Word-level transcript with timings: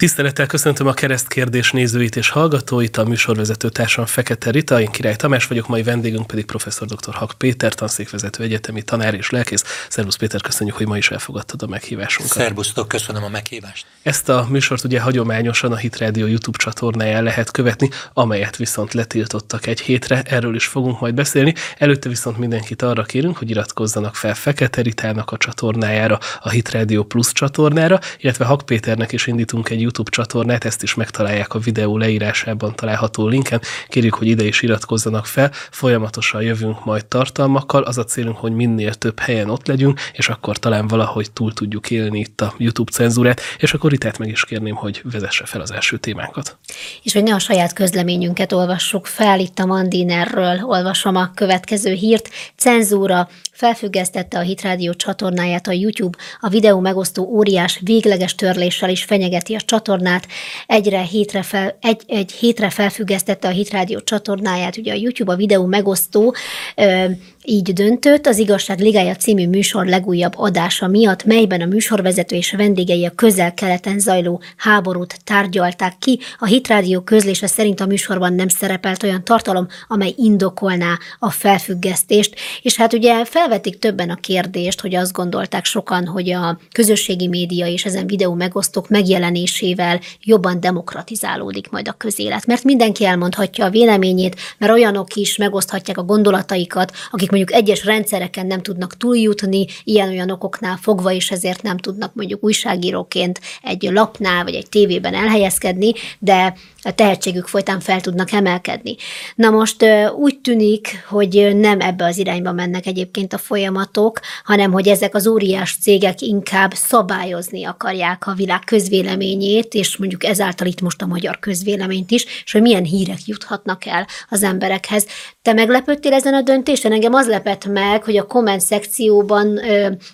Tisztelettel 0.00 0.46
köszöntöm 0.46 0.86
a 0.86 0.92
keresztkérdés 0.92 1.70
nézőit 1.70 2.16
és 2.16 2.28
hallgatóit, 2.28 2.96
a 2.96 3.04
műsorvezető 3.04 3.68
társam 3.68 4.06
Fekete 4.06 4.50
Rita, 4.50 4.80
én 4.80 4.90
Király 4.90 5.16
Tamás 5.16 5.46
vagyok, 5.46 5.68
mai 5.68 5.82
vendégünk 5.82 6.26
pedig 6.26 6.44
professzor 6.44 6.88
dr. 6.88 7.14
Hak 7.14 7.32
Péter, 7.38 7.74
tanszékvezető 7.74 8.42
egyetemi 8.42 8.82
tanár 8.82 9.14
és 9.14 9.30
lelkész. 9.30 9.64
Szervusz 9.88 10.16
Péter, 10.16 10.40
köszönjük, 10.40 10.76
hogy 10.76 10.86
ma 10.86 10.96
is 10.96 11.10
elfogadtad 11.10 11.62
a 11.62 11.66
meghívásunkat. 11.66 12.36
Szervusztok, 12.36 12.88
köszönöm 12.88 13.24
a 13.24 13.28
meghívást. 13.28 13.86
Ezt 14.02 14.28
a 14.28 14.46
műsort 14.48 14.84
ugye 14.84 15.00
hagyományosan 15.00 15.72
a 15.72 15.76
Hit 15.76 15.98
Radio 15.98 16.26
YouTube 16.26 16.58
csatornáján 16.58 17.22
lehet 17.22 17.50
követni, 17.50 17.88
amelyet 18.12 18.56
viszont 18.56 18.94
letiltottak 18.94 19.66
egy 19.66 19.80
hétre, 19.80 20.22
erről 20.22 20.54
is 20.54 20.66
fogunk 20.66 21.00
majd 21.00 21.14
beszélni. 21.14 21.54
Előtte 21.78 22.08
viszont 22.08 22.38
mindenkit 22.38 22.82
arra 22.82 23.02
kérünk, 23.02 23.36
hogy 23.36 23.50
iratkozzanak 23.50 24.14
fel 24.14 24.34
Fekete 24.34 24.82
Ritának 24.82 25.30
a 25.30 25.36
csatornájára, 25.36 26.18
a 26.40 26.50
Hit 26.50 26.70
Radio 26.70 27.04
Plus 27.04 27.32
csatornára, 27.32 28.00
illetve 28.18 28.44
Hak 28.44 28.66
Péternek 28.66 29.12
is 29.12 29.26
indítunk 29.26 29.68
egy 29.68 29.80
YouTube 29.90 30.10
csatornát, 30.10 30.64
ezt 30.64 30.82
is 30.82 30.94
megtalálják 30.94 31.54
a 31.54 31.58
videó 31.58 31.96
leírásában 31.98 32.74
található 32.74 33.26
linken. 33.26 33.60
Kérjük, 33.88 34.14
hogy 34.14 34.26
ide 34.26 34.44
is 34.44 34.62
iratkozzanak 34.62 35.26
fel, 35.26 35.50
folyamatosan 35.70 36.42
jövünk 36.42 36.84
majd 36.84 37.06
tartalmakkal. 37.06 37.82
Az 37.82 37.98
a 37.98 38.04
célunk, 38.04 38.36
hogy 38.36 38.52
minél 38.52 38.94
több 38.94 39.18
helyen 39.18 39.50
ott 39.50 39.66
legyünk, 39.66 40.00
és 40.12 40.28
akkor 40.28 40.58
talán 40.58 40.86
valahogy 40.86 41.30
túl 41.30 41.52
tudjuk 41.52 41.90
élni 41.90 42.18
itt 42.18 42.40
a 42.40 42.54
YouTube 42.56 42.92
cenzúrát, 42.92 43.40
és 43.58 43.74
akkor 43.74 43.92
itt 43.92 44.18
meg 44.18 44.28
is 44.28 44.44
kérném, 44.44 44.74
hogy 44.74 45.02
vezesse 45.04 45.44
fel 45.44 45.60
az 45.60 45.70
első 45.70 45.96
témánkat. 45.96 46.58
És 47.02 47.12
hogy 47.12 47.22
ne 47.22 47.34
a 47.34 47.38
saját 47.38 47.72
közleményünket 47.72 48.52
olvassuk 48.52 49.06
fel, 49.06 49.40
itt 49.40 49.58
a 49.58 49.66
Mandinerről 49.66 50.60
olvasom 50.62 51.16
a 51.16 51.30
következő 51.34 51.92
hírt. 51.92 52.30
Cenzúra, 52.56 53.28
felfüggesztette 53.60 54.38
a 54.38 54.40
Hitrádió 54.40 54.94
csatornáját 54.94 55.66
a 55.66 55.72
YouTube, 55.72 56.18
a 56.40 56.48
videó 56.48 56.80
megosztó 56.80 57.24
óriás 57.24 57.80
végleges 57.84 58.34
törléssel 58.34 58.90
is 58.90 59.04
fenyegeti 59.04 59.54
a 59.54 59.60
csatornát, 59.60 60.26
egyre 60.66 61.00
hétre 61.00 61.42
fel, 61.42 61.76
egy, 61.80 62.02
egy 62.06 62.32
hétre 62.32 62.70
felfüggesztette 62.70 63.48
a 63.48 63.50
Hitrádió 63.50 64.00
csatornáját, 64.00 64.76
ugye 64.76 64.92
a 64.92 64.96
YouTube 64.96 65.32
a 65.32 65.36
videó 65.36 65.66
megosztó 65.66 66.34
ö, 66.76 67.04
így 67.50 67.72
döntött 67.72 68.26
az 68.26 68.38
Igazság 68.38 68.78
Ligája 68.78 69.14
című 69.14 69.48
műsor 69.48 69.86
legújabb 69.86 70.32
adása 70.36 70.86
miatt, 70.86 71.24
melyben 71.24 71.60
a 71.60 71.66
műsorvezető 71.66 72.36
és 72.36 72.52
vendégei 72.52 73.06
a 73.06 73.10
közel-keleten 73.10 73.98
zajló 73.98 74.40
háborút 74.56 75.14
tárgyalták 75.24 75.98
ki. 75.98 76.18
A 76.38 76.46
Hitrádió 76.46 77.00
közlése 77.00 77.46
szerint 77.46 77.80
a 77.80 77.86
műsorban 77.86 78.32
nem 78.32 78.48
szerepelt 78.48 79.02
olyan 79.02 79.24
tartalom, 79.24 79.66
amely 79.88 80.14
indokolná 80.16 80.98
a 81.18 81.30
felfüggesztést, 81.30 82.34
és 82.62 82.76
hát 82.76 82.92
ugye 82.92 83.24
felvetik 83.24 83.78
többen 83.78 84.10
a 84.10 84.14
kérdést, 84.14 84.80
hogy 84.80 84.94
azt 84.94 85.12
gondolták 85.12 85.64
sokan, 85.64 86.06
hogy 86.06 86.30
a 86.30 86.58
közösségi 86.72 87.28
média 87.28 87.66
és 87.66 87.84
ezen 87.84 88.06
videó 88.06 88.34
megosztók 88.34 88.88
megjelenésével 88.88 90.00
jobban 90.22 90.60
demokratizálódik 90.60 91.70
majd 91.70 91.88
a 91.88 91.92
közélet, 91.92 92.46
mert 92.46 92.64
mindenki 92.64 93.04
elmondhatja 93.04 93.64
a 93.64 93.70
véleményét, 93.70 94.36
mert 94.58 94.72
olyanok 94.72 95.14
is 95.14 95.36
megoszthatják 95.36 95.98
a 95.98 96.02
gondolataikat, 96.02 96.92
akik 97.10 97.30
mondjuk 97.40 97.62
egyes 97.62 97.84
rendszereken 97.84 98.46
nem 98.46 98.62
tudnak 98.62 98.96
túljutni, 98.96 99.66
ilyen-olyan 99.84 100.30
okoknál 100.30 100.76
fogva, 100.76 101.12
és 101.12 101.30
ezért 101.30 101.62
nem 101.62 101.76
tudnak 101.76 102.14
mondjuk 102.14 102.44
újságíróként 102.44 103.40
egy 103.62 103.82
lapnál 103.82 104.44
vagy 104.44 104.54
egy 104.54 104.68
tévében 104.68 105.14
elhelyezkedni, 105.14 105.92
de 106.18 106.54
a 106.82 106.94
tehetségük 106.94 107.46
folytán 107.46 107.80
fel 107.80 108.00
tudnak 108.00 108.32
emelkedni. 108.32 108.96
Na 109.34 109.50
most 109.50 109.84
úgy 110.16 110.38
tűnik, 110.38 111.04
hogy 111.08 111.56
nem 111.56 111.80
ebbe 111.80 112.04
az 112.04 112.18
irányba 112.18 112.52
mennek 112.52 112.86
egyébként 112.86 113.32
a 113.32 113.38
folyamatok, 113.38 114.20
hanem 114.44 114.72
hogy 114.72 114.88
ezek 114.88 115.14
az 115.14 115.26
óriás 115.26 115.76
cégek 115.80 116.20
inkább 116.20 116.72
szabályozni 116.74 117.64
akarják 117.64 118.26
a 118.26 118.34
világ 118.34 118.64
közvéleményét, 118.64 119.74
és 119.74 119.96
mondjuk 119.96 120.24
ezáltal 120.24 120.66
itt 120.66 120.80
most 120.80 121.02
a 121.02 121.06
magyar 121.06 121.38
közvéleményt 121.38 122.10
is, 122.10 122.24
és 122.44 122.52
hogy 122.52 122.62
milyen 122.62 122.84
hírek 122.84 123.26
juthatnak 123.26 123.86
el 123.86 124.06
az 124.28 124.42
emberekhez. 124.42 125.06
Te 125.42 125.52
meglepődtél 125.52 126.12
ezen 126.12 126.34
a 126.34 126.42
döntésen? 126.42 126.92
Engem 126.92 127.14
az 127.20 127.28
lepett 127.28 127.66
meg, 127.66 128.04
hogy 128.04 128.16
a 128.16 128.26
komment 128.26 128.60
szekcióban 128.60 129.60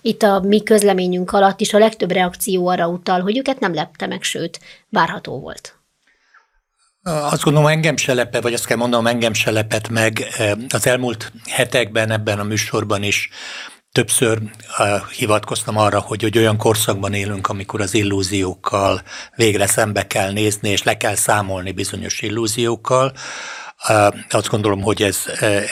itt 0.00 0.22
a 0.22 0.40
mi 0.40 0.62
közleményünk 0.62 1.32
alatt 1.32 1.60
is 1.60 1.72
a 1.72 1.78
legtöbb 1.78 2.10
reakció 2.10 2.68
arra 2.68 2.88
utal, 2.88 3.20
hogy 3.20 3.38
őket 3.38 3.60
nem 3.60 3.74
lepte 3.74 4.06
meg, 4.06 4.22
sőt, 4.22 4.60
várható 4.88 5.40
volt. 5.40 5.74
Azt 7.02 7.42
gondolom, 7.42 7.68
engem 7.68 7.96
se 7.96 8.14
lepett, 8.14 8.42
vagy 8.42 8.54
azt 8.54 8.66
kell 8.66 8.76
mondanom, 8.76 9.06
engem 9.06 9.32
se 9.32 9.50
lepett 9.50 9.88
meg. 9.88 10.26
Az 10.68 10.86
elmúlt 10.86 11.32
hetekben 11.50 12.10
ebben 12.10 12.38
a 12.38 12.44
műsorban 12.44 13.02
is 13.02 13.30
többször 13.92 14.38
hivatkoztam 15.16 15.76
arra, 15.76 16.00
hogy, 16.00 16.22
hogy 16.22 16.38
olyan 16.38 16.56
korszakban 16.56 17.12
élünk, 17.12 17.48
amikor 17.48 17.80
az 17.80 17.94
illúziókkal 17.94 19.02
végre 19.34 19.66
szembe 19.66 20.06
kell 20.06 20.32
nézni, 20.32 20.68
és 20.68 20.82
le 20.82 20.96
kell 20.96 21.14
számolni 21.14 21.72
bizonyos 21.72 22.20
illúziókkal. 22.20 23.12
Azt 24.28 24.48
gondolom, 24.48 24.82
hogy 24.82 25.02
ez, 25.02 25.22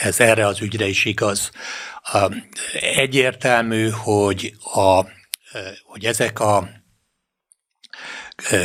ez 0.03 0.19
erre 0.19 0.47
az 0.47 0.61
ügyre 0.61 0.85
is 0.85 1.05
igaz. 1.05 1.51
Egyértelmű, 2.81 3.89
hogy, 3.89 4.53
a, 4.73 5.05
hogy 5.83 6.05
ezek 6.05 6.39
a 6.39 6.67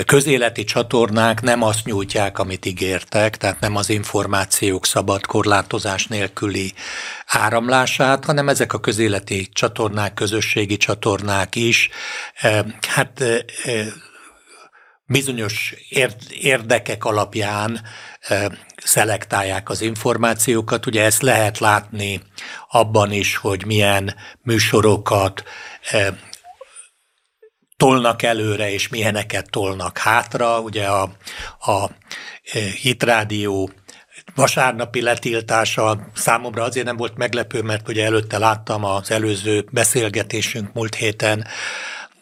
közéleti 0.06 0.64
csatornák 0.64 1.40
nem 1.40 1.62
azt 1.62 1.84
nyújtják, 1.84 2.38
amit 2.38 2.66
ígértek, 2.66 3.36
tehát 3.36 3.60
nem 3.60 3.76
az 3.76 3.88
információk 3.88 4.86
szabad 4.86 5.26
korlátozás 5.26 6.06
nélküli 6.06 6.72
áramlását, 7.26 8.24
hanem 8.24 8.48
ezek 8.48 8.72
a 8.72 8.80
közéleti 8.80 9.48
csatornák, 9.52 10.14
közösségi 10.14 10.76
csatornák 10.76 11.54
is, 11.54 11.88
hát 12.88 13.22
bizonyos 15.10 15.74
érdekek 16.40 17.04
alapján 17.04 17.80
szelektálják 18.76 19.68
az 19.68 19.80
információkat. 19.80 20.86
Ugye 20.86 21.04
ezt 21.04 21.22
lehet 21.22 21.58
látni 21.58 22.22
abban 22.68 23.12
is, 23.12 23.36
hogy 23.36 23.66
milyen 23.66 24.14
műsorokat 24.42 25.42
tolnak 27.76 28.22
előre, 28.22 28.72
és 28.72 28.88
milyeneket 28.88 29.50
tolnak 29.50 29.98
hátra. 29.98 30.60
Ugye 30.60 30.86
a, 30.86 31.02
a 31.58 31.90
hitrádió 32.80 33.70
vasárnapi 34.34 35.00
letiltása 35.00 36.10
számomra 36.14 36.62
azért 36.62 36.86
nem 36.86 36.96
volt 36.96 37.16
meglepő, 37.16 37.62
mert 37.62 37.88
ugye 37.88 38.04
előtte 38.04 38.38
láttam 38.38 38.84
az 38.84 39.10
előző 39.10 39.64
beszélgetésünk 39.70 40.72
múlt 40.72 40.94
héten, 40.94 41.46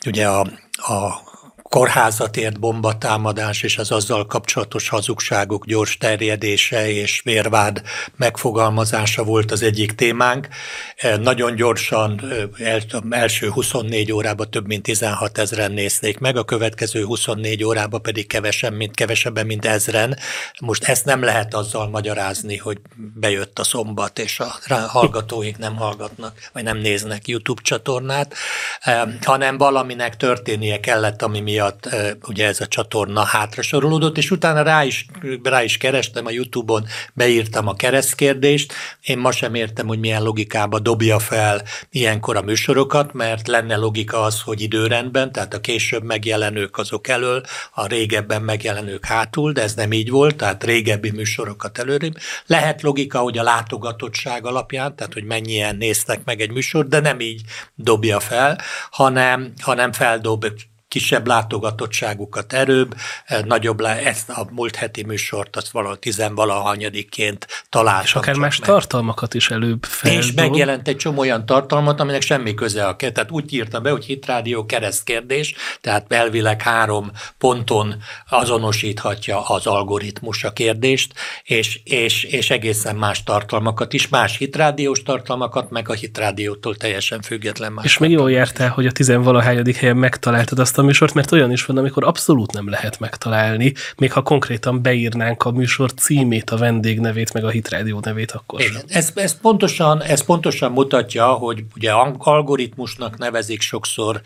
ugye 0.06 0.28
a, 0.28 0.40
a 0.72 1.27
kórházat 1.68 2.36
ért 2.36 2.60
bombatámadás 2.60 3.62
és 3.62 3.78
az 3.78 3.90
azzal 3.90 4.26
kapcsolatos 4.26 4.88
hazugságok 4.88 5.66
gyors 5.66 5.96
terjedése 5.96 6.90
és 6.90 7.20
vérvád 7.24 7.82
megfogalmazása 8.16 9.24
volt 9.24 9.50
az 9.50 9.62
egyik 9.62 9.92
témánk. 9.92 10.48
Eh, 10.96 11.16
nagyon 11.16 11.54
gyorsan 11.54 12.20
eh, 12.58 12.80
első 13.10 13.48
24 13.48 14.12
órában 14.12 14.50
több 14.50 14.66
mint 14.66 14.82
16 14.82 15.38
ezeren 15.38 15.72
nézték 15.72 16.18
meg, 16.18 16.36
a 16.36 16.44
következő 16.44 17.04
24 17.04 17.64
órában 17.64 18.02
pedig 18.02 18.26
kevesebb, 18.26 18.74
mint 18.74 18.94
kevesebben, 18.94 19.46
mint 19.46 19.64
ezren. 19.64 20.18
Most 20.60 20.84
ezt 20.84 21.04
nem 21.04 21.22
lehet 21.22 21.54
azzal 21.54 21.88
magyarázni, 21.88 22.56
hogy 22.56 22.78
bejött 23.14 23.58
a 23.58 23.64
szombat, 23.64 24.18
és 24.18 24.40
a 24.40 24.58
hallgatóink 24.88 25.58
nem 25.58 25.76
hallgatnak, 25.76 26.38
vagy 26.52 26.62
nem 26.62 26.78
néznek 26.78 27.28
YouTube 27.28 27.62
csatornát, 27.62 28.34
eh, 28.80 29.02
hanem 29.22 29.58
valaminek 29.58 30.16
történnie 30.16 30.80
kellett, 30.80 31.22
ami 31.22 31.40
miatt 31.40 31.56
miatt 31.58 31.88
ugye 32.26 32.46
ez 32.46 32.60
a 32.60 32.66
csatorna 32.66 33.24
hátrasorolódott, 33.24 34.16
és 34.16 34.30
utána 34.30 34.62
rá 34.62 34.84
is, 34.84 35.06
rá 35.42 35.62
is 35.62 35.76
kerestem 35.76 36.26
a 36.26 36.30
Youtube-on, 36.30 36.86
beírtam 37.12 37.68
a 37.68 37.74
keresztkérdést, 37.74 38.72
én 39.02 39.18
ma 39.18 39.32
sem 39.32 39.54
értem, 39.54 39.86
hogy 39.86 39.98
milyen 39.98 40.22
logikába 40.22 40.78
dobja 40.78 41.18
fel 41.18 41.62
ilyenkor 41.90 42.36
a 42.36 42.42
műsorokat, 42.42 43.12
mert 43.12 43.48
lenne 43.48 43.76
logika 43.76 44.22
az, 44.22 44.40
hogy 44.40 44.60
időrendben, 44.60 45.32
tehát 45.32 45.54
a 45.54 45.60
később 45.60 46.02
megjelenők 46.02 46.78
azok 46.78 47.08
elől, 47.08 47.42
a 47.74 47.86
régebben 47.86 48.42
megjelenők 48.42 49.04
hátul, 49.04 49.52
de 49.52 49.62
ez 49.62 49.74
nem 49.74 49.92
így 49.92 50.10
volt, 50.10 50.36
tehát 50.36 50.64
régebbi 50.64 51.10
műsorokat 51.10 51.78
előrébb. 51.78 52.16
Lehet 52.46 52.82
logika, 52.82 53.18
hogy 53.18 53.38
a 53.38 53.42
látogatottság 53.42 54.46
alapján, 54.46 54.96
tehát 54.96 55.12
hogy 55.12 55.24
mennyien 55.24 55.76
néztek 55.76 56.24
meg 56.24 56.40
egy 56.40 56.50
műsor, 56.50 56.86
de 56.86 57.00
nem 57.00 57.20
így 57.20 57.42
dobja 57.74 58.20
fel, 58.20 58.60
hanem, 58.90 59.52
hanem 59.60 59.92
feldob 59.92 60.44
kisebb 60.88 61.26
látogatottságukat 61.26 62.52
erőbb, 62.52 62.94
eh, 63.24 63.42
nagyobb, 63.42 63.80
le, 63.80 64.06
ezt 64.06 64.28
a 64.30 64.46
múlt 64.50 64.76
heti 64.76 65.04
műsort 65.04 65.56
azt 65.56 65.70
valahol 65.70 65.98
tizenvalahanyadiként 65.98 67.46
találtam. 67.68 68.04
És 68.04 68.14
akár 68.14 68.34
más 68.34 68.58
meg. 68.58 68.68
tartalmakat 68.68 69.34
is 69.34 69.50
előbb 69.50 69.84
fel. 69.84 70.12
És 70.12 70.32
megjelent 70.32 70.88
egy 70.88 70.96
csomó 70.96 71.18
olyan 71.18 71.46
tartalmat, 71.46 72.00
aminek 72.00 72.22
semmi 72.22 72.54
köze 72.54 72.86
a 72.86 72.96
Tehát 72.96 73.30
úgy 73.30 73.52
írtam 73.52 73.82
be, 73.82 73.90
hogy 73.90 74.04
hitrádió 74.04 74.66
keresztkérdés, 74.66 75.54
tehát 75.80 76.12
elvileg 76.12 76.62
három 76.62 77.10
ponton 77.38 77.94
azonosíthatja 78.28 79.40
az 79.46 79.66
algoritmus 79.66 80.44
a 80.44 80.52
kérdést, 80.52 81.12
és, 81.42 81.80
és, 81.84 82.24
és 82.24 82.50
egészen 82.50 82.96
más 82.96 83.22
tartalmakat 83.22 83.92
is, 83.92 84.08
más 84.08 84.36
hitrádiós 84.36 85.02
tartalmakat, 85.02 85.70
meg 85.70 85.88
a 85.88 85.92
hitrádiótól 85.92 86.76
teljesen 86.76 87.20
független 87.20 87.72
más. 87.72 87.84
És 87.84 87.98
még 87.98 88.10
jól 88.10 88.30
jártál, 88.30 88.68
hogy 88.68 88.86
a 88.86 88.92
tizenvalahányadik 88.92 89.76
helyen 89.76 89.96
megtaláltad 89.96 90.58
azt 90.58 90.77
ezt 90.78 90.86
a 90.86 90.90
műsort, 90.90 91.14
mert 91.14 91.32
olyan 91.32 91.52
is 91.52 91.64
van, 91.64 91.76
amikor 91.76 92.04
abszolút 92.04 92.52
nem 92.52 92.68
lehet 92.68 92.98
megtalálni, 92.98 93.72
még 93.96 94.12
ha 94.12 94.22
konkrétan 94.22 94.82
beírnánk 94.82 95.44
a 95.44 95.50
műsor 95.50 95.94
címét, 95.94 96.50
a 96.50 96.56
vendég 96.56 97.00
nevét, 97.00 97.32
meg 97.32 97.44
a 97.44 97.48
hitrádió 97.48 98.00
nevét, 98.02 98.30
akkor 98.30 98.60
Igen. 98.60 98.82
Ez, 98.88 99.10
ez, 99.14 99.40
pontosan, 99.40 100.02
ez 100.02 100.24
pontosan 100.24 100.72
mutatja, 100.72 101.26
hogy 101.26 101.64
ugye 101.76 101.92
algoritmusnak 102.18 103.18
nevezik 103.18 103.60
sokszor, 103.60 104.20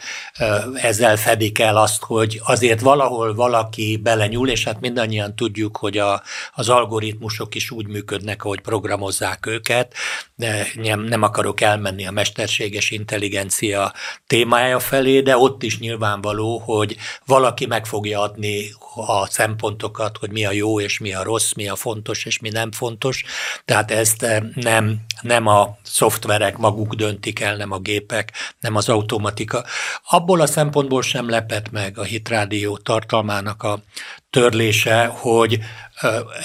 ezzel 0.74 1.16
fedik 1.16 1.58
el 1.58 1.76
azt, 1.76 2.02
hogy 2.02 2.40
azért 2.44 2.80
valahol 2.80 3.34
valaki 3.34 4.00
belenyúl, 4.02 4.48
és 4.48 4.64
hát 4.64 4.80
mindannyian 4.80 5.36
tudjuk, 5.36 5.76
hogy 5.76 5.98
a, 5.98 6.22
az 6.54 6.68
algoritmusok 6.68 7.54
is 7.54 7.70
úgy 7.70 7.86
működnek, 7.86 8.44
ahogy 8.44 8.60
programozzák 8.60 9.46
őket. 9.46 9.94
De 10.34 10.66
nem, 10.74 11.00
nem 11.00 11.22
akarok 11.22 11.60
elmenni 11.60 12.06
a 12.06 12.10
mesterséges 12.10 12.90
intelligencia 12.90 13.92
témája 14.26 14.78
felé, 14.78 15.20
de 15.20 15.36
ott 15.36 15.62
is 15.62 15.78
nyilvánvaló, 15.78 16.41
hogy 16.42 16.96
valaki 17.26 17.66
meg 17.66 17.86
fogja 17.86 18.20
adni 18.20 18.70
a 18.94 19.26
szempontokat, 19.26 20.16
hogy 20.16 20.30
mi 20.30 20.44
a 20.44 20.52
jó 20.52 20.80
és 20.80 20.98
mi 20.98 21.14
a 21.14 21.22
rossz, 21.22 21.52
mi 21.52 21.68
a 21.68 21.76
fontos 21.76 22.24
és 22.24 22.38
mi 22.38 22.48
nem 22.48 22.72
fontos. 22.72 23.24
Tehát 23.64 23.90
ezt 23.90 24.26
nem, 24.54 25.00
nem 25.20 25.46
a 25.46 25.78
szoftverek 25.82 26.56
maguk 26.56 26.94
döntik 26.94 27.40
el, 27.40 27.56
nem 27.56 27.70
a 27.70 27.78
gépek, 27.78 28.32
nem 28.60 28.76
az 28.76 28.88
automatika. 28.88 29.64
Abból 30.08 30.40
a 30.40 30.46
szempontból 30.46 31.02
sem 31.02 31.28
lepett 31.28 31.70
meg 31.70 31.98
a 31.98 32.02
hitrádió 32.02 32.76
tartalmának 32.76 33.62
a 33.62 33.82
törlése, 34.30 35.06
hogy 35.06 35.58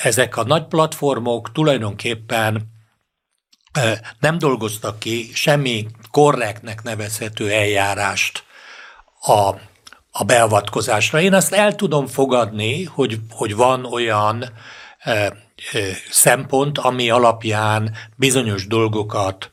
ezek 0.03 0.37
a 0.37 0.43
nagy 0.43 0.65
platformok 0.65 1.51
tulajdonképpen 1.51 2.75
nem 4.19 4.37
dolgoztak 4.37 4.99
ki 4.99 5.29
semmi 5.33 5.87
korrektnek 6.11 6.83
nevezhető 6.83 7.51
eljárást 7.51 8.43
a, 9.21 9.51
a 10.17 10.23
beavatkozásra. 10.23 11.21
Én 11.21 11.33
azt 11.33 11.53
el 11.53 11.75
tudom 11.75 12.07
fogadni, 12.07 12.83
hogy, 12.83 13.19
hogy 13.29 13.55
van 13.55 13.85
olyan 13.85 14.45
e, 14.99 15.11
e, 15.11 15.33
szempont, 16.09 16.77
ami 16.77 17.09
alapján 17.09 17.95
bizonyos 18.15 18.67
dolgokat 18.67 19.49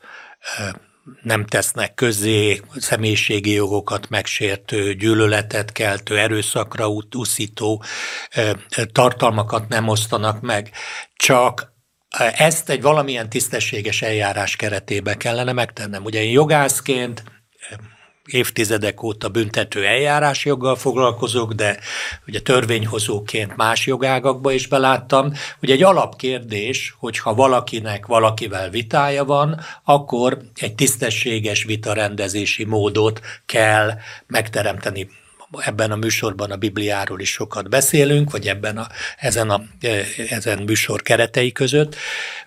e, 0.57 0.83
nem 1.21 1.45
tesznek 1.45 1.93
közé, 1.93 2.61
személyiségi 2.75 3.51
jogokat 3.51 4.09
megsértő, 4.09 4.93
gyűlöletet 4.93 5.71
keltő, 5.71 6.17
erőszakra 6.17 6.87
úszító 7.15 7.83
tartalmakat 8.91 9.67
nem 9.67 9.87
osztanak 9.87 10.41
meg. 10.41 10.71
Csak 11.15 11.73
ezt 12.37 12.69
egy 12.69 12.81
valamilyen 12.81 13.29
tisztességes 13.29 14.01
eljárás 14.01 14.55
keretébe 14.55 15.17
kellene 15.17 15.51
megtennem. 15.51 16.03
Ugye 16.03 16.23
én 16.23 16.31
jogászként 16.31 17.23
évtizedek 18.25 19.03
óta 19.03 19.29
büntető 19.29 19.85
eljárásjoggal 19.85 20.75
foglalkozok, 20.75 21.53
de 21.53 21.79
ugye 22.27 22.39
törvényhozóként 22.39 23.55
más 23.55 23.85
jogágakba 23.85 24.51
is 24.51 24.67
beláttam. 24.67 25.33
Ugye 25.61 25.73
egy 25.73 25.83
alapkérdés, 25.83 26.95
hogyha 26.99 27.35
valakinek 27.35 28.05
valakivel 28.05 28.69
vitája 28.69 29.25
van, 29.25 29.59
akkor 29.83 30.37
egy 30.55 30.75
tisztességes 30.75 31.63
vitarendezési 31.63 32.63
módot 32.63 33.21
kell 33.45 33.91
megteremteni 34.27 35.09
ebben 35.63 35.91
a 35.91 35.95
műsorban 35.95 36.51
a 36.51 36.55
Bibliáról 36.55 37.19
is 37.19 37.31
sokat 37.31 37.69
beszélünk, 37.69 38.31
vagy 38.31 38.47
ebben 38.47 38.77
a, 38.77 38.87
ezen, 39.17 39.49
a, 39.49 39.61
e, 39.81 40.03
ezen 40.29 40.63
műsor 40.63 41.01
keretei 41.01 41.51
között, 41.51 41.95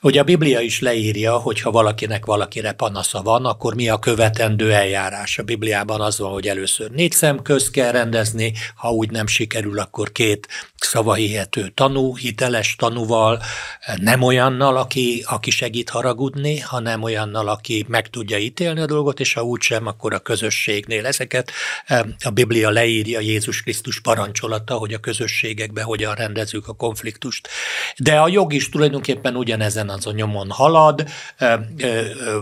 hogy 0.00 0.18
a 0.18 0.24
Biblia 0.24 0.60
is 0.60 0.80
leírja, 0.80 1.36
hogy 1.36 1.60
ha 1.60 1.70
valakinek 1.70 2.24
valakire 2.24 2.72
panasza 2.72 3.22
van, 3.22 3.44
akkor 3.44 3.74
mi 3.74 3.88
a 3.88 3.98
követendő 3.98 4.72
eljárás. 4.72 5.38
A 5.38 5.42
Bibliában 5.42 6.00
az 6.00 6.18
van, 6.18 6.32
hogy 6.32 6.48
először 6.48 6.90
négy 6.90 7.12
szem 7.12 7.42
köz 7.42 7.70
kell 7.70 7.90
rendezni, 7.90 8.52
ha 8.74 8.90
úgy 8.90 9.10
nem 9.10 9.26
sikerül, 9.26 9.78
akkor 9.78 10.12
két 10.12 10.48
szavahihető 10.76 11.68
tanú, 11.74 12.16
hiteles 12.16 12.76
tanúval, 12.76 13.42
nem 13.96 14.22
olyannal, 14.22 14.76
aki, 14.76 15.24
aki 15.26 15.50
segít 15.50 15.90
haragudni, 15.90 16.58
hanem 16.58 17.02
olyannal, 17.02 17.48
aki 17.48 17.84
meg 17.88 18.10
tudja 18.10 18.38
ítélni 18.38 18.80
a 18.80 18.86
dolgot, 18.86 19.20
és 19.20 19.32
ha 19.32 19.42
úgy 19.42 19.60
sem, 19.60 19.86
akkor 19.86 20.14
a 20.14 20.18
közösségnél 20.18 21.06
ezeket 21.06 21.50
e, 21.86 22.06
a 22.24 22.30
Biblia 22.30 22.70
leírja 22.70 22.97
leírja 22.98 23.20
Jézus 23.20 23.62
Krisztus 23.62 24.00
parancsolata, 24.00 24.74
hogy 24.74 24.92
a 24.92 24.98
közösségekben 24.98 25.84
hogyan 25.84 26.14
rendezzük 26.14 26.68
a 26.68 26.72
konfliktust. 26.72 27.48
De 27.96 28.18
a 28.18 28.28
jog 28.28 28.52
is 28.52 28.68
tulajdonképpen 28.68 29.36
ugyanezen 29.36 29.88
az 29.88 30.06
a 30.06 30.12
nyomon 30.12 30.50
halad, 30.50 31.04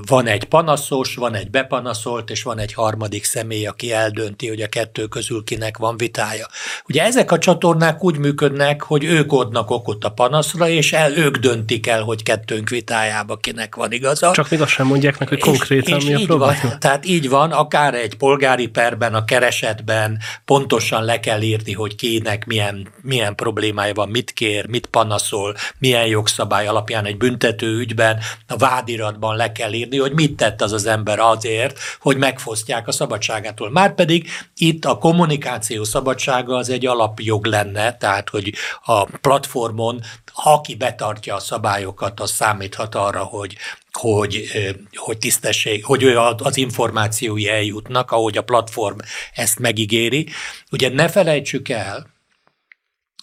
van 0.06 0.26
egy 0.26 0.44
panaszos, 0.44 1.14
van 1.14 1.34
egy 1.34 1.50
bepanaszolt, 1.50 2.30
és 2.30 2.42
van 2.42 2.58
egy 2.58 2.72
harmadik 2.72 3.24
személy, 3.24 3.66
aki 3.66 3.92
eldönti, 3.92 4.48
hogy 4.48 4.60
a 4.60 4.68
kettő 4.68 5.06
közül 5.06 5.44
kinek 5.44 5.76
van 5.76 5.96
vitája. 5.96 6.46
Ugye 6.88 7.02
ezek 7.02 7.32
a 7.32 7.38
csatornák 7.38 8.04
úgy 8.04 8.18
működnek, 8.18 8.82
hogy 8.82 9.04
ők 9.04 9.32
adnak 9.32 9.70
okot 9.70 10.04
a 10.04 10.10
panaszra, 10.10 10.68
és 10.68 10.92
el, 10.92 11.16
ők 11.16 11.36
döntik 11.36 11.86
el, 11.86 12.02
hogy 12.02 12.22
kettőnk 12.22 12.68
vitájába 12.68 13.36
kinek 13.36 13.74
van 13.74 13.92
igaza. 13.92 14.30
Csak 14.30 14.50
még 14.50 14.60
azt 14.60 14.70
sem 14.70 14.86
mondják 14.86 15.18
meg, 15.18 15.28
hogy 15.28 15.40
konkrétan 15.40 15.98
és, 15.98 16.04
és 16.04 16.10
mi 16.10 16.22
a 16.22 16.26
probléma. 16.26 16.54
Van, 16.62 16.78
tehát 16.78 17.06
így 17.06 17.28
van, 17.28 17.52
akár 17.52 17.94
egy 17.94 18.16
polgári 18.16 18.66
perben, 18.66 19.14
a 19.14 19.24
keresetben, 19.24 20.18
pontosan 20.46 21.04
le 21.04 21.20
kell 21.20 21.42
írni, 21.42 21.72
hogy 21.72 21.94
kinek 21.94 22.46
milyen, 22.46 22.88
milyen 23.02 23.34
problémája 23.34 23.94
van, 23.94 24.08
mit 24.08 24.30
kér, 24.30 24.66
mit 24.66 24.86
panaszol, 24.86 25.54
milyen 25.78 26.06
jogszabály 26.06 26.66
alapján 26.66 27.04
egy 27.04 27.16
büntető 27.16 27.78
ügyben, 27.78 28.18
a 28.46 28.56
vádiratban 28.56 29.36
le 29.36 29.52
kell 29.52 29.72
írni, 29.72 29.98
hogy 29.98 30.12
mit 30.12 30.36
tett 30.36 30.62
az 30.62 30.72
az 30.72 30.86
ember 30.86 31.18
azért, 31.18 31.78
hogy 32.00 32.16
megfosztják 32.16 32.88
a 32.88 32.92
szabadságától. 32.92 33.70
Márpedig 33.70 34.28
itt 34.56 34.84
a 34.84 34.98
kommunikáció 34.98 35.84
szabadsága 35.84 36.56
az 36.56 36.70
egy 36.70 36.86
alapjog 36.86 37.44
lenne, 37.44 37.96
tehát 37.96 38.28
hogy 38.28 38.54
a 38.84 39.04
platformon 39.04 40.00
aki 40.44 40.74
betartja 40.74 41.34
a 41.34 41.38
szabályokat, 41.38 42.20
az 42.20 42.30
számíthat 42.30 42.94
arra, 42.94 43.24
hogy, 43.24 43.56
hogy, 43.92 44.50
hogy 44.94 45.18
tisztesség, 45.18 45.84
hogy 45.84 46.04
az 46.36 46.56
információi 46.56 47.48
eljutnak, 47.48 48.10
ahogy 48.10 48.36
a 48.36 48.44
platform 48.44 48.98
ezt 49.34 49.58
megígéri. 49.58 50.28
Ugye 50.70 50.88
ne 50.88 51.08
felejtsük 51.08 51.68
el, 51.68 52.14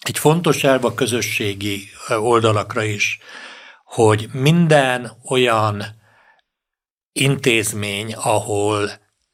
egy 0.02 0.18
fontos 0.18 0.64
elv 0.64 0.84
a 0.84 0.94
közösségi 0.94 1.88
oldalakra 2.08 2.82
is, 2.82 3.18
hogy 3.84 4.28
minden 4.32 5.12
olyan 5.28 5.84
intézmény, 7.12 8.14
ahol 8.14 8.90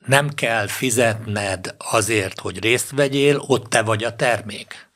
nem 0.06 0.28
kell 0.28 0.66
fizetned 0.66 1.74
azért, 1.78 2.40
hogy 2.40 2.62
részt 2.62 2.90
vegyél, 2.90 3.42
ott 3.46 3.70
te 3.70 3.82
vagy 3.82 4.04
a 4.04 4.16
termék. 4.16 4.89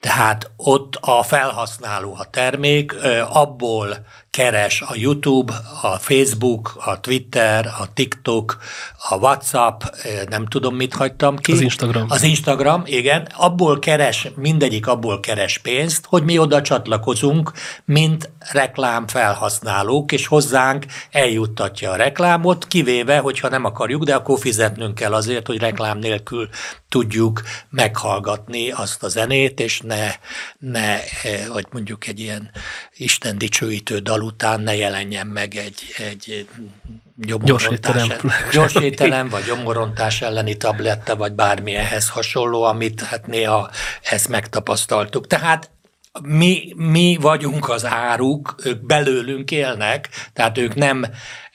Tehát 0.00 0.50
ott 0.56 0.96
a 1.00 1.22
felhasználó 1.22 2.16
a 2.18 2.30
termék, 2.30 2.94
abból 3.28 4.06
keres 4.30 4.80
a 4.80 4.94
YouTube, 4.94 5.52
a 5.82 5.98
Facebook, 5.98 6.72
a 6.84 7.00
Twitter, 7.00 7.66
a 7.66 7.92
TikTok, 7.94 8.58
a 9.08 9.16
WhatsApp, 9.16 9.82
nem 10.28 10.46
tudom, 10.46 10.74
mit 10.76 10.94
hagytam 10.94 11.36
ki. 11.36 11.52
Az 11.52 11.60
Instagram. 11.60 12.06
Az 12.08 12.22
Instagram, 12.22 12.82
igen. 12.86 13.28
Abból 13.36 13.78
keres, 13.78 14.28
mindegyik 14.36 14.86
abból 14.86 15.20
keres 15.20 15.58
pénzt, 15.58 16.06
hogy 16.06 16.24
mi 16.24 16.38
oda 16.38 16.62
csatlakozunk, 16.62 17.52
mint 17.84 18.30
reklám 18.52 19.06
felhasználók, 19.06 20.12
és 20.12 20.26
hozzánk 20.26 20.84
eljuttatja 21.10 21.90
a 21.90 21.96
reklámot, 21.96 22.66
kivéve, 22.66 23.18
hogyha 23.18 23.48
nem 23.48 23.64
akarjuk, 23.64 24.04
de 24.04 24.14
akkor 24.14 24.38
fizetnünk 24.38 24.94
kell 24.94 25.14
azért, 25.14 25.46
hogy 25.46 25.58
reklám 25.58 25.98
nélkül 25.98 26.48
tudjuk 26.88 27.42
meghallgatni 27.70 28.70
azt 28.70 29.02
a 29.02 29.08
zenét, 29.08 29.60
és 29.60 29.80
ne, 29.80 30.10
ne 30.58 30.96
vagy 31.52 31.66
mondjuk 31.70 32.06
egy 32.06 32.20
ilyen 32.20 32.50
Isten 32.96 33.38
dicsőítő 33.38 33.98
dal 34.20 34.28
után 34.28 34.60
ne 34.60 34.76
jelenjen 34.76 35.26
meg 35.26 35.54
egy, 35.54 35.82
egy 35.98 36.46
gyomorontás, 37.16 38.06
gyors 38.52 38.74
ételem, 38.74 39.28
vagy 39.28 39.44
gyomorontás 39.44 40.22
elleni 40.22 40.56
tabletta, 40.56 41.16
vagy 41.16 41.32
bármilyenhez 41.32 42.08
hasonló, 42.08 42.62
amit 42.62 43.00
hát 43.00 43.26
néha 43.26 43.70
ezt 44.02 44.28
megtapasztaltuk. 44.28 45.26
Tehát 45.26 45.70
mi, 46.22 46.72
mi 46.76 47.18
vagyunk 47.20 47.68
az 47.68 47.86
áruk, 47.86 48.54
ők 48.64 48.86
belőlünk 48.86 49.50
élnek, 49.50 50.08
tehát 50.32 50.58
ők 50.58 50.74
nem 50.74 51.06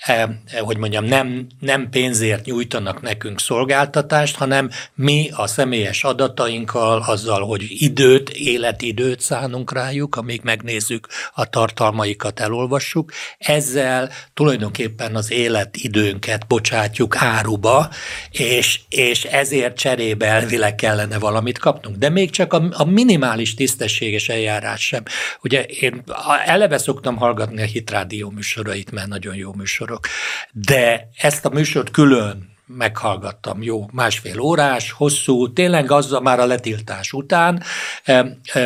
Eh, 0.06 0.30
hogy 0.60 0.78
mondjam, 0.78 1.06
nem, 1.06 1.48
nem 1.60 1.90
pénzért 1.90 2.46
nyújtanak 2.46 3.02
nekünk 3.02 3.40
szolgáltatást, 3.40 4.36
hanem 4.36 4.70
mi 4.96 5.30
a 5.36 5.48
személyes 5.48 6.04
adatainkkal, 6.04 7.04
azzal, 7.08 7.46
hogy 7.46 7.66
időt, 7.68 8.30
életidőt 8.30 9.20
szánunk 9.20 9.74
rájuk, 9.74 10.16
amíg 10.16 10.42
megnézzük 10.44 11.08
a 11.34 11.50
tartalmaikat, 11.50 12.40
elolvassuk, 12.40 13.12
ezzel 13.38 14.10
tulajdonképpen 14.34 15.16
az 15.16 15.32
életidőnket 15.32 16.48
bocsátjuk 16.48 17.16
áruba, 17.18 17.90
és, 18.32 18.80
és 18.90 19.24
ezért 19.24 19.78
cserébe 19.78 20.26
elvileg 20.26 20.76
kellene 20.76 21.20
valamit 21.20 21.58
kapnunk. 21.58 21.96
De 21.96 22.10
még 22.10 22.30
csak 22.30 22.54
a, 22.54 22.68
a 22.72 22.84
minimális 22.84 23.54
tisztességes 23.54 24.30
eljárás 24.30 24.55
sem. 24.76 25.04
Ugye 25.42 25.64
én 25.64 26.04
eleve 26.46 26.78
szoktam 26.78 27.18
hallgatni 27.18 27.62
a 27.62 27.66
hitrádió 27.66 28.30
műsorait, 28.30 28.92
mert 28.92 29.08
nagyon 29.08 29.36
jó 29.36 29.54
műsorok. 29.54 30.08
De 30.52 31.10
ezt 31.18 31.46
a 31.46 31.50
műsort 31.50 31.92
külön 31.92 32.54
meghallgattam, 32.68 33.64
jó, 33.64 33.90
másfél 33.92 34.40
órás, 34.40 34.92
hosszú, 34.92 35.54
tényleg 35.54 35.92
azzal 35.92 36.22
már 36.22 36.40
a 36.40 36.46
letiltás 36.46 37.14
után, 37.14 37.64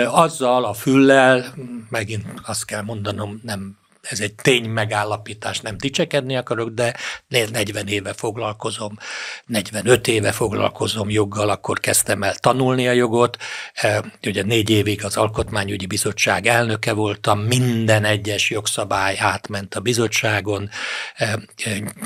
azzal 0.07 0.65
a 0.65 0.73
füllel, 0.73 1.53
megint 1.89 2.25
azt 2.45 2.65
kell 2.65 2.81
mondanom, 2.81 3.39
nem 3.43 3.77
ez 4.01 4.19
egy 4.19 4.35
tény 4.35 4.69
megállapítás, 4.69 5.59
nem 5.59 5.77
dicsekedni 5.77 6.37
akarok, 6.37 6.69
de 6.69 6.95
40 7.27 7.87
éve 7.87 8.13
foglalkozom, 8.13 8.97
45 9.45 10.07
éve 10.07 10.31
foglalkozom 10.31 11.09
joggal, 11.09 11.49
akkor 11.49 11.79
kezdtem 11.79 12.23
el 12.23 12.35
tanulni 12.35 12.87
a 12.87 12.91
jogot. 12.91 13.37
E, 13.73 14.03
ugye 14.25 14.43
négy 14.43 14.69
évig 14.69 15.05
az 15.05 15.17
Alkotmányügyi 15.17 15.85
Bizottság 15.85 16.47
elnöke 16.47 16.93
voltam, 16.93 17.39
minden 17.39 18.05
egyes 18.05 18.49
jogszabály 18.49 19.15
átment 19.19 19.75
a 19.75 19.79
bizottságon, 19.79 20.69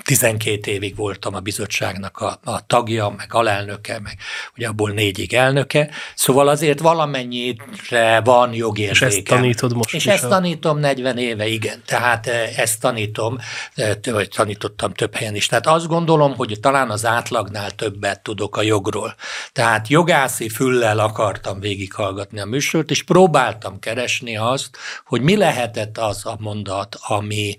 12 0.04 0.72
e, 0.72 0.74
évig 0.74 0.96
voltam 0.96 1.36
a 1.36 1.40
bizottságnak 1.40 2.18
a, 2.18 2.40
a 2.44 2.66
tagja, 2.66 3.10
meg 3.10 3.34
alelnöke, 3.34 4.00
meg 4.00 4.18
ugye 4.58 4.68
abból 4.68 4.92
négyig 4.92 5.34
elnöke, 5.34 5.90
szóval 6.16 6.48
azért 6.48 6.80
valamennyire 6.80 8.22
van 8.24 8.54
jogérzékem. 8.54 9.10
És 9.10 9.16
ezt 9.16 9.28
tanítod 9.28 9.76
most 9.76 9.94
És 9.94 10.06
ezt 10.06 10.24
a... 10.24 10.28
tanítom 10.28 10.80
40 10.80 11.18
éve, 11.18 11.48
igen. 11.48 11.83
Tehát 11.86 12.28
eh, 12.28 12.58
ezt 12.58 12.80
tanítom, 12.80 13.38
eh, 13.76 13.96
vagy 14.04 14.30
tanítottam 14.30 14.94
több 14.94 15.16
helyen 15.16 15.36
is. 15.36 15.46
Tehát 15.46 15.68
azt 15.68 15.88
gondolom, 15.88 16.36
hogy 16.36 16.58
talán 16.62 16.90
az 16.90 17.06
átlagnál 17.06 17.72
többet 17.72 18.24
tudok 18.24 18.58
a 18.58 18.62
jogról. 18.62 19.16
Tehát 19.52 19.88
jogászi 19.88 20.50
füllel 20.50 21.00
akartam 21.00 21.60
végighallgatni 21.60 22.40
a 22.40 22.46
műsort, 22.46 22.90
és 22.92 23.04
próbáltam 23.04 23.80
keresni 23.80 24.38
azt, 24.38 24.78
hogy 25.06 25.22
mi 25.22 25.36
lehetett 25.36 25.98
az 25.98 26.26
a 26.26 26.36
mondat, 26.40 26.98
ami, 27.02 27.58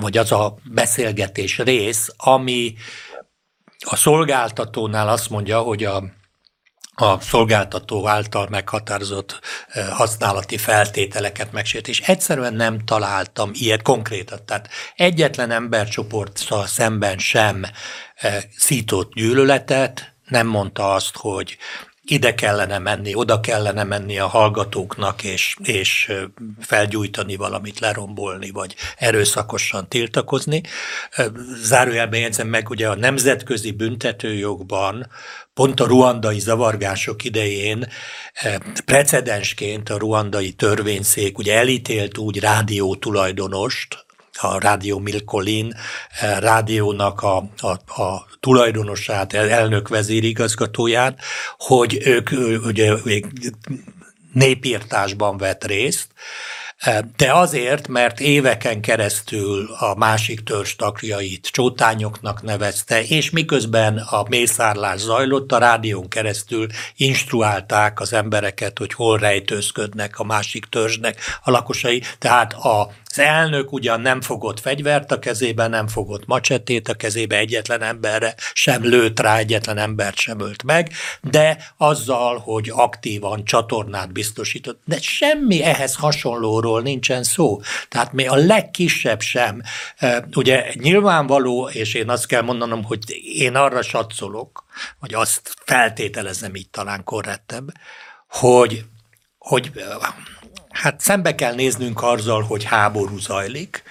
vagy 0.00 0.18
az 0.18 0.32
a 0.32 0.56
beszélgetés 0.64 1.58
rész, 1.58 2.08
ami 2.16 2.74
a 3.78 3.96
szolgáltatónál 3.96 5.08
azt 5.08 5.30
mondja, 5.30 5.60
hogy 5.60 5.84
a 5.84 6.02
a 6.98 7.20
szolgáltató 7.20 8.08
által 8.08 8.46
meghatározott 8.50 9.40
használati 9.90 10.56
feltételeket 10.56 11.52
megsért, 11.52 11.88
és 11.88 12.00
egyszerűen 12.00 12.54
nem 12.54 12.84
találtam 12.84 13.50
ilyet 13.52 13.82
konkrétat. 13.82 14.42
Tehát 14.42 14.68
egyetlen 14.94 15.50
embercsoporttal 15.50 16.66
szemben 16.66 17.18
sem 17.18 17.64
szított 18.56 19.12
gyűlöletet, 19.12 20.14
nem 20.28 20.46
mondta 20.46 20.94
azt, 20.94 21.16
hogy 21.16 21.56
ide 22.06 22.34
kellene 22.34 22.78
menni, 22.78 23.14
oda 23.14 23.40
kellene 23.40 23.84
menni 23.84 24.18
a 24.18 24.26
hallgatóknak, 24.26 25.24
és, 25.24 25.56
és 25.62 26.12
felgyújtani 26.60 27.36
valamit, 27.36 27.78
lerombolni, 27.78 28.50
vagy 28.50 28.74
erőszakosan 28.96 29.88
tiltakozni. 29.88 30.62
Zárójelben 31.62 32.20
jegyzem 32.20 32.48
meg, 32.48 32.70
ugye 32.70 32.88
a 32.88 32.94
nemzetközi 32.94 33.70
büntetőjogban 33.70 35.10
pont 35.54 35.80
a 35.80 35.86
ruandai 35.86 36.38
zavargások 36.38 37.24
idején 37.24 37.88
precedensként 38.84 39.90
a 39.90 39.98
ruandai 39.98 40.52
törvényszék 40.52 41.38
ugye 41.38 41.56
elítélt 41.56 42.18
úgy 42.18 42.40
rádió 42.40 42.96
tulajdonost, 42.96 44.05
a 44.40 44.58
Rádió 44.60 44.98
Milkolin 44.98 45.74
rádiónak 46.38 47.22
a, 47.22 47.36
a, 47.60 48.02
a 48.02 48.26
tulajdonosát, 48.40 49.32
elnök 49.32 49.88
vezérigazgatóját, 49.88 51.20
hogy 51.58 52.00
ők 52.04 52.30
ugye 52.64 52.94
népírtásban 54.32 55.36
vett 55.36 55.64
részt, 55.64 56.08
de 57.16 57.32
azért, 57.32 57.88
mert 57.88 58.20
éveken 58.20 58.80
keresztül 58.80 59.70
a 59.78 59.94
másik 59.94 60.42
törzs 60.42 60.76
tagjait 60.76 61.48
csótányoknak 61.52 62.42
nevezte, 62.42 63.02
és 63.02 63.30
miközben 63.30 63.98
a 63.98 64.24
mészárlás 64.28 65.00
zajlott, 65.00 65.52
a 65.52 65.58
rádión 65.58 66.08
keresztül 66.08 66.66
instruálták 66.96 68.00
az 68.00 68.12
embereket, 68.12 68.78
hogy 68.78 68.92
hol 68.92 69.18
rejtőzködnek 69.18 70.18
a 70.18 70.24
másik 70.24 70.64
törzsnek 70.64 71.20
a 71.42 71.50
lakosai. 71.50 72.02
Tehát 72.18 72.52
a 72.52 72.90
az 73.16 73.22
elnök 73.22 73.72
ugyan 73.72 74.00
nem 74.00 74.20
fogott 74.20 74.60
fegyvert 74.60 75.12
a 75.12 75.18
kezébe, 75.18 75.66
nem 75.66 75.88
fogott 75.88 76.26
macsetét 76.26 76.88
a 76.88 76.94
kezébe, 76.94 77.36
egyetlen 77.36 77.82
emberre 77.82 78.34
sem 78.52 78.84
lőtt 78.84 79.20
rá, 79.20 79.36
egyetlen 79.36 79.78
embert 79.78 80.16
sem 80.16 80.40
ölt 80.40 80.62
meg, 80.62 80.92
de 81.22 81.72
azzal, 81.76 82.38
hogy 82.38 82.70
aktívan 82.74 83.44
csatornát 83.44 84.12
biztosított. 84.12 84.80
De 84.84 85.00
semmi 85.00 85.62
ehhez 85.62 85.94
hasonlóról 85.94 86.82
nincsen 86.82 87.22
szó. 87.22 87.60
Tehát 87.88 88.12
még 88.12 88.30
a 88.30 88.36
legkisebb 88.36 89.20
sem. 89.20 89.62
Ugye 90.34 90.72
nyilvánvaló, 90.74 91.68
és 91.68 91.94
én 91.94 92.10
azt 92.10 92.26
kell 92.26 92.42
mondanom, 92.42 92.84
hogy 92.84 92.98
én 93.24 93.54
arra 93.54 93.82
satszolok, 93.82 94.64
vagy 95.00 95.14
azt 95.14 95.54
feltételezem 95.64 96.54
így 96.54 96.70
talán 96.70 97.04
korrektebb, 97.04 97.72
hogy, 98.28 98.84
hogy 99.38 99.70
hát 100.76 101.00
szembe 101.00 101.34
kell 101.34 101.54
néznünk 101.54 102.02
azzal, 102.02 102.42
hogy 102.42 102.64
háború 102.64 103.18
zajlik. 103.18 103.82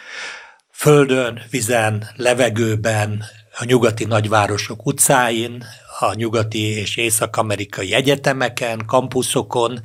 Földön, 0.71 1.41
vizen, 1.49 2.09
levegőben, 2.15 3.23
a 3.59 3.65
nyugati 3.65 4.05
nagyvárosok 4.05 4.85
utcáin, 4.85 5.65
a 5.99 6.13
nyugati 6.13 6.59
és 6.59 6.97
észak-amerikai 6.97 7.93
egyetemeken, 7.93 8.85
kampuszokon, 8.85 9.83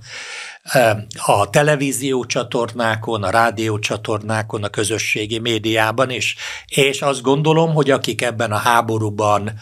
a 1.27 1.51
televízió 1.51 2.25
csatornákon, 2.25 3.23
a 3.23 3.31
rádió 3.31 3.79
csatornákon, 3.79 4.65
a 4.65 4.69
közösségi 4.69 5.39
médiában 5.39 6.11
is, 6.11 6.37
és 6.67 7.03
azt 7.03 7.23
gondolom, 7.23 7.75
hogy 7.75 7.91
akik 7.91 8.23
ebben 8.23 8.53
a 8.53 8.57
háborúban 8.57 9.53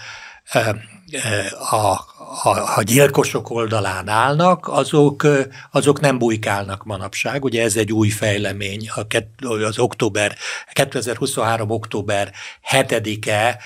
a, 1.71 1.99
a, 2.43 2.77
a 2.77 2.83
gyilkosok 2.83 3.51
oldalán 3.51 4.09
állnak, 4.09 4.69
azok, 4.69 5.27
azok 5.71 6.01
nem 6.01 6.19
bujkálnak 6.19 6.85
manapság. 6.85 7.45
Ugye 7.45 7.63
ez 7.63 7.77
egy 7.77 7.93
új 7.93 8.09
fejlemény. 8.09 8.89
Az 9.65 9.79
október, 9.79 10.37
2023. 10.73 11.71
október 11.71 12.33
7-e 12.71 13.59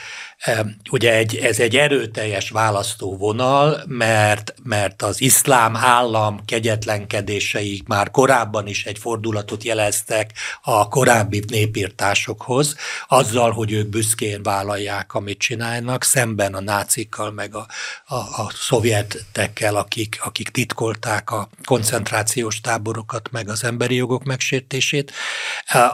Ugye 0.91 1.15
egy, 1.15 1.37
ez 1.37 1.59
egy 1.59 1.77
erőteljes 1.77 2.51
választóvonal, 2.51 3.83
mert, 3.87 4.55
mert 4.63 5.03
az 5.03 5.21
iszlám 5.21 5.77
állam 5.77 6.45
kegyetlenkedései 6.45 7.83
már 7.87 8.11
korábban 8.11 8.67
is 8.67 8.85
egy 8.85 8.99
fordulatot 8.99 9.65
jeleztek 9.65 10.31
a 10.63 10.89
korábbi 10.89 11.43
népírtásokhoz, 11.49 12.77
azzal, 13.09 13.51
hogy 13.51 13.73
ők 13.73 13.89
büszkén 13.89 14.43
vállalják, 14.43 15.15
amit 15.15 15.39
csinálnak, 15.39 16.05
szemben 16.05 16.55
a 16.55 16.61
nácikkal, 16.61 17.31
meg 17.31 17.55
a, 17.55 17.67
a, 18.05 18.15
a 18.15 18.53
szovjetekkel, 18.55 19.77
akik, 19.77 20.19
akik 20.23 20.49
titkolták 20.49 21.31
a 21.31 21.49
koncentrációs 21.65 22.61
táborokat, 22.61 23.31
meg 23.31 23.49
az 23.49 23.65
emberi 23.65 23.95
jogok 23.95 24.25
megsértését. 24.25 25.13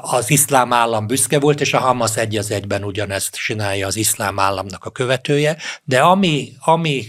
Az 0.01 0.31
iszlám 0.31 0.73
állam 0.73 1.07
büszke 1.07 1.39
volt, 1.39 1.61
és 1.61 1.75
a 1.75 1.79
Hamas 1.79 2.17
egy 2.17 2.37
az 2.37 2.51
egyben 2.51 2.85
ugyanezt 2.85 3.35
csinálja 3.35 3.87
az 3.87 3.97
iszlám 3.97 4.37
iszlám 4.39 4.51
államnak 4.51 4.85
a 4.85 4.91
követője, 4.91 5.57
de 5.85 6.01
ami, 6.01 6.53
ami 6.61 7.07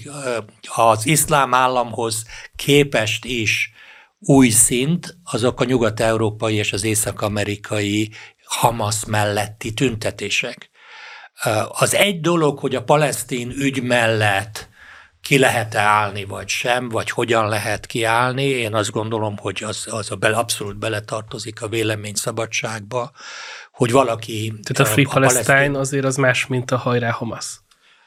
az 0.75 1.05
iszlám 1.05 1.53
államhoz 1.53 2.24
képest 2.55 3.25
is 3.25 3.71
új 4.19 4.50
szint, 4.50 5.17
azok 5.31 5.62
a 5.62 5.63
nyugat-európai 5.63 6.55
és 6.55 6.74
az 6.74 6.83
észak-amerikai 6.83 8.12
Hamas 8.43 9.05
melletti 9.05 9.74
tüntetések. 9.74 10.69
Az 11.67 11.93
egy 11.93 12.21
dolog, 12.21 12.59
hogy 12.59 12.75
a 12.75 12.83
palesztin 12.83 13.50
ügy 13.50 13.81
mellett 13.81 14.67
ki 15.21 15.38
lehet-e 15.38 15.79
állni, 15.79 16.25
vagy 16.25 16.48
sem, 16.48 16.89
vagy 16.89 17.09
hogyan 17.09 17.48
lehet 17.48 17.86
kiállni. 17.86 18.43
Én 18.43 18.75
azt 18.75 18.91
gondolom, 18.91 19.38
hogy 19.38 19.63
az, 19.63 19.88
az 19.89 20.12
a 20.12 20.15
bele, 20.15 20.38
abszolút 20.38 20.77
beletartozik 20.77 21.62
a 21.62 21.67
vélemény 21.67 22.15
szabadságba, 22.15 23.12
hogy 23.79 23.91
valaki... 23.91 24.53
Tehát 24.63 24.91
a 24.91 24.93
Free 24.93 25.05
a 25.07 25.13
Palestine 25.13 25.43
palesztin... 25.43 25.75
azért 25.75 26.05
az 26.05 26.15
más, 26.15 26.48
mint 26.48 26.71
a 26.71 26.77
hajrá 26.77 27.12
Hamas. 27.12 27.59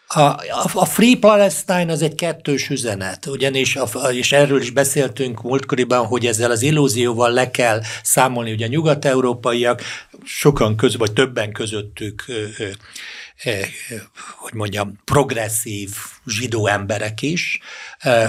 A, 0.07 0.21
a, 0.21 0.71
a 0.73 0.85
Free 0.85 1.17
Palestine 1.21 1.93
az 1.93 2.03
egy 2.03 2.15
kettős 2.15 2.69
üzenet, 2.69 3.27
ugyanis, 3.27 3.77
a, 3.77 3.89
és 4.11 4.33
erről 4.33 4.61
is 4.61 4.71
beszéltünk 4.71 5.43
múltkoriban, 5.43 6.07
hogy 6.07 6.27
ezzel 6.27 6.51
az 6.51 6.63
illúzióval 6.63 7.31
le 7.31 7.51
kell 7.51 7.81
számolni, 8.03 8.53
ugye 8.53 8.67
a 8.67 8.69
nyugat-európaiak 8.69 9.83
sokan 10.25 10.77
köz, 10.77 10.97
vagy 10.97 11.13
többen 11.13 11.53
közöttük 11.53 12.25
hogy 14.37 14.55
mondjam, 14.55 14.93
progresszív 15.05 15.91
zsidó 16.27 16.67
emberek 16.67 17.23
is 17.23 17.61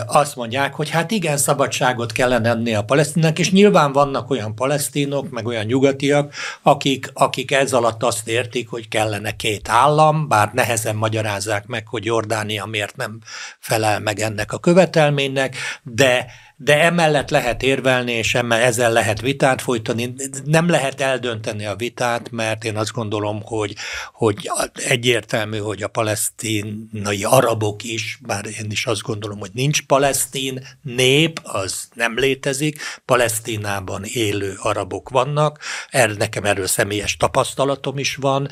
azt 0.06 0.36
mondják, 0.36 0.74
hogy 0.74 0.90
hát 0.90 1.12
igen, 1.12 1.38
szabadságot 1.38 2.12
kellene 2.12 2.50
enni 2.50 2.74
a 2.74 2.84
palesztinnek, 2.84 3.40
és 3.40 3.52
nyilván 3.52 3.92
vannak 3.92 4.30
olyan 4.30 4.56
palesztinok, 4.56 5.30
meg 5.30 5.46
olyan 5.46 5.66
nyugatiak, 5.66 6.34
akik, 6.62 7.10
akik 7.14 7.52
ez 7.52 7.74
alatt 7.74 8.04
azt 8.04 8.28
értik, 8.28 8.70
hogy 8.70 8.88
kellene 8.88 9.36
két 9.36 9.70
állam, 9.70 10.28
bár 10.28 10.52
nehezen 10.54 10.96
magyarázzák 10.96 11.66
meg, 11.66 11.88
hogy 11.88 12.06
Jordánia 12.06 12.66
miért 12.66 12.96
nem 12.96 13.20
felel 13.60 14.00
meg 14.00 14.20
ennek 14.20 14.52
a 14.52 14.60
követelménynek, 14.60 15.56
de 15.84 16.26
de 16.64 16.82
emellett 16.82 17.30
lehet 17.30 17.64
érvelni, 17.64 18.12
és 18.12 18.36
emmel, 18.36 18.62
ezzel 18.62 18.92
lehet 18.92 19.22
vitát 19.22 19.62
folytani. 19.62 20.14
Nem 20.46 20.70
lehet 20.70 21.02
eldönteni 21.02 21.66
a 21.66 21.76
vitát, 21.76 22.32
mert 22.32 22.64
én 22.64 22.78
azt 22.78 22.92
gondolom, 22.92 23.42
hogy, 23.44 23.76
hogy 24.14 24.52
egyértelmű, 24.74 25.58
hogy 25.58 25.84
a 25.84 25.88
palesztinai 25.88 27.24
arabok 27.24 27.83
is, 27.84 28.18
bár 28.22 28.46
én 28.46 28.72
is 28.72 28.86
azt 28.86 29.02
gondolom, 29.02 29.40
hogy 29.40 29.52
nincs 29.54 29.82
palesztin 29.82 30.68
nép, 30.82 31.40
az 31.44 31.90
nem 31.94 32.18
létezik, 32.18 32.82
Palesztinában 33.06 34.04
élő 34.04 34.56
arabok 34.58 35.10
vannak, 35.10 35.60
er, 35.90 36.18
nekem 36.18 36.44
erről 36.44 36.68
személyes 36.68 37.18
tapasztalatom 37.18 37.98
is 37.98 38.16
van, 38.16 38.50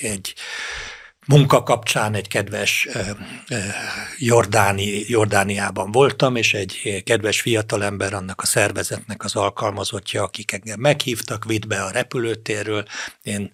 egy 0.00 0.34
munka 1.28 1.62
kapcsán 1.62 2.14
egy 2.14 2.28
kedves 2.28 2.88
Jordáni, 4.18 5.04
Jordániában 5.06 5.92
voltam, 5.92 6.36
és 6.36 6.54
egy 6.54 7.02
kedves 7.04 7.40
fiatalember 7.40 8.14
annak 8.14 8.40
a 8.40 8.46
szervezetnek 8.46 9.24
az 9.24 9.36
alkalmazottja, 9.36 10.22
akik 10.22 10.52
engem 10.52 10.80
meghívtak, 10.80 11.44
vitt 11.44 11.66
be 11.66 11.82
a 11.82 11.90
repülőtérről. 11.90 12.84
Én 13.22 13.52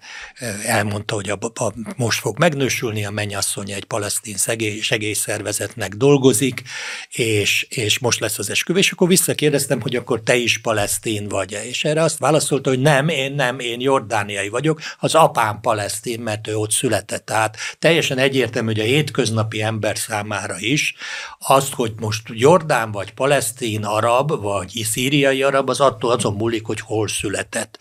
elmondta, 0.64 1.14
hogy 1.14 1.30
a, 1.30 1.38
a, 1.54 1.72
most 1.96 2.20
fog 2.20 2.38
megnősülni, 2.38 3.04
a 3.04 3.10
mennyasszony 3.10 3.70
egy 3.70 3.84
palesztin 3.84 4.36
segély, 4.36 4.80
segélyszervezetnek 4.80 5.94
dolgozik, 5.94 6.62
és, 7.10 7.66
és 7.68 7.98
most 7.98 8.20
lesz 8.20 8.38
az 8.38 8.50
esküvő, 8.50 8.78
és 8.78 8.90
akkor 8.90 9.08
visszakérdeztem, 9.08 9.80
hogy 9.80 9.96
akkor 9.96 10.20
te 10.22 10.34
is 10.36 10.58
palesztin 10.58 11.28
vagy-e, 11.28 11.66
és 11.66 11.84
erre 11.84 12.02
azt 12.02 12.18
válaszolta, 12.18 12.68
hogy 12.68 12.80
nem, 12.80 13.08
én 13.08 13.32
nem, 13.32 13.58
én 13.58 13.80
jordániai 13.80 14.48
vagyok, 14.48 14.80
az 14.98 15.14
apám 15.14 15.60
palesztin, 15.60 16.20
mert 16.20 16.48
ő 16.48 16.56
ott 16.56 16.70
született. 16.70 17.26
Tehát 17.26 17.56
teljesen 17.78 18.18
egyértelmű, 18.18 18.72
hogy 18.72 18.80
a 18.80 18.84
hétköznapi 18.84 19.62
ember 19.62 19.98
számára 19.98 20.56
is 20.58 20.94
azt, 21.38 21.74
hogy 21.74 21.92
most 22.00 22.22
Jordán 22.28 22.92
vagy 22.92 23.12
palesztin 23.12 23.84
arab, 23.84 24.42
vagy 24.42 24.86
szíriai 24.90 25.42
arab, 25.42 25.68
az 25.68 25.80
attól 25.80 26.10
azon 26.10 26.34
múlik, 26.34 26.66
hogy 26.66 26.80
hol 26.80 27.08
született. 27.08 27.78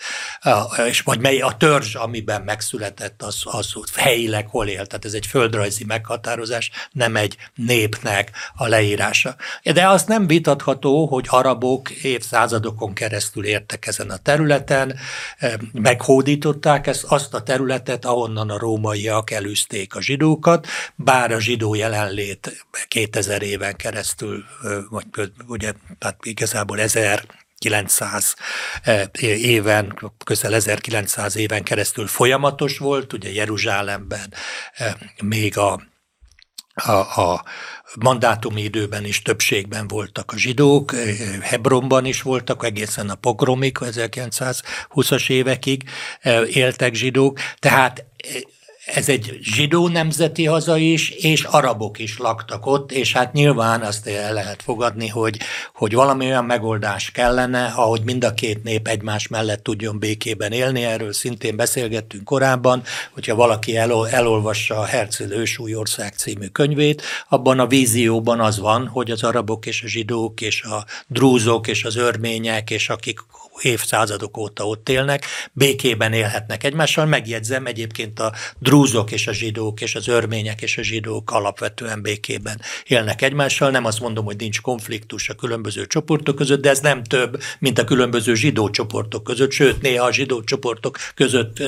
És 0.88 1.02
vagy 1.02 1.20
mely 1.20 1.40
a 1.40 1.58
törzs, 1.58 1.96
amiben 1.96 2.42
megszületett, 2.42 3.22
az, 3.22 3.42
az 3.44 3.74
helyileg 3.96 4.48
hol 4.48 4.68
él. 4.68 4.86
Tehát 4.86 5.06
ez 5.06 5.14
egy 5.14 5.26
földrajzi 5.26 5.84
meghatározás, 5.86 6.72
nem 6.92 7.16
egy 7.16 7.38
népnek 7.56 8.32
a 8.56 8.68
leírása. 8.68 9.36
De 9.64 9.88
az 9.88 10.04
nem 10.04 10.28
vitatható, 10.28 11.06
hogy 11.06 11.26
arabok 11.30 11.90
évszázadokon 11.92 12.94
keresztül 12.94 13.46
értek 13.46 13.88
ezen 13.88 14.10
a 14.10 14.18
területen, 14.18 14.96
meghódították 15.72 16.88
ezt, 16.88 17.04
azt 17.04 17.34
a 17.34 17.44
területet, 17.44 18.06
ahonnan 18.06 18.50
a 18.50 18.58
rómaiak 18.58 19.32
elűzték 19.32 19.73
elítélték 19.74 19.96
a 19.96 20.02
zsidókat, 20.02 20.68
bár 20.96 21.32
a 21.32 21.40
zsidó 21.40 21.76
jelenlét 21.76 22.66
2000 22.88 23.42
éven 23.42 23.76
keresztül, 23.76 24.44
vagy 24.90 25.06
ugye, 25.48 25.74
tehát 26.00 26.18
igazából 26.26 26.80
1000 26.80 27.26
900 27.58 28.36
éven, 29.22 29.94
közel 30.26 30.54
1900 30.54 31.36
éven 31.36 31.64
keresztül 31.64 32.08
folyamatos 32.08 32.78
volt, 32.78 33.14
ugye 33.14 33.32
Jeruzsálemben 33.32 34.34
még 35.24 35.58
a, 35.58 35.82
a, 36.74 36.92
a 37.22 37.44
mandátumi 38.00 38.62
időben 38.62 39.06
is 39.06 39.22
többségben 39.22 39.88
voltak 39.88 40.32
a 40.32 40.38
zsidók, 40.38 40.96
Hebronban 41.42 42.06
is 42.06 42.22
voltak, 42.22 42.66
egészen 42.66 43.10
a 43.10 43.16
pogromig, 43.16 43.78
1920-as 43.82 45.30
évekig 45.30 45.84
éltek 46.48 46.94
zsidók, 46.94 47.40
tehát 47.60 48.06
ez 48.86 49.10
egy 49.10 49.38
zsidó 49.42 49.88
nemzeti 49.88 50.46
haza 50.46 50.78
is, 50.78 51.10
és 51.10 51.44
arabok 51.44 52.00
is 52.00 52.18
laktak 52.18 52.66
ott, 52.66 52.92
és 52.92 53.14
hát 53.14 53.34
nyilván 53.34 53.82
azt 53.82 54.08
el 54.08 54.34
lehet 54.34 54.62
fogadni, 54.62 55.08
hogy, 55.08 55.40
hogy 55.74 55.94
valami 55.94 56.26
olyan 56.26 56.46
megoldás 56.46 57.12
kellene, 57.12 57.66
ahogy 57.66 58.02
mind 58.04 58.24
a 58.24 58.34
két 58.34 58.64
nép 58.64 58.88
egymás 58.88 59.28
mellett 59.28 59.64
tudjon 59.64 60.00
békében 60.00 60.52
élni. 60.52 60.84
Erről 60.84 61.14
szintén 61.14 61.56
beszélgettünk 61.56 62.24
korábban, 62.24 62.84
hogyha 63.14 63.36
valaki 63.36 63.78
el, 63.78 64.08
elolvassa 64.08 64.80
a 64.80 64.86
Herzl 64.86 65.34
ősúlyország 65.34 66.14
című 66.14 66.48
könyvét, 66.48 67.02
abban 67.30 67.60
a 67.60 67.68
vízióban 67.68 68.40
az 68.40 68.60
van, 68.60 68.88
hogy 68.88 69.12
az 69.12 69.24
arabok 69.24 69.66
és 69.66 69.84
a 69.84 69.88
zsidók 69.88 70.42
és 70.42 70.62
a 70.64 70.86
drúzok 71.08 71.68
és 71.68 71.84
az 71.84 71.96
örmények 71.96 72.70
és 72.70 72.90
akik 72.90 73.20
évszázadok 73.62 74.38
óta 74.38 74.68
ott 74.68 74.90
élnek, 74.90 75.26
békében 75.52 76.14
élhetnek 76.14 76.64
egymással. 76.64 77.06
Megjegyzem 77.06 77.66
egyébként 77.66 78.20
a 78.20 78.34
drúzok 78.60 79.12
és 79.12 79.28
a 79.28 79.34
zsidók 79.34 79.82
és 79.82 79.96
az 79.96 80.08
örmények 80.08 80.62
és 80.62 80.78
a 80.78 80.82
zsidók 80.82 81.32
alapvetően 81.32 82.02
békében 82.02 82.62
élnek 82.84 83.22
egymással. 83.22 83.70
Nem 83.70 83.86
azt 83.86 84.00
mondom, 84.00 84.26
hogy 84.26 84.38
nincs 84.38 84.62
konfliktus 84.62 85.30
a 85.30 85.34
különböző 85.34 85.86
csoportok 85.86 86.36
között, 86.36 86.62
de 86.62 86.70
ez 86.70 86.80
nem 86.80 87.04
több, 87.04 87.42
mint 87.60 87.80
a 87.80 87.84
különböző 87.84 88.36
zsidó 88.36 88.70
csoportok 88.70 89.24
között, 89.24 89.52
sőt, 89.52 89.82
néha 89.82 90.06
a 90.06 90.12
zsidó 90.12 90.44
csoportok 90.44 90.98
között 91.16 91.60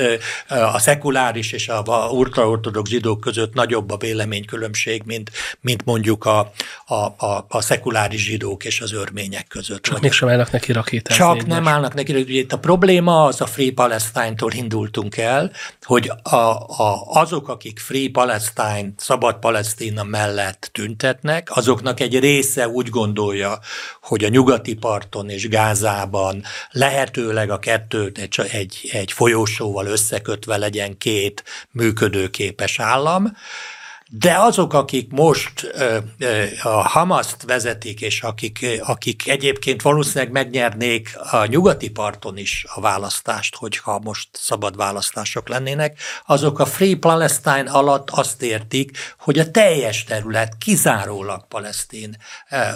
a 0.48 0.78
szekuláris 0.78 1.52
és 1.52 1.68
a 1.68 2.08
ultraortodox 2.10 2.90
zsidók 2.90 3.20
között 3.20 3.54
nagyobb 3.54 3.90
a 3.90 3.96
véleménykülönbség, 3.96 5.02
mint, 5.04 5.30
mint 5.60 5.84
mondjuk 5.84 6.24
a, 6.24 6.52
a, 6.86 6.94
a, 6.94 7.46
a 7.48 7.60
szekuláris 7.60 8.24
zsidók 8.24 8.64
és 8.64 8.80
az 8.80 8.92
örmények 8.92 9.46
között. 9.46 9.82
Csak 9.82 10.00
mégsem 10.00 10.28
állnak 10.28 10.50
neki 10.50 10.72
rakétázni. 10.72 11.24
Csak 11.24 11.46
nem 11.46 11.66
állnak 11.76 11.94
neki. 11.94 12.14
Ugye 12.14 12.40
itt 12.40 12.52
a 12.52 12.58
probléma 12.58 13.24
az 13.24 13.40
a 13.40 13.46
Free 13.46 13.72
Palestine-tól 13.74 14.52
indultunk 14.52 15.16
el, 15.16 15.52
hogy 15.82 16.12
a, 16.22 16.36
a, 16.36 17.04
azok, 17.06 17.48
akik 17.48 17.78
Free 17.78 18.08
Palestine, 18.12 18.92
szabad 18.96 19.38
Palesztina 19.38 20.02
mellett 20.02 20.68
tüntetnek, 20.72 21.56
azoknak 21.56 22.00
egy 22.00 22.18
része 22.18 22.68
úgy 22.68 22.88
gondolja, 22.88 23.58
hogy 24.02 24.24
a 24.24 24.28
nyugati 24.28 24.74
parton 24.74 25.28
és 25.28 25.48
Gázában 25.48 26.42
lehetőleg 26.70 27.50
a 27.50 27.58
kettőt 27.58 28.18
egy, 28.18 28.40
egy, 28.52 28.88
egy 28.92 29.12
folyósóval 29.12 29.86
összekötve 29.86 30.56
legyen 30.56 30.98
két 30.98 31.44
működőképes 31.70 32.78
állam, 32.78 33.32
de 34.10 34.34
azok, 34.38 34.72
akik 34.72 35.10
most 35.10 35.72
a 36.62 36.68
Hamaszt 36.68 37.42
vezetik, 37.42 38.00
és 38.00 38.22
akik, 38.22 38.66
akik 38.80 39.28
egyébként 39.28 39.82
valószínűleg 39.82 40.32
megnyernék 40.32 41.16
a 41.30 41.46
nyugati 41.46 41.90
parton 41.90 42.36
is 42.36 42.64
a 42.74 42.80
választást, 42.80 43.56
hogyha 43.56 43.98
most 43.98 44.28
szabad 44.32 44.76
választások 44.76 45.48
lennének, 45.48 46.00
azok 46.26 46.58
a 46.58 46.66
Free 46.66 46.96
Palestine 46.96 47.70
alatt 47.70 48.10
azt 48.10 48.42
értik, 48.42 49.14
hogy 49.18 49.38
a 49.38 49.50
teljes 49.50 50.04
terület 50.04 50.56
kizárólag 50.58 51.46
palesztin, 51.48 52.16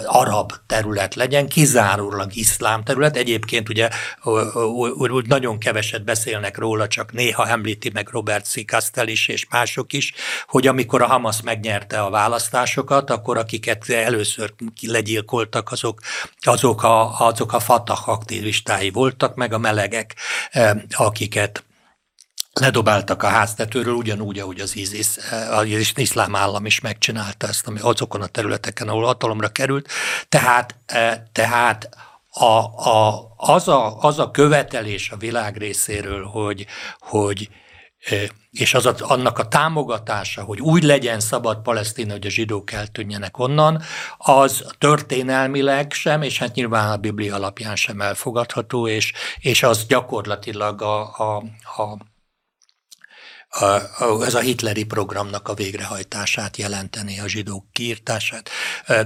arab 0.05 0.51
terület 0.67 1.15
legyen, 1.15 1.47
kizárólag 1.47 2.35
iszlám 2.35 2.83
terület. 2.83 3.17
Egyébként 3.17 3.69
ugye 3.69 3.89
úgy 5.11 5.27
nagyon 5.27 5.59
keveset 5.59 6.03
beszélnek 6.03 6.57
róla, 6.57 6.87
csak 6.87 7.11
néha 7.11 7.47
említi 7.47 7.89
meg 7.93 8.09
Robert 8.09 8.45
C. 8.45 8.65
Castell 8.65 9.07
is, 9.07 9.27
és 9.27 9.47
mások 9.49 9.93
is, 9.93 10.13
hogy 10.47 10.67
amikor 10.67 11.01
a 11.01 11.07
Hamas 11.07 11.19
Hamas 11.21 11.41
megnyerte 11.41 12.01
a 12.01 12.09
választásokat, 12.09 13.09
akkor 13.09 13.37
akiket 13.37 13.89
először 13.89 14.53
legyilkoltak, 14.81 15.71
azok, 15.71 15.99
azok, 16.41 16.83
a, 16.83 17.19
azok 17.19 17.53
a 17.53 17.59
Fatah 17.59 18.09
aktivistái 18.09 18.89
voltak, 18.89 19.35
meg 19.35 19.53
a 19.53 19.57
melegek, 19.57 20.15
eh, 20.51 20.71
akiket 20.91 21.63
ledobáltak 22.53 23.23
a 23.23 23.27
háztetőről, 23.27 23.93
ugyanúgy, 23.93 24.39
ahogy 24.39 24.59
az 24.59 24.75
ISIS, 24.75 25.17
eh, 25.17 25.57
az 25.57 25.91
iszlám 25.95 26.35
állam 26.35 26.65
is 26.65 26.79
megcsinálta 26.79 27.47
ezt, 27.47 27.67
ami 27.67 27.79
azokon 27.79 28.21
a 28.21 28.27
területeken, 28.27 28.87
ahol 28.87 29.05
hatalomra 29.05 29.47
került. 29.47 29.87
Tehát, 30.29 30.75
eh, 30.85 31.21
tehát 31.31 31.89
a, 32.29 32.89
a, 32.89 33.33
az, 33.37 33.67
a, 33.67 33.99
az 33.99 34.19
a 34.19 34.31
követelés 34.31 35.09
a 35.09 35.17
világ 35.17 35.57
részéről, 35.57 36.25
hogy, 36.25 36.65
hogy 36.99 37.49
és 38.51 38.73
az 38.73 38.85
a, 38.85 38.95
annak 38.99 39.39
a 39.39 39.47
támogatása, 39.47 40.43
hogy 40.43 40.59
úgy 40.59 40.83
legyen 40.83 41.19
szabad 41.19 41.61
Palesztina, 41.61 42.11
hogy 42.11 42.25
a 42.25 42.29
zsidók 42.29 42.71
eltűnjenek 42.71 43.37
onnan, 43.37 43.81
az 44.17 44.65
történelmileg 44.77 45.91
sem, 45.91 46.21
és 46.21 46.37
hát 46.37 46.55
nyilván 46.55 46.91
a 46.91 46.97
Biblia 46.97 47.35
alapján 47.35 47.75
sem 47.75 48.01
elfogadható, 48.01 48.87
és, 48.87 49.13
és 49.39 49.63
az 49.63 49.85
gyakorlatilag 49.85 50.81
a, 50.81 51.01
a, 51.01 51.35
a 51.81 51.97
ez 54.25 54.33
a 54.33 54.39
hitleri 54.39 54.83
programnak 54.83 55.47
a 55.47 55.53
végrehajtását 55.53 56.57
jelenteni, 56.57 57.19
a 57.19 57.27
zsidók 57.27 57.65
kiírtását. 57.71 58.49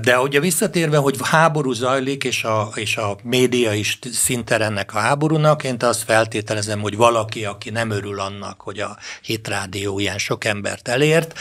De 0.01 0.19
ugye 0.19 0.39
visszatérve, 0.39 0.97
hogy 0.97 1.17
háború 1.23 1.71
zajlik, 1.71 2.23
és 2.23 2.43
a, 2.43 2.69
és 2.75 2.97
a 2.97 3.17
média 3.23 3.73
is 3.73 3.99
szinten 4.11 4.61
ennek 4.61 4.93
a 4.93 4.99
háborúnak, 4.99 5.63
én 5.63 5.75
azt 5.79 6.03
feltételezem, 6.03 6.81
hogy 6.81 6.95
valaki, 6.95 7.45
aki 7.45 7.69
nem 7.69 7.89
örül 7.89 8.19
annak, 8.19 8.61
hogy 8.61 8.79
a 8.79 8.97
hitrádió 9.21 9.99
ilyen 9.99 10.17
sok 10.17 10.45
embert 10.45 10.87
elért, 10.87 11.39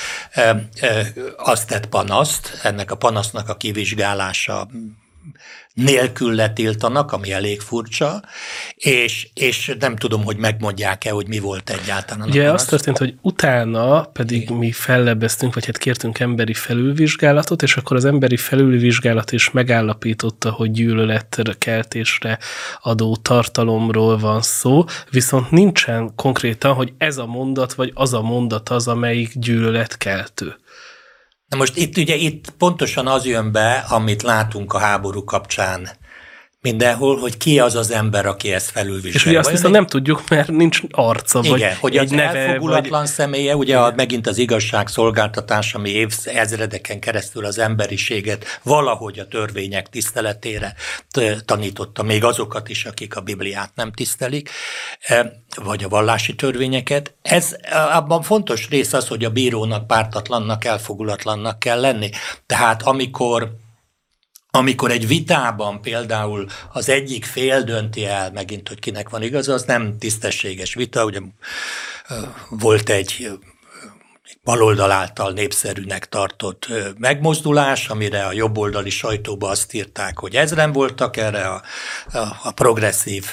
azt 1.36 1.66
tett 1.68 1.86
panaszt, 1.86 2.60
ennek 2.62 2.90
a 2.90 2.96
panasznak 2.96 3.48
a 3.48 3.56
kivizsgálása 3.56 4.68
nélkül 5.74 6.34
letiltanak, 6.34 7.12
ami 7.12 7.32
elég 7.32 7.60
furcsa, 7.60 8.22
és, 8.74 9.28
és 9.34 9.76
nem 9.78 9.96
tudom, 9.96 10.24
hogy 10.24 10.36
megmondják-e, 10.36 11.10
hogy 11.10 11.28
mi 11.28 11.38
volt 11.38 11.70
egyáltalán. 11.70 12.28
Ugye 12.28 12.52
az 12.52 12.64
történt, 12.64 12.98
hogy 12.98 13.14
utána 13.20 14.02
pedig 14.02 14.42
Igen. 14.42 14.56
mi 14.56 14.72
fellebbeztünk, 14.72 15.54
vagy 15.54 15.66
hát 15.66 15.78
kértünk 15.78 16.18
emberi 16.18 16.54
felülvizsgálatot, 16.54 17.62
és 17.62 17.76
akkor 17.76 17.96
az 17.96 18.04
emberi 18.04 18.36
felülvizsgálat 18.36 19.32
is 19.32 19.50
megállapította, 19.50 20.50
hogy 20.50 20.70
gyűlöletkeltésre 20.70 22.38
adó 22.82 23.16
tartalomról 23.16 24.18
van 24.18 24.42
szó, 24.42 24.84
viszont 25.10 25.50
nincsen 25.50 26.14
konkrétan, 26.14 26.74
hogy 26.74 26.92
ez 26.98 27.18
a 27.18 27.26
mondat, 27.26 27.74
vagy 27.74 27.90
az 27.94 28.14
a 28.14 28.22
mondat 28.22 28.68
az, 28.68 28.88
amelyik 28.88 29.38
gyűlöletkeltő. 29.38 30.56
Na 31.54 31.60
most 31.60 31.76
itt 31.76 31.96
ugye 31.96 32.14
itt 32.14 32.50
pontosan 32.58 33.06
az 33.06 33.26
jön 33.26 33.52
be, 33.52 33.84
amit 33.88 34.22
látunk 34.22 34.72
a 34.72 34.78
háború 34.78 35.24
kapcsán 35.24 35.88
mindenhol, 36.64 37.18
hogy 37.18 37.36
ki 37.36 37.58
az 37.58 37.74
az 37.74 37.90
ember, 37.90 38.26
aki 38.26 38.52
ezt 38.52 38.70
felülvizsgálja. 38.70 39.16
És 39.16 39.26
ugye 39.26 39.38
azt 39.38 39.50
viszont 39.50 39.74
nem 39.74 39.86
tudjuk, 39.86 40.28
mert 40.28 40.48
nincs 40.48 40.80
arca, 40.90 41.40
Igen, 41.42 41.58
vagy 41.58 41.78
hogy 41.80 41.96
egy 41.96 42.04
az 42.04 42.10
neve, 42.10 42.38
elfogulatlan 42.38 43.00
vagy... 43.00 43.10
személye, 43.10 43.56
ugye 43.56 43.78
a, 43.78 43.92
megint 43.96 44.26
az 44.26 44.38
igazságszolgáltatás, 44.38 45.74
ami 45.74 45.90
évezredeken 45.90 47.00
keresztül 47.00 47.44
az 47.44 47.58
emberiséget 47.58 48.60
valahogy 48.62 49.18
a 49.18 49.28
törvények 49.28 49.88
tiszteletére 49.88 50.74
tanította, 51.44 52.02
még 52.02 52.24
azokat 52.24 52.68
is, 52.68 52.84
akik 52.84 53.16
a 53.16 53.20
Bibliát 53.20 53.70
nem 53.74 53.92
tisztelik, 53.92 54.50
e, 55.00 55.32
vagy 55.64 55.84
a 55.84 55.88
vallási 55.88 56.34
törvényeket. 56.34 57.14
Ez 57.22 57.56
abban 57.92 58.22
fontos 58.22 58.68
rész 58.68 58.92
az, 58.92 59.08
hogy 59.08 59.24
a 59.24 59.30
bírónak 59.30 59.86
pártatlannak, 59.86 60.64
elfogulatlannak 60.64 61.58
kell 61.58 61.80
lenni. 61.80 62.10
Tehát 62.46 62.82
amikor 62.82 63.62
amikor 64.56 64.90
egy 64.90 65.06
vitában 65.06 65.80
például 65.80 66.46
az 66.72 66.88
egyik 66.88 67.24
fél 67.24 67.62
dönti 67.62 68.04
el 68.06 68.30
megint, 68.32 68.68
hogy 68.68 68.78
kinek 68.78 69.08
van 69.08 69.22
igaza, 69.22 69.52
az 69.52 69.62
nem 69.62 69.98
tisztességes 69.98 70.74
vita. 70.74 71.04
Ugye 71.04 71.20
volt 72.48 72.88
egy 72.88 73.30
baloldal 74.44 74.90
által 74.90 75.32
népszerűnek 75.32 76.08
tartott 76.08 76.68
megmozdulás, 76.98 77.88
amire 77.88 78.26
a 78.26 78.32
jobboldali 78.32 78.90
sajtóba 78.90 79.48
azt 79.48 79.72
írták, 79.72 80.18
hogy 80.18 80.36
ezren 80.36 80.72
voltak 80.72 81.16
erre, 81.16 81.46
a, 81.46 81.62
a, 82.12 82.18
a 82.42 82.52
progresszív 82.52 83.26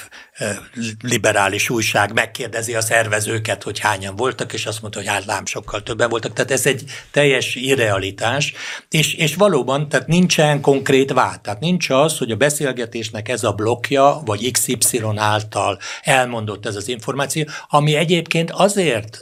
liberális 1.02 1.70
újság 1.70 2.12
megkérdezi 2.12 2.74
a 2.74 2.80
szervezőket, 2.80 3.62
hogy 3.62 3.78
hányan 3.78 4.16
voltak, 4.16 4.52
és 4.52 4.66
azt 4.66 4.80
mondta, 4.80 4.98
hogy 4.98 5.08
hát 5.08 5.24
lám 5.24 5.46
sokkal 5.46 5.82
többen 5.82 6.08
voltak. 6.08 6.32
Tehát 6.32 6.50
ez 6.50 6.66
egy 6.66 6.84
teljes 7.10 7.54
irrealitás, 7.54 8.52
és, 8.90 9.14
és 9.14 9.34
valóban, 9.34 9.88
tehát 9.88 10.06
nincsen 10.06 10.60
konkrét 10.60 11.12
vád. 11.12 11.40
Tehát 11.40 11.60
nincs 11.60 11.90
az, 11.90 12.18
hogy 12.18 12.30
a 12.30 12.36
beszélgetésnek 12.36 13.28
ez 13.28 13.44
a 13.44 13.52
blokja, 13.52 14.22
vagy 14.24 14.50
XY 14.50 15.02
által 15.16 15.78
elmondott 16.02 16.66
ez 16.66 16.76
az 16.76 16.88
információ, 16.88 17.44
ami 17.68 17.94
egyébként 17.94 18.50
azért 18.50 19.20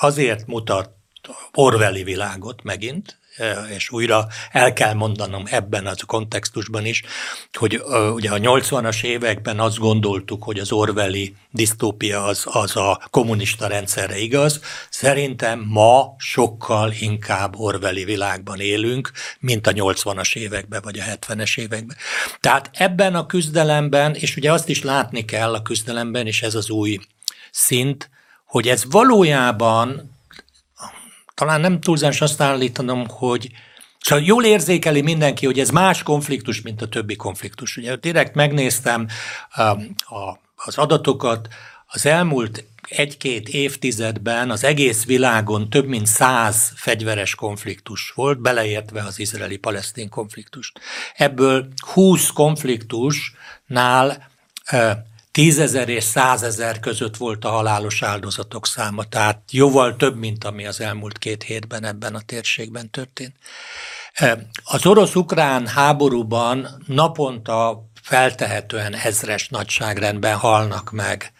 azért 0.00 0.46
mutat 0.46 0.90
Orwelli 1.52 2.02
világot 2.02 2.62
megint, 2.62 3.18
és 3.74 3.90
újra 3.90 4.26
el 4.50 4.72
kell 4.72 4.92
mondanom 4.92 5.44
ebben 5.50 5.86
az 5.86 6.00
kontextusban 6.06 6.84
is, 6.84 7.02
hogy 7.52 7.82
ugye 8.14 8.30
a 8.30 8.38
80-as 8.38 9.02
években 9.02 9.60
azt 9.60 9.78
gondoltuk, 9.78 10.42
hogy 10.42 10.58
az 10.58 10.72
Orwelli 10.72 11.34
disztópia 11.50 12.24
az, 12.24 12.42
az 12.44 12.76
a 12.76 13.00
kommunista 13.10 13.66
rendszerre 13.66 14.18
igaz. 14.18 14.60
Szerintem 14.90 15.64
ma 15.68 16.14
sokkal 16.18 16.92
inkább 16.98 17.56
Orwelli 17.56 18.04
világban 18.04 18.60
élünk, 18.60 19.10
mint 19.40 19.66
a 19.66 19.72
80-as 19.72 20.36
években 20.36 20.80
vagy 20.84 20.98
a 20.98 21.02
70-es 21.02 21.58
években. 21.58 21.96
Tehát 22.40 22.70
ebben 22.72 23.14
a 23.14 23.26
küzdelemben, 23.26 24.14
és 24.14 24.36
ugye 24.36 24.52
azt 24.52 24.68
is 24.68 24.82
látni 24.82 25.24
kell 25.24 25.54
a 25.54 25.62
küzdelemben, 25.62 26.26
és 26.26 26.42
ez 26.42 26.54
az 26.54 26.70
új 26.70 26.98
szint, 27.50 28.10
hogy 28.44 28.68
ez 28.68 28.84
valójában 28.90 30.15
talán 31.36 31.60
nem 31.60 31.80
túlzás 31.80 32.20
azt 32.20 32.40
állítanom, 32.40 33.08
hogy 33.08 33.50
Szóval 34.00 34.24
jól 34.24 34.44
érzékeli 34.44 35.00
mindenki, 35.00 35.46
hogy 35.46 35.58
ez 35.58 35.70
más 35.70 36.02
konfliktus, 36.02 36.62
mint 36.62 36.82
a 36.82 36.88
többi 36.88 37.16
konfliktus. 37.16 37.76
Ugye 37.76 37.96
direkt 37.96 38.34
megnéztem 38.34 39.06
um, 39.56 39.94
a, 39.98 40.38
az 40.56 40.78
adatokat, 40.78 41.48
az 41.86 42.06
elmúlt 42.06 42.64
egy-két 42.88 43.48
évtizedben 43.48 44.50
az 44.50 44.64
egész 44.64 45.04
világon 45.04 45.70
több 45.70 45.86
mint 45.86 46.06
száz 46.06 46.72
fegyveres 46.74 47.34
konfliktus 47.34 48.12
volt, 48.14 48.40
beleértve 48.40 49.02
az 49.02 49.18
izraeli-palesztin 49.18 50.08
konfliktust. 50.08 50.80
Ebből 51.16 51.68
20 51.92 52.30
konfliktusnál 52.30 54.28
tízezer 55.36 55.88
és 55.88 56.04
százezer 56.04 56.80
között 56.80 57.16
volt 57.16 57.44
a 57.44 57.48
halálos 57.48 58.02
áldozatok 58.02 58.66
száma, 58.66 59.04
tehát 59.04 59.42
jóval 59.50 59.96
több, 59.96 60.18
mint 60.18 60.44
ami 60.44 60.66
az 60.66 60.80
elmúlt 60.80 61.18
két 61.18 61.42
hétben 61.42 61.84
ebben 61.84 62.14
a 62.14 62.20
térségben 62.20 62.90
történt. 62.90 63.36
Az 64.64 64.86
orosz-ukrán 64.86 65.66
háborúban 65.66 66.82
naponta 66.86 67.88
feltehetően 68.02 68.94
ezres 68.94 69.48
nagyságrendben 69.48 70.36
halnak 70.36 70.90
meg 70.90 71.32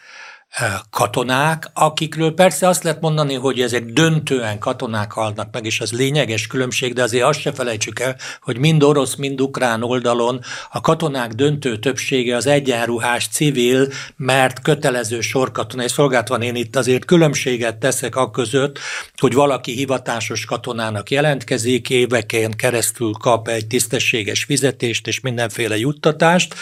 katonák, 0.91 1.71
akikről 1.75 2.35
persze 2.35 2.69
azt 2.69 2.83
lehet 2.83 3.01
mondani, 3.01 3.35
hogy 3.35 3.61
ezek 3.61 3.85
döntően 3.85 4.59
katonák 4.59 5.13
halnak 5.13 5.49
meg, 5.53 5.65
és 5.65 5.81
az 5.81 5.93
lényeges 5.93 6.47
különbség, 6.47 6.95
de 6.95 7.03
azért 7.03 7.25
azt 7.25 7.41
se 7.41 7.53
felejtsük 7.53 8.01
el, 8.01 8.17
hogy 8.41 8.59
mind 8.59 8.83
orosz, 8.83 9.15
mind 9.15 9.41
ukrán 9.41 9.83
oldalon 9.83 10.41
a 10.71 10.81
katonák 10.81 11.33
döntő 11.33 11.79
többsége 11.79 12.37
az 12.37 12.47
egyenruhás 12.47 13.29
civil, 13.29 13.89
mert 14.17 14.63
kötelező 14.63 15.21
sorkatonai 15.21 15.89
szolgált 15.89 16.29
van. 16.29 16.43
Én 16.43 16.55
itt 16.55 16.77
azért 16.77 17.05
különbséget 17.05 17.77
teszek 17.77 18.17
a 18.17 18.31
között, 18.31 18.79
hogy 19.17 19.35
valaki 19.35 19.73
hivatásos 19.73 20.45
katonának 20.45 21.11
jelentkezik, 21.11 21.91
éveken 21.91 22.51
keresztül 22.51 23.13
kap 23.13 23.49
egy 23.49 23.67
tisztességes 23.67 24.45
fizetést 24.45 25.07
és 25.07 25.21
mindenféle 25.21 25.79
juttatást, 25.79 26.55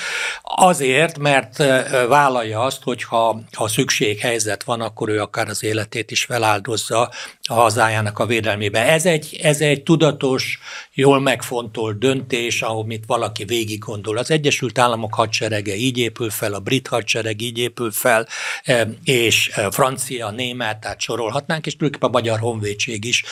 azért, 0.43 1.19
mert 1.19 1.57
vállalja 2.09 2.61
azt, 2.61 2.83
hogyha 2.83 3.41
ha 3.53 3.69
szükséghelyzet 3.85 4.63
van, 4.63 4.81
akkor 4.81 5.09
ő 5.09 5.21
akár 5.21 5.49
az 5.49 5.63
életét 5.65 6.11
is 6.11 6.25
feláldozza 6.25 7.11
a 7.43 7.55
hazájának 7.55 8.19
a 8.19 8.27
védelmébe. 8.27 8.85
Ez 8.85 9.07
egy, 9.07 9.39
ez 9.43 9.61
egy 9.61 9.83
tudatos, 9.83 10.59
jól 10.93 11.21
megfontolt 11.21 11.99
döntés, 11.99 12.63
amit 12.63 13.05
valaki 13.07 13.45
végig 13.45 13.79
gondol. 13.79 14.17
Az 14.17 14.31
Egyesült 14.31 14.79
Államok 14.79 15.15
hadserege 15.15 15.75
így 15.75 15.99
épül 15.99 16.31
fel, 16.31 16.55
a 16.55 16.59
brit 16.59 16.89
hadsereg 16.89 17.41
így 17.41 17.59
épül 17.59 17.91
fel, 17.91 18.27
e, 18.65 18.89
és 19.05 19.51
e, 19.55 19.71
francia, 19.71 20.31
német, 20.31 20.81
tehát 20.81 21.01
sorolhatnánk, 21.01 21.67
és 21.67 21.77
tulajdonképpen 21.77 22.15
a 22.15 22.21
magyar 22.21 22.39
honvédség 22.41 23.05
is 23.05 23.25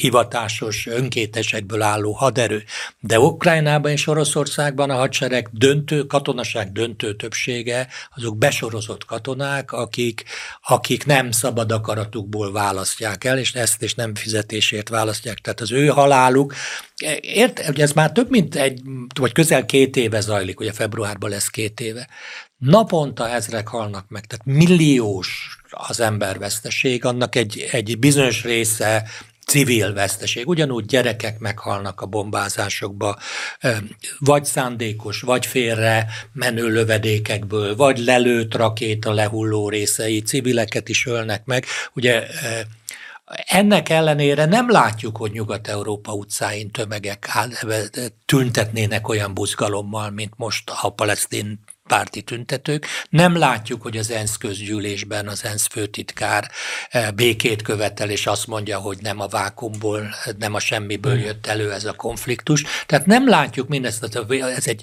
hivatásos, 0.00 0.86
önkétesekből 0.86 1.82
álló 1.82 2.12
haderő. 2.12 2.64
De 3.00 3.18
Ukrajnában 3.18 3.90
és 3.90 4.06
Oroszországban 4.06 4.90
a 4.90 4.96
hadsereg 4.96 5.48
döntő, 5.52 6.02
katonaság 6.02 6.72
döntő 6.72 7.14
többsége, 7.16 7.88
azok 8.16 8.38
besorozott 8.38 9.04
katonák, 9.04 9.72
akik, 9.84 10.24
akik 10.62 11.06
nem 11.06 11.30
szabad 11.30 11.72
akaratukból 11.72 12.52
választják 12.52 13.24
el, 13.24 13.38
és 13.38 13.52
ezt 13.52 13.82
és 13.82 13.94
nem 13.94 14.14
fizetésért 14.14 14.88
választják. 14.88 15.38
Tehát 15.38 15.60
az 15.60 15.72
ő 15.72 15.86
haláluk, 15.86 16.54
ért, 17.20 17.64
hogy 17.64 17.80
ez 17.80 17.92
már 17.92 18.12
több 18.12 18.30
mint 18.30 18.54
egy, 18.54 18.80
vagy 19.20 19.32
közel 19.32 19.64
két 19.66 19.96
éve 19.96 20.20
zajlik, 20.20 20.60
ugye 20.60 20.72
februárban 20.72 21.30
lesz 21.30 21.48
két 21.48 21.80
éve. 21.80 22.08
Naponta 22.56 23.28
ezrek 23.28 23.68
halnak 23.68 24.08
meg, 24.08 24.26
tehát 24.26 24.44
milliós 24.44 25.58
az 25.70 26.00
emberveszteség, 26.00 27.04
annak 27.04 27.34
egy, 27.34 27.68
egy 27.70 27.98
bizonyos 27.98 28.42
része 28.42 29.08
civil 29.46 29.92
veszteség. 29.92 30.48
Ugyanúgy 30.48 30.84
gyerekek 30.84 31.38
meghalnak 31.38 32.00
a 32.00 32.06
bombázásokba, 32.06 33.18
vagy 34.18 34.44
szándékos, 34.44 35.20
vagy 35.20 35.46
félre 35.46 36.06
menő 36.32 36.68
lövedékekből, 36.68 37.76
vagy 37.76 37.98
lelőtt 37.98 38.54
rakéta 38.54 39.12
lehulló 39.12 39.68
részei, 39.68 40.20
civileket 40.20 40.88
is 40.88 41.06
ölnek 41.06 41.44
meg. 41.44 41.64
Ugye 41.94 42.26
ennek 43.46 43.88
ellenére 43.88 44.44
nem 44.44 44.70
látjuk, 44.70 45.16
hogy 45.16 45.32
Nyugat-Európa 45.32 46.12
utcáin 46.12 46.70
tömegek 46.70 47.28
tüntetnének 48.26 49.08
olyan 49.08 49.34
buzgalommal, 49.34 50.10
mint 50.10 50.32
most 50.36 50.70
a 50.82 50.90
palesztin 50.90 51.60
párti 51.88 52.22
tüntetők. 52.22 52.86
Nem 53.10 53.36
látjuk, 53.36 53.82
hogy 53.82 53.96
az 53.96 54.10
ENSZ 54.10 54.36
közgyűlésben 54.36 55.28
az 55.28 55.44
ENSZ 55.44 55.66
főtitkár 55.66 56.50
eh, 56.90 57.10
békét 57.10 57.62
követel, 57.62 58.10
és 58.10 58.26
azt 58.26 58.46
mondja, 58.46 58.78
hogy 58.78 58.98
nem 59.00 59.20
a 59.20 59.26
vákumból, 59.26 60.14
nem 60.38 60.54
a 60.54 60.58
semmiből 60.58 61.18
jött 61.18 61.46
elő 61.46 61.72
ez 61.72 61.84
a 61.84 61.92
konfliktus. 61.92 62.64
Tehát 62.86 63.06
nem 63.06 63.28
látjuk 63.28 63.68
mindezt, 63.68 64.04
ez 64.30 64.66
egy 64.66 64.82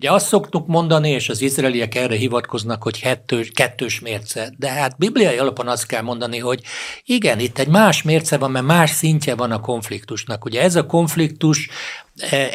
Ugye 0.00 0.12
azt 0.12 0.26
szoktuk 0.26 0.66
mondani, 0.66 1.10
és 1.10 1.28
az 1.28 1.40
izraeliek 1.40 1.94
erre 1.94 2.16
hivatkoznak, 2.16 2.82
hogy 2.82 3.00
kettős, 3.00 3.50
kettős 3.54 4.00
mérce, 4.00 4.52
de 4.58 4.70
hát 4.70 4.98
bibliai 4.98 5.36
alapon 5.36 5.68
azt 5.68 5.86
kell 5.86 6.02
mondani, 6.02 6.38
hogy 6.38 6.62
igen, 7.04 7.38
itt 7.38 7.58
egy 7.58 7.68
más 7.68 8.02
mérce 8.02 8.38
van, 8.38 8.50
mert 8.50 8.64
más 8.64 8.90
szintje 8.90 9.34
van 9.34 9.50
a 9.50 9.60
konfliktusnak. 9.60 10.44
Ugye 10.44 10.62
ez 10.62 10.76
a 10.76 10.86
konfliktus 10.86 11.68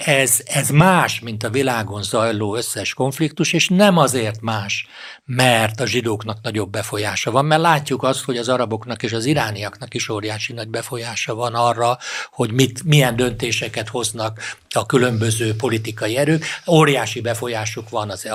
ez, 0.05 0.41
ez 0.45 0.69
más, 0.69 1.19
mint 1.19 1.43
a 1.43 1.49
világon 1.49 2.03
zajló 2.03 2.55
összes 2.55 2.93
konfliktus, 2.93 3.53
és 3.53 3.69
nem 3.69 3.97
azért 3.97 4.41
más, 4.41 4.88
mert 5.25 5.79
a 5.79 5.86
zsidóknak 5.86 6.38
nagyobb 6.41 6.69
befolyása 6.69 7.31
van, 7.31 7.45
mert 7.45 7.62
látjuk 7.62 8.03
azt, 8.03 8.23
hogy 8.23 8.38
az 8.38 8.49
araboknak 8.49 9.03
és 9.03 9.13
az 9.13 9.25
irániaknak 9.25 9.93
is 9.93 10.10
óriási 10.10 10.53
nagy 10.53 10.67
befolyása 10.67 11.36
van 11.36 11.53
arra, 11.53 11.97
hogy 12.31 12.51
mit, 12.51 12.84
milyen 12.84 13.15
döntéseket 13.15 13.89
hoznak 13.89 14.39
a 14.69 14.86
különböző 14.86 15.55
politikai 15.55 16.17
erők. 16.17 16.45
Óriási 16.67 17.21
befolyásuk 17.36 17.89
van 17.89 18.10
az, 18.10 18.28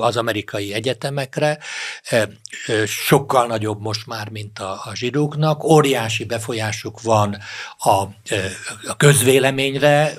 az 0.00 0.16
amerikai 0.16 0.72
egyetemekre, 0.72 1.58
sokkal 2.86 3.46
nagyobb 3.46 3.80
most 3.80 4.06
már, 4.06 4.28
mint 4.28 4.58
a, 4.58 4.70
a 4.84 4.94
zsidóknak. 4.94 5.64
Óriási 5.64 6.24
befolyásuk 6.24 7.02
van 7.02 7.38
a, 7.78 7.90
a 8.86 8.96
közvéleményre, 8.96 10.12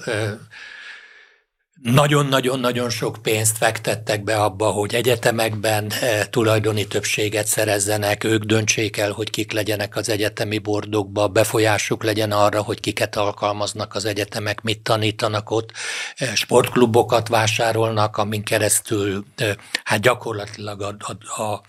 nagyon-nagyon-nagyon 1.81 2.89
sok 2.89 3.17
pénzt 3.21 3.57
fektettek 3.57 4.23
be 4.23 4.35
abba, 4.41 4.65
hogy 4.65 4.95
egyetemekben 4.95 5.91
eh, 6.01 6.25
tulajdoni 6.29 6.87
többséget 6.87 7.47
szerezzenek, 7.47 8.23
ők 8.23 8.43
döntsék 8.43 8.97
el, 8.97 9.11
hogy 9.11 9.29
kik 9.29 9.51
legyenek 9.51 9.95
az 9.95 10.09
egyetemi 10.09 10.57
bordokba, 10.57 11.27
befolyásuk 11.27 12.03
legyen 12.03 12.31
arra, 12.31 12.61
hogy 12.61 12.79
kiket 12.79 13.15
alkalmaznak 13.15 13.95
az 13.95 14.05
egyetemek, 14.05 14.61
mit 14.61 14.81
tanítanak 14.81 15.51
ott, 15.51 15.71
eh, 16.15 16.35
sportklubokat 16.35 17.27
vásárolnak, 17.27 18.17
amin 18.17 18.43
keresztül 18.43 19.25
eh, 19.35 19.55
hát 19.83 20.01
gyakorlatilag 20.01 20.81
a, 20.81 20.95
a, 20.99 21.41
a 21.41 21.61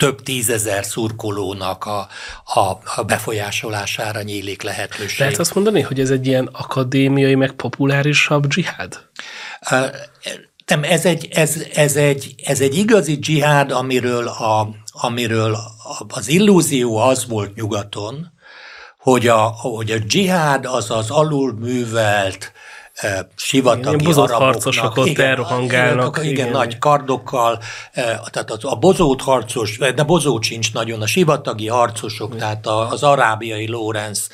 több 0.00 0.22
tízezer 0.22 0.84
szurkolónak 0.84 1.84
a, 1.84 2.08
a, 2.44 2.60
a 2.96 3.02
befolyásolására 3.06 4.22
nyílik 4.22 4.62
lehetőség. 4.62 5.18
Lehet 5.18 5.38
azt 5.38 5.54
mondani, 5.54 5.80
hogy 5.80 6.00
ez 6.00 6.10
egy 6.10 6.26
ilyen 6.26 6.48
akadémiai, 6.52 7.34
meg 7.34 7.52
populárisabb 7.52 8.46
dzsihád? 8.46 9.08
Nem, 10.66 10.82
ez 10.82 11.04
egy, 11.04 11.28
ez, 11.30 11.62
ez, 11.74 11.96
egy, 11.96 12.34
ez 12.44 12.60
egy 12.60 12.74
igazi 12.76 13.16
dzsihád, 13.16 13.70
amiről, 13.70 14.28
a, 14.28 14.68
amiről 14.92 15.58
az 16.08 16.28
illúzió 16.28 16.96
az 16.96 17.26
volt 17.26 17.54
nyugaton, 17.54 18.32
hogy 18.98 19.26
a, 19.26 19.40
hogy 19.40 19.90
a 19.90 19.98
dzsihád 19.98 20.66
az 20.66 20.90
az 20.90 21.10
alul 21.10 21.52
sivatagi 23.36 24.04
igen, 24.08 24.28
harcosok 24.28 24.96
ott 24.96 25.06
igen, 25.06 25.26
elrohangálnak. 25.26 26.18
Igen, 26.18 26.30
igen, 26.30 26.50
nagy 26.50 26.78
kardokkal, 26.78 27.58
tehát 28.30 28.50
a 28.60 28.76
bozót 28.76 29.22
harcos, 29.22 29.78
de 29.78 30.02
bozót 30.02 30.42
sincs 30.42 30.72
nagyon, 30.72 31.02
a 31.02 31.06
sivatagi 31.06 31.68
harcosok, 31.68 32.34
igen. 32.34 32.38
tehát 32.38 32.66
az 32.92 33.02
arábiai 33.02 33.68
Lorenz 33.68 34.28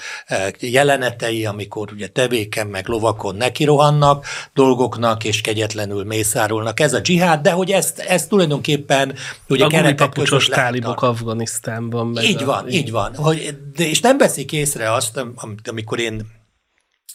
jelenetei, 0.61 1.47
amikor 1.47 1.93
ugye 1.93 2.07
tevéken 2.07 2.67
meg 2.67 2.89
lovakon 2.89 3.37
nekirohannak 3.37 4.27
dolgoknak, 4.55 5.25
és 5.25 5.41
kegyetlenül 5.41 6.05
mészárolnak. 6.05 6.81
Ez 6.81 6.93
a 6.93 7.01
dzsihád, 7.01 7.41
de 7.41 7.51
hogy 7.51 7.71
ezt, 7.71 7.99
ezt 7.99 8.29
tulajdonképpen 8.29 9.15
ugye 9.49 9.65
a 9.65 9.69
keretek 9.69 10.11
között 10.11 10.45
tálibok 10.45 11.03
Afganisztánban. 11.03 12.19
Így 12.23 12.43
a, 12.43 12.47
van, 12.47 12.69
így 12.69 12.91
van. 12.91 13.15
Hogy, 13.15 13.57
de, 13.77 13.89
és 13.89 14.01
nem 14.01 14.19
veszik 14.19 14.53
észre 14.53 14.93
azt, 14.93 15.25
amikor 15.65 15.99
én 15.99 16.35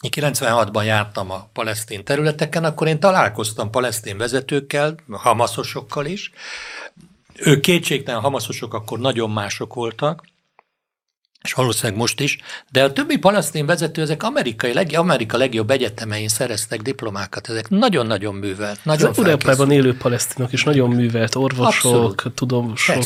96-ban 0.08 0.84
jártam 0.84 1.30
a 1.30 1.48
palesztin 1.52 2.04
területeken, 2.04 2.64
akkor 2.64 2.86
én 2.86 3.00
találkoztam 3.00 3.70
palesztin 3.70 4.16
vezetőkkel, 4.16 4.94
hamaszosokkal 5.10 6.06
is. 6.06 6.30
Ők 7.36 7.60
kétségtelen 7.60 8.20
hamaszosok 8.20 8.74
akkor 8.74 8.98
nagyon 8.98 9.30
mások 9.30 9.74
voltak, 9.74 10.22
és 11.42 11.52
valószínűleg 11.52 11.98
most 11.98 12.20
is, 12.20 12.38
de 12.70 12.84
a 12.84 12.92
többi 12.92 13.16
palasztin 13.16 13.66
vezető, 13.66 14.02
ezek 14.02 14.22
amerikai, 14.22 14.72
leg, 14.72 14.92
Amerika 14.94 15.36
legjobb 15.36 15.70
egyetemein 15.70 16.28
szereztek 16.28 16.82
diplomákat, 16.82 17.48
ezek 17.48 17.68
nagyon-nagyon 17.68 18.34
művelt, 18.34 18.84
nagyon 18.84 19.14
Európában 19.16 19.70
élő 19.70 19.96
palesztinok 19.96 20.52
is 20.52 20.64
nagyon 20.64 20.90
művelt, 20.90 21.34
orvosok, 21.34 21.66
Abszolút. 21.66 22.34
tudomosok. 22.34 22.96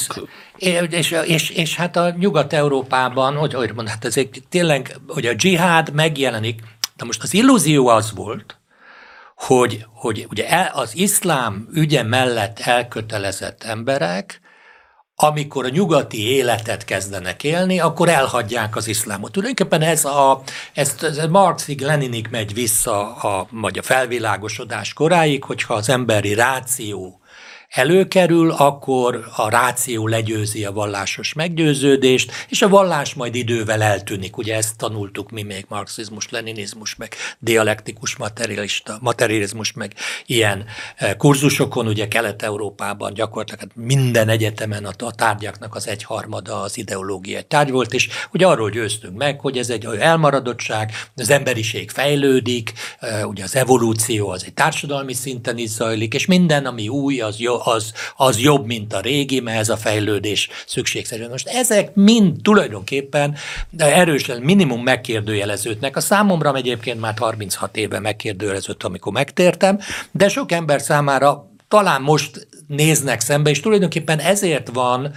És, 0.56 0.86
és, 0.90 1.10
és, 1.26 1.50
és 1.50 1.76
hát 1.76 1.96
a 1.96 2.14
Nyugat-Európában, 2.18 3.34
hogy, 3.34 3.54
hogy 3.54 3.72
mondhat, 3.74 4.04
ez 4.04 4.16
egy, 4.16 4.42
tényleg, 4.48 4.96
hogy 5.06 5.26
a 5.26 5.34
dzsihád 5.34 5.92
megjelenik, 5.92 6.60
de 6.96 7.04
most 7.04 7.22
az 7.22 7.34
illúzió 7.34 7.86
az 7.88 8.12
volt, 8.12 8.60
hogy, 9.36 9.86
hogy 9.92 10.26
ugye 10.30 10.70
az 10.72 10.96
iszlám 10.96 11.68
ügye 11.72 12.02
mellett 12.02 12.58
elkötelezett 12.58 13.62
emberek, 13.62 14.40
amikor 15.18 15.64
a 15.64 15.68
nyugati 15.68 16.28
életet 16.28 16.84
kezdenek 16.84 17.44
élni, 17.44 17.80
akkor 17.80 18.08
elhagyják 18.08 18.76
az 18.76 18.88
iszlámot. 18.88 19.32
Tulajdonképpen 19.32 19.82
ez 19.88 20.04
a, 20.04 20.42
ez, 20.74 20.94
ez 21.00 21.26
Marxig, 21.30 21.80
Leninig 21.80 22.28
megy 22.30 22.54
vissza 22.54 23.14
a, 23.14 23.46
vagy 23.50 23.78
a 23.78 23.82
felvilágosodás 23.82 24.92
koráig, 24.92 25.44
hogyha 25.44 25.74
az 25.74 25.88
emberi 25.88 26.34
ráció 26.34 27.20
előkerül, 27.70 28.50
akkor 28.50 29.24
a 29.36 29.48
ráció 29.48 30.06
legyőzi 30.06 30.64
a 30.64 30.72
vallásos 30.72 31.32
meggyőződést, 31.32 32.32
és 32.48 32.62
a 32.62 32.68
vallás 32.68 33.14
majd 33.14 33.34
idővel 33.34 33.82
eltűnik. 33.82 34.36
Ugye 34.36 34.56
ezt 34.56 34.76
tanultuk 34.76 35.30
mi 35.30 35.42
még 35.42 35.64
marxizmus, 35.68 36.30
leninizmus, 36.30 36.94
meg 36.94 37.14
dialektikus 37.38 38.16
materialista, 38.16 38.98
materializmus, 39.00 39.72
meg 39.72 39.94
ilyen 40.26 40.64
eh, 40.96 41.14
kurzusokon, 41.14 41.86
ugye 41.86 42.08
Kelet-Európában 42.08 43.14
gyakorlatilag 43.14 43.60
hát 43.60 43.70
minden 43.74 44.28
egyetemen 44.28 44.84
a 44.84 45.10
tárgyaknak 45.10 45.74
az 45.74 45.88
egyharmada 45.88 46.60
az 46.60 46.78
ideológiai 46.78 47.42
tárgy 47.42 47.70
volt, 47.70 47.94
és 47.94 48.08
ugye 48.32 48.46
arról 48.46 48.70
győztünk 48.70 49.16
meg, 49.16 49.40
hogy 49.40 49.58
ez 49.58 49.70
egy 49.70 49.84
elmaradottság, 49.84 50.92
az 51.16 51.30
emberiség 51.30 51.90
fejlődik, 51.90 52.72
eh, 52.98 53.28
ugye 53.28 53.44
az 53.44 53.56
evolúció 53.56 54.28
az 54.28 54.44
egy 54.44 54.54
társadalmi 54.54 55.12
szinten 55.12 55.58
is 55.58 55.68
zajlik, 55.68 56.14
és 56.14 56.26
minden, 56.26 56.66
ami 56.66 56.88
új, 56.88 57.20
az 57.20 57.38
jó, 57.38 57.55
az, 57.64 57.92
az 58.16 58.40
jobb, 58.40 58.66
mint 58.66 58.92
a 58.92 59.00
régi, 59.00 59.40
mert 59.40 59.58
ez 59.58 59.68
a 59.68 59.76
fejlődés 59.76 60.48
szükségszerű. 60.66 61.28
Most 61.28 61.48
ezek 61.48 61.94
mind 61.94 62.42
tulajdonképpen 62.42 63.36
erősen 63.76 64.42
minimum 64.42 64.82
megkérdőjeleződnek. 64.82 65.96
A 65.96 66.00
számomra 66.00 66.54
egyébként 66.54 67.00
már 67.00 67.14
36 67.18 67.76
éve 67.76 68.00
megkérdőjeleződött, 68.00 68.82
amikor 68.82 69.12
megtértem, 69.12 69.78
de 70.10 70.28
sok 70.28 70.52
ember 70.52 70.80
számára 70.80 71.50
talán 71.68 72.02
most 72.02 72.46
néznek 72.66 73.20
szembe, 73.20 73.50
és 73.50 73.60
tulajdonképpen 73.60 74.18
ezért 74.18 74.68
van 74.72 75.12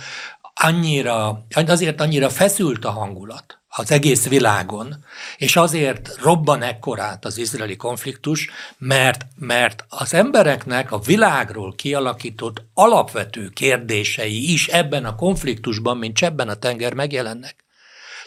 annyira, 0.54 1.46
azért 1.68 2.02
annyira 2.02 2.30
feszült 2.30 2.86
a 2.86 2.92
hangulat 2.92 3.59
az 3.70 3.92
egész 3.92 4.28
világon, 4.28 5.06
és 5.38 5.56
azért 5.56 6.18
robban 6.22 6.62
ekkorát 6.62 7.26
az 7.26 7.38
izraeli 7.38 7.76
konfliktus, 7.76 8.50
mert, 8.78 9.26
mert 9.36 9.86
az 9.90 10.14
embereknek 10.14 10.92
a 10.92 11.00
világról 11.00 11.76
kialakított 11.76 12.64
alapvető 12.74 13.50
kérdései 13.50 14.52
is 14.52 14.68
ebben 14.68 15.06
a 15.06 15.16
konfliktusban, 15.16 15.98
mint 15.98 16.16
csebben 16.16 16.50
a 16.50 16.54
tenger 16.54 16.94
megjelennek. 16.94 17.56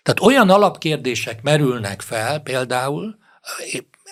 Tehát 0.02 0.20
olyan 0.20 0.50
alapkérdések 0.50 1.42
merülnek 1.42 2.00
fel, 2.00 2.38
például, 2.38 3.16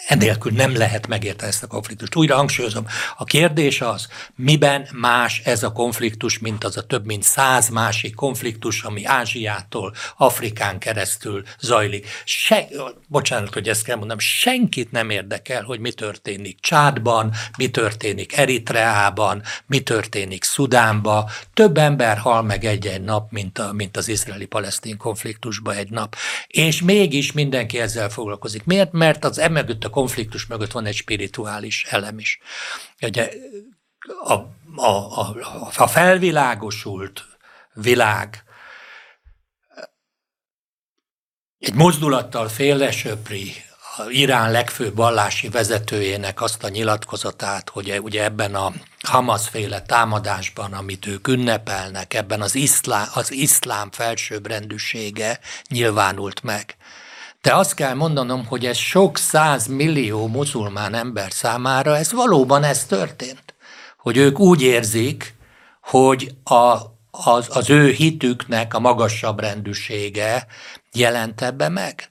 Enélkül 0.07 0.53
nem 0.53 0.77
lehet 0.77 1.07
megérteni 1.07 1.51
ezt 1.51 1.63
a 1.63 1.67
konfliktust. 1.67 2.17
Újra 2.17 2.37
hangsúlyozom, 2.37 2.87
a 3.17 3.25
kérdés 3.25 3.81
az, 3.81 4.09
miben 4.35 4.89
más 4.93 5.41
ez 5.45 5.63
a 5.63 5.73
konfliktus, 5.73 6.39
mint 6.39 6.65
az 6.65 6.77
a 6.77 6.87
több 6.87 7.07
mint 7.07 7.23
száz 7.23 7.69
másik 7.69 8.15
konfliktus, 8.15 8.83
ami 8.83 9.05
Ázsiától 9.05 9.95
Afrikán 10.17 10.79
keresztül 10.79 11.43
zajlik. 11.61 12.09
Se, 12.25 12.67
bocsánat, 13.09 13.55
hogy 13.55 13.69
ezt 13.69 13.85
kell 13.85 13.97
mondanom, 13.97 14.19
senkit 14.19 14.91
nem 14.91 15.11
érdekel, 15.11 15.63
hogy 15.63 15.81
mi 15.81 15.93
történik 15.93 16.61
Csádban, 16.61 17.33
mi 17.59 17.71
történik 17.71 18.37
Eritreában, 18.37 19.43
mi 19.67 19.81
történik 19.81 20.45
Szudánban. 20.45 21.25
Több 21.55 21.79
ember 21.79 22.19
hal 22.19 22.43
meg 22.43 22.65
egy-egy 22.65 23.03
nap, 23.03 23.31
mint, 23.31 23.59
a, 23.59 23.73
mint 23.73 23.97
az 23.97 24.09
izraeli-palesztin 24.09 24.97
konfliktusban 24.97 25.75
egy 25.75 25.91
nap. 25.91 26.17
És 26.47 26.83
mégis 26.83 27.33
mindenki 27.33 27.79
ezzel 27.79 28.09
foglalkozik. 28.09 28.65
Miért? 28.65 28.93
Mert 28.93 29.25
az 29.25 29.39
emögött 29.39 29.85
a 29.85 29.90
konfliktus 29.91 30.47
mögött 30.47 30.73
van 30.73 30.87
egy 30.87 30.95
spirituális 30.95 31.85
elem 31.85 32.19
is. 32.19 32.39
Ugye 33.03 33.31
a, 34.25 34.33
a, 34.77 34.91
a, 35.21 35.37
a 35.77 35.87
felvilágosult 35.87 37.25
világ 37.75 38.45
egy 41.59 41.75
mozdulattal 41.75 42.49
félresöpri 42.49 43.55
Irán 44.09 44.51
legfőbb 44.51 44.97
vallási 44.97 45.49
vezetőjének 45.49 46.41
azt 46.41 46.65
a 46.65 46.69
nyilatkozatát, 46.69 47.69
hogy 47.69 47.99
ugye 48.03 48.25
ebben 48.25 48.55
a 48.55 48.73
Hamas 49.01 49.49
féle 49.49 49.83
támadásban, 49.83 50.73
amit 50.73 51.07
ők 51.07 51.29
ünnepelnek, 51.29 52.15
ebben 52.15 52.41
az 52.41 52.55
iszlám, 52.55 53.09
az 53.15 53.33
iszlám 53.33 53.91
felsőbbrendűsége 53.91 55.41
nyilvánult 55.69 56.43
meg. 56.43 56.77
De 57.43 57.55
azt 57.55 57.75
kell 57.75 57.95
mondanom, 57.95 58.47
hogy 58.47 58.67
ez 58.67 58.77
sok 58.77 59.19
száz 59.19 59.67
millió 59.67 60.27
muzulmán 60.27 60.95
ember 60.95 61.33
számára 61.33 61.97
ez 61.97 62.13
valóban 62.13 62.63
ez 62.63 62.85
történt. 62.85 63.55
hogy 63.99 64.17
ők 64.17 64.39
úgy 64.39 64.63
érzik, 64.63 65.35
hogy 65.81 66.35
a, 66.45 66.77
az, 67.11 67.47
az 67.49 67.71
ő 67.71 67.91
hitüknek 67.91 68.75
a 68.75 68.81
magasabb 68.81 69.41
rendűsége 69.41 70.47
jelent 70.93 71.43
ebbe 71.43 71.69
meg. 71.69 72.11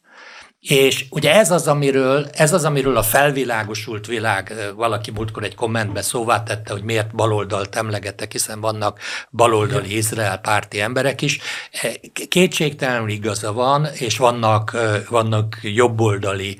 És 0.59 1.05
ugye 1.09 1.35
ez 1.35 1.51
az, 1.51 1.67
amiről, 1.67 2.27
ez 2.31 2.53
az, 2.53 2.65
amiről 2.65 2.97
a 2.97 3.03
felvilágosult 3.03 4.07
világ, 4.07 4.53
valaki 4.75 5.11
múltkor 5.11 5.43
egy 5.43 5.55
kommentbe 5.55 6.01
szóvá 6.01 6.43
tette, 6.43 6.73
hogy 6.73 6.83
miért 6.83 7.15
baloldalt 7.15 7.75
emlegetek, 7.75 8.31
hiszen 8.31 8.61
vannak 8.61 8.99
baloldali 9.31 9.95
Izrael 9.95 10.37
párti 10.37 10.81
emberek 10.81 11.21
is. 11.21 11.39
E, 11.81 11.91
kétségtelenül 12.27 13.09
igaza 13.09 13.53
van, 13.53 13.85
és 13.93 14.17
vannak, 14.17 14.77
vannak 15.09 15.59
jobboldali 15.61 16.57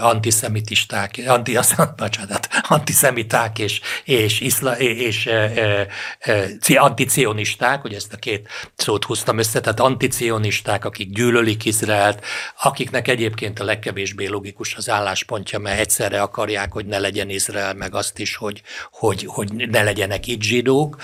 antiszemitisták, 0.00 1.20
anti, 1.26 1.58
bocsánat, 1.96 2.48
antiszemiták 2.68 3.58
és, 3.58 3.80
és, 4.04 4.40
iszla, 4.40 4.78
és 4.78 5.26
e, 5.26 5.52
e, 6.18 6.80
anticionisták, 6.80 7.80
hogy 7.82 7.94
ezt 7.94 8.12
a 8.12 8.16
két 8.16 8.48
szót 8.76 9.04
húztam 9.04 9.38
össze, 9.38 9.60
tehát 9.60 9.80
anticionisták, 9.80 10.84
akik 10.84 11.10
gyűlölik 11.10 11.64
Izraelt, 11.64 12.24
akiknek 12.62 13.00
akiknek 13.02 13.18
egyébként 13.20 13.60
a 13.60 13.64
legkevésbé 13.64 14.26
logikus 14.26 14.74
az 14.74 14.88
álláspontja, 14.88 15.58
mert 15.58 15.80
egyszerre 15.80 16.22
akarják, 16.22 16.72
hogy 16.72 16.86
ne 16.86 16.98
legyen 16.98 17.28
Izrael, 17.28 17.74
meg 17.74 17.94
azt 17.94 18.18
is, 18.18 18.36
hogy, 18.36 18.62
hogy, 18.90 19.24
hogy 19.26 19.52
ne 19.70 19.82
legyenek 19.82 20.26
itt 20.26 20.42
zsidók. 20.42 20.96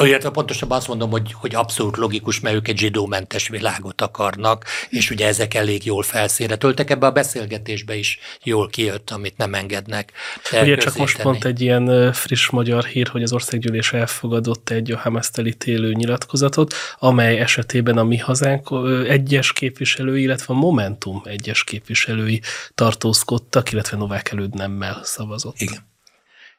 Illetve 0.00 0.30
pontosabban 0.30 0.78
azt 0.78 0.88
mondom, 0.88 1.10
hogy, 1.10 1.32
hogy 1.32 1.54
abszolút 1.54 1.96
logikus, 1.96 2.40
mert 2.40 2.56
ők 2.56 2.68
egy 2.68 2.78
zsidómentes 2.78 3.48
világot 3.48 4.00
akarnak, 4.00 4.64
és 4.88 5.10
ugye 5.10 5.26
ezek 5.26 5.54
elég 5.54 5.84
jól 5.84 6.02
felszínre 6.02 6.56
töltek. 6.56 6.90
Ebbe 6.90 7.06
a 7.06 7.10
beszélgetésbe 7.10 7.94
is 7.94 8.18
jól 8.42 8.68
kijött, 8.68 9.10
amit 9.10 9.36
nem 9.36 9.54
engednek. 9.54 10.12
Ugye 10.52 10.76
csak 10.76 10.96
most 10.96 11.22
pont 11.22 11.44
egy 11.44 11.60
ilyen 11.60 12.12
friss 12.12 12.48
magyar 12.48 12.84
hír, 12.84 13.08
hogy 13.08 13.22
az 13.22 13.32
országgyűlés 13.32 13.92
elfogadott 13.92 14.70
egy 14.70 14.92
a 14.92 14.98
Hamaszt 14.98 15.38
elítélő 15.38 15.92
nyilatkozatot, 15.92 16.74
amely 16.98 17.38
esetében 17.38 17.98
a 17.98 18.04
mi 18.04 18.16
hazánk 18.16 18.68
egyes 19.08 19.52
képviselői, 19.52 20.22
illetve 20.22 20.54
a 20.54 20.56
Momentum 20.56 21.22
egyes 21.24 21.64
képviselői 21.64 22.42
tartózkodtak, 22.74 23.72
illetve 23.72 23.96
Novák 23.96 24.30
előd 24.30 24.54
nemmel 24.54 25.00
szavazott. 25.02 25.54
Igen. 25.58 25.86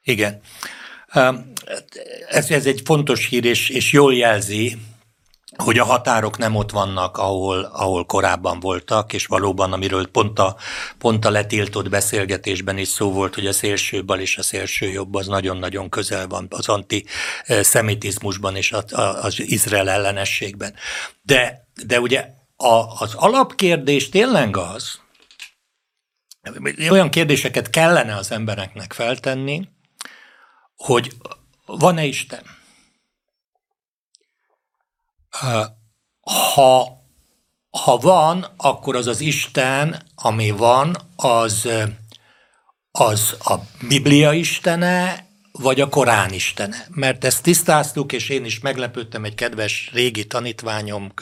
Igen. 0.03 0.41
Ez, 2.27 2.49
ez 2.49 2.65
egy 2.65 2.81
fontos 2.85 3.27
hír, 3.27 3.45
és, 3.45 3.69
és 3.69 3.91
jól 3.91 4.15
jelzi, 4.15 4.77
hogy 5.63 5.77
a 5.77 5.83
határok 5.83 6.37
nem 6.37 6.55
ott 6.55 6.71
vannak, 6.71 7.17
ahol, 7.17 7.61
ahol 7.73 8.05
korábban 8.05 8.59
voltak, 8.59 9.13
és 9.13 9.25
valóban, 9.25 9.73
amiről 9.73 10.07
pont 10.07 10.39
a, 10.39 10.55
pont 10.97 11.25
a 11.25 11.29
letiltott 11.29 11.89
beszélgetésben 11.89 12.77
is 12.77 12.87
szó 12.87 13.11
volt, 13.11 13.35
hogy 13.35 13.47
a 13.47 13.53
szélső 13.53 14.05
bal 14.05 14.19
és 14.19 14.37
a 14.37 14.43
szélső 14.43 14.87
jobb 14.89 15.15
az 15.15 15.27
nagyon-nagyon 15.27 15.89
közel 15.89 16.27
van 16.27 16.47
az 16.49 16.67
antiszemitizmusban 16.67 18.55
és 18.55 18.75
az 19.21 19.39
Izrael 19.39 19.89
ellenességben. 19.89 20.73
De, 21.21 21.67
de 21.85 21.99
ugye 21.99 22.25
a, 22.55 23.03
az 23.03 23.13
alapkérdés 23.13 24.09
tényleg 24.09 24.57
az, 24.57 24.99
olyan 26.89 27.09
kérdéseket 27.09 27.69
kellene 27.69 28.15
az 28.15 28.31
embereknek 28.31 28.93
feltenni, 28.93 29.67
hogy 30.83 31.15
van-e 31.65 32.05
Isten? 32.05 32.43
Ha, 36.19 37.03
ha 37.69 37.97
van, 37.97 38.53
akkor 38.57 38.95
az 38.95 39.07
az 39.07 39.19
Isten, 39.19 40.03
ami 40.15 40.49
van, 40.49 40.97
az, 41.15 41.69
az 42.91 43.35
a 43.39 43.55
Biblia 43.87 44.33
istene, 44.33 45.28
vagy 45.61 45.81
a 45.81 45.89
Korán 45.89 46.33
istene. 46.33 46.87
Mert 46.89 47.25
ezt 47.25 47.43
tisztáztuk, 47.43 48.11
és 48.11 48.29
én 48.29 48.45
is 48.45 48.59
meglepődtem, 48.59 49.23
egy 49.23 49.35
kedves 49.35 49.89
régi 49.93 50.25
tanítványom 50.25 51.13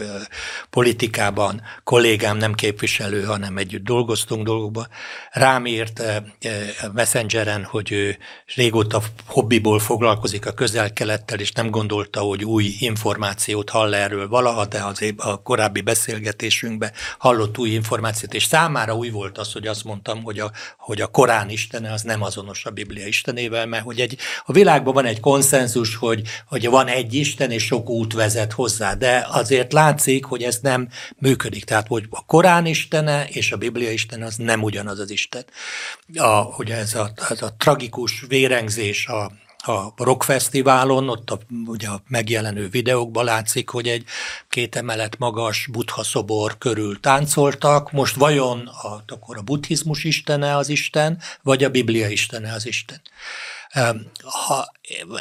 politikában, 0.69 1.62
kollégám 1.84 2.38
nem 2.38 2.54
képviselő, 2.54 3.23
hanem 3.23 3.58
együtt 3.58 3.84
dolgoztunk 3.84 4.45
dolgokban, 4.45 4.88
rám 5.32 5.65
írt 5.65 6.02
Messengeren, 6.93 7.63
hogy 7.63 7.91
ő 7.91 8.17
régóta 8.56 9.02
hobbiból 9.26 9.80
foglalkozik 9.80 10.45
a 10.45 10.52
közel-kelettel, 10.52 11.39
és 11.39 11.52
nem 11.52 11.69
gondolta, 11.69 12.19
hogy 12.19 12.45
új 12.45 12.76
információt 12.80 13.69
hall 13.69 13.93
erről 13.93 14.28
valaha, 14.28 14.65
de 14.65 14.84
az 14.84 15.13
a 15.17 15.41
korábbi 15.41 15.82
beszélgetésünkben 15.82 16.91
hallott 17.17 17.58
új 17.58 17.69
információt, 17.69 18.34
és 18.34 18.43
számára 18.43 18.95
új 18.95 19.10
volt 19.10 19.38
az, 19.38 19.52
hogy 19.52 19.67
azt 19.67 19.84
mondtam, 19.84 20.23
hogy 20.23 20.39
a, 20.39 20.52
hogy 20.78 21.02
a 21.02 21.08
Korán 21.08 21.50
istene 21.50 21.93
az 21.93 22.02
nem 22.02 22.21
azonos 22.21 22.65
a 22.65 22.71
Biblia 22.71 23.08
istenével, 23.08 23.65
mert 23.65 23.84
hogy 23.84 24.00
egy 24.00 24.17
a 24.46 24.52
világban 24.52 24.94
van 24.94 25.06
egy 25.06 25.20
konszenzus, 25.20 25.96
hogy, 25.96 26.22
hogy 26.48 26.70
van 26.70 26.88
egy 26.88 27.13
Isten, 27.13 27.52
és 27.52 27.63
sok 27.63 27.90
út 27.90 28.13
vezet 28.13 28.54
hozzá, 28.54 28.94
de 28.94 29.28
azért 29.32 29.74
látszik, 29.74 30.26
hogy 30.26 30.44
ez 30.44 30.60
nem 30.62 30.88
működik. 31.18 31.66
Tehát, 31.66 31.88
hogy 31.88 32.06
a 32.10 32.26
Korán 32.26 32.66
istene 32.66 33.28
és 33.28 33.52
a 33.52 33.58
Biblia 33.58 33.92
istene 33.92 34.26
az 34.26 34.36
nem 34.36 34.63
ugyanaz 34.63 35.00
az 35.00 35.12
Isten. 35.12 35.46
A, 36.16 36.28
hogy 36.28 36.72
ez 36.72 36.94
a, 36.94 37.12
ez 37.30 37.42
a 37.42 37.54
tragikus 37.58 38.26
vérengzés 38.28 39.08
a, 39.08 39.32
a 39.68 39.94
rockfesztiválon, 39.98 41.10
ott 41.10 41.30
a, 41.30 41.40
ugye 41.66 41.88
a 41.88 42.02
megjelenő 42.08 42.70
videókban 42.70 43.26
látszik, 43.26 43.70
hogy 43.70 43.88
egy 43.88 44.04
két 44.50 44.76
emelet 44.76 45.18
magas 45.18 45.68
buddha 45.72 46.04
szobor 46.04 46.58
körül 46.58 47.00
táncoltak. 47.00 47.92
Most 47.92 48.16
vajon 48.16 48.68
a, 48.68 49.04
akkor 49.08 49.38
a 49.38 49.42
buddhizmus 49.42 50.04
istene 50.04 50.56
az 50.56 50.70
Isten, 50.70 51.22
vagy 51.42 51.63
a 51.63 51.70
Biblia 51.70 52.10
istene 52.10 52.54
az 52.54 52.66
Isten? 52.66 53.02
Ha, 54.24 54.72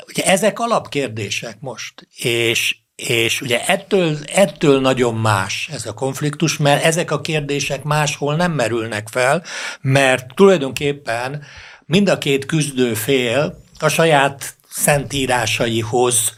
ugye 0.07 0.25
ezek 0.25 0.59
alapkérdések 0.59 1.57
most, 1.61 2.09
és, 2.17 2.77
és 2.97 3.41
ugye 3.41 3.67
ettől, 3.67 4.17
ettől 4.27 4.81
nagyon 4.81 5.15
más 5.15 5.69
ez 5.73 5.87
a 5.87 5.95
konfliktus, 5.95 6.57
mert 6.57 6.85
ezek 6.85 7.11
a 7.11 7.21
kérdések 7.21 7.83
máshol 7.83 8.37
nem 8.37 8.53
merülnek 8.53 9.09
fel, 9.09 9.43
mert 9.81 10.35
tulajdonképpen 10.35 11.45
mind 11.87 12.09
a 12.09 12.19
két 12.19 12.47
küzdő 12.47 12.95
fél 12.95 13.63
a 13.79 13.89
saját 13.89 14.57
szentírásaihoz 14.69 16.35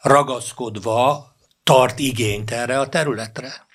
ragaszkodva 0.00 1.34
tart 1.62 1.98
igényt 1.98 2.50
erre 2.50 2.80
a 2.80 2.88
területre. 2.88 3.68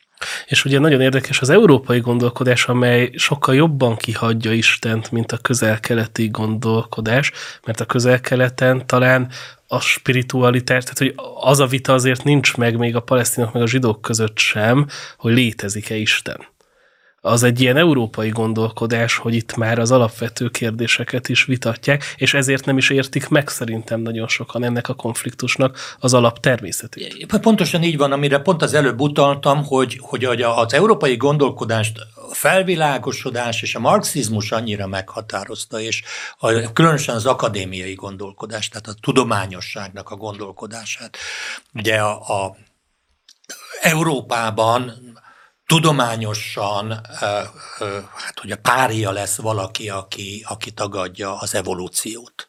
És 0.45 0.65
ugye 0.65 0.79
nagyon 0.79 1.01
érdekes 1.01 1.41
az 1.41 1.49
európai 1.49 1.99
gondolkodás, 1.99 2.65
amely 2.65 3.11
sokkal 3.15 3.55
jobban 3.55 3.95
kihagyja 3.95 4.53
Istent, 4.53 5.11
mint 5.11 5.31
a 5.31 5.37
közel-keleti 5.37 6.27
gondolkodás, 6.27 7.31
mert 7.65 7.79
a 7.79 7.85
közel-keleten 7.85 8.87
talán 8.87 9.29
a 9.67 9.79
spiritualitás, 9.79 10.83
tehát 10.83 10.97
hogy 10.97 11.13
az 11.39 11.59
a 11.59 11.65
vita 11.65 11.93
azért 11.93 12.23
nincs 12.23 12.57
meg 12.57 12.77
még 12.77 12.95
a 12.95 12.99
palesztinok 12.99 13.53
meg 13.53 13.61
a 13.61 13.67
zsidók 13.67 14.01
között 14.01 14.37
sem, 14.37 14.87
hogy 15.17 15.33
létezik-e 15.33 15.95
Isten 15.95 16.53
az 17.25 17.43
egy 17.43 17.61
ilyen 17.61 17.77
európai 17.77 18.29
gondolkodás, 18.29 19.17
hogy 19.17 19.33
itt 19.33 19.55
már 19.55 19.79
az 19.79 19.91
alapvető 19.91 20.49
kérdéseket 20.49 21.29
is 21.29 21.45
vitatják, 21.45 22.03
és 22.17 22.33
ezért 22.33 22.65
nem 22.65 22.77
is 22.77 22.89
értik 22.89 23.27
meg 23.27 23.47
szerintem 23.47 24.01
nagyon 24.01 24.27
sokan 24.27 24.63
ennek 24.63 24.89
a 24.89 24.93
konfliktusnak 24.93 25.95
az 25.99 26.13
alap 26.13 26.39
természetét. 26.39 27.37
Pontosan 27.41 27.83
így 27.83 27.97
van, 27.97 28.11
amire 28.11 28.39
pont 28.39 28.61
az 28.61 28.73
előbb 28.73 28.99
utaltam, 28.99 29.63
hogy, 29.63 29.99
hogy 30.01 30.25
az 30.41 30.73
európai 30.73 31.17
gondolkodást 31.17 31.99
felvilágosodás 32.31 33.61
és 33.61 33.75
a 33.75 33.79
marxizmus 33.79 34.51
annyira 34.51 34.87
meghatározta, 34.87 35.79
és 35.79 36.03
a, 36.37 36.71
különösen 36.73 37.15
az 37.15 37.25
akadémiai 37.25 37.93
gondolkodást, 37.93 38.71
tehát 38.71 38.87
a 38.87 39.01
tudományosságnak 39.01 40.09
a 40.09 40.15
gondolkodását. 40.15 41.17
Ugye 41.73 41.95
a, 41.95 42.43
a 42.43 42.55
Európában 43.81 44.93
tudományosan, 45.67 47.01
hát 48.15 48.39
hogy 48.41 48.51
a 48.51 48.57
párja 48.57 49.11
lesz 49.11 49.35
valaki, 49.35 49.89
aki, 49.89 50.45
aki 50.47 50.71
tagadja 50.71 51.37
az 51.37 51.55
evolúciót, 51.55 52.47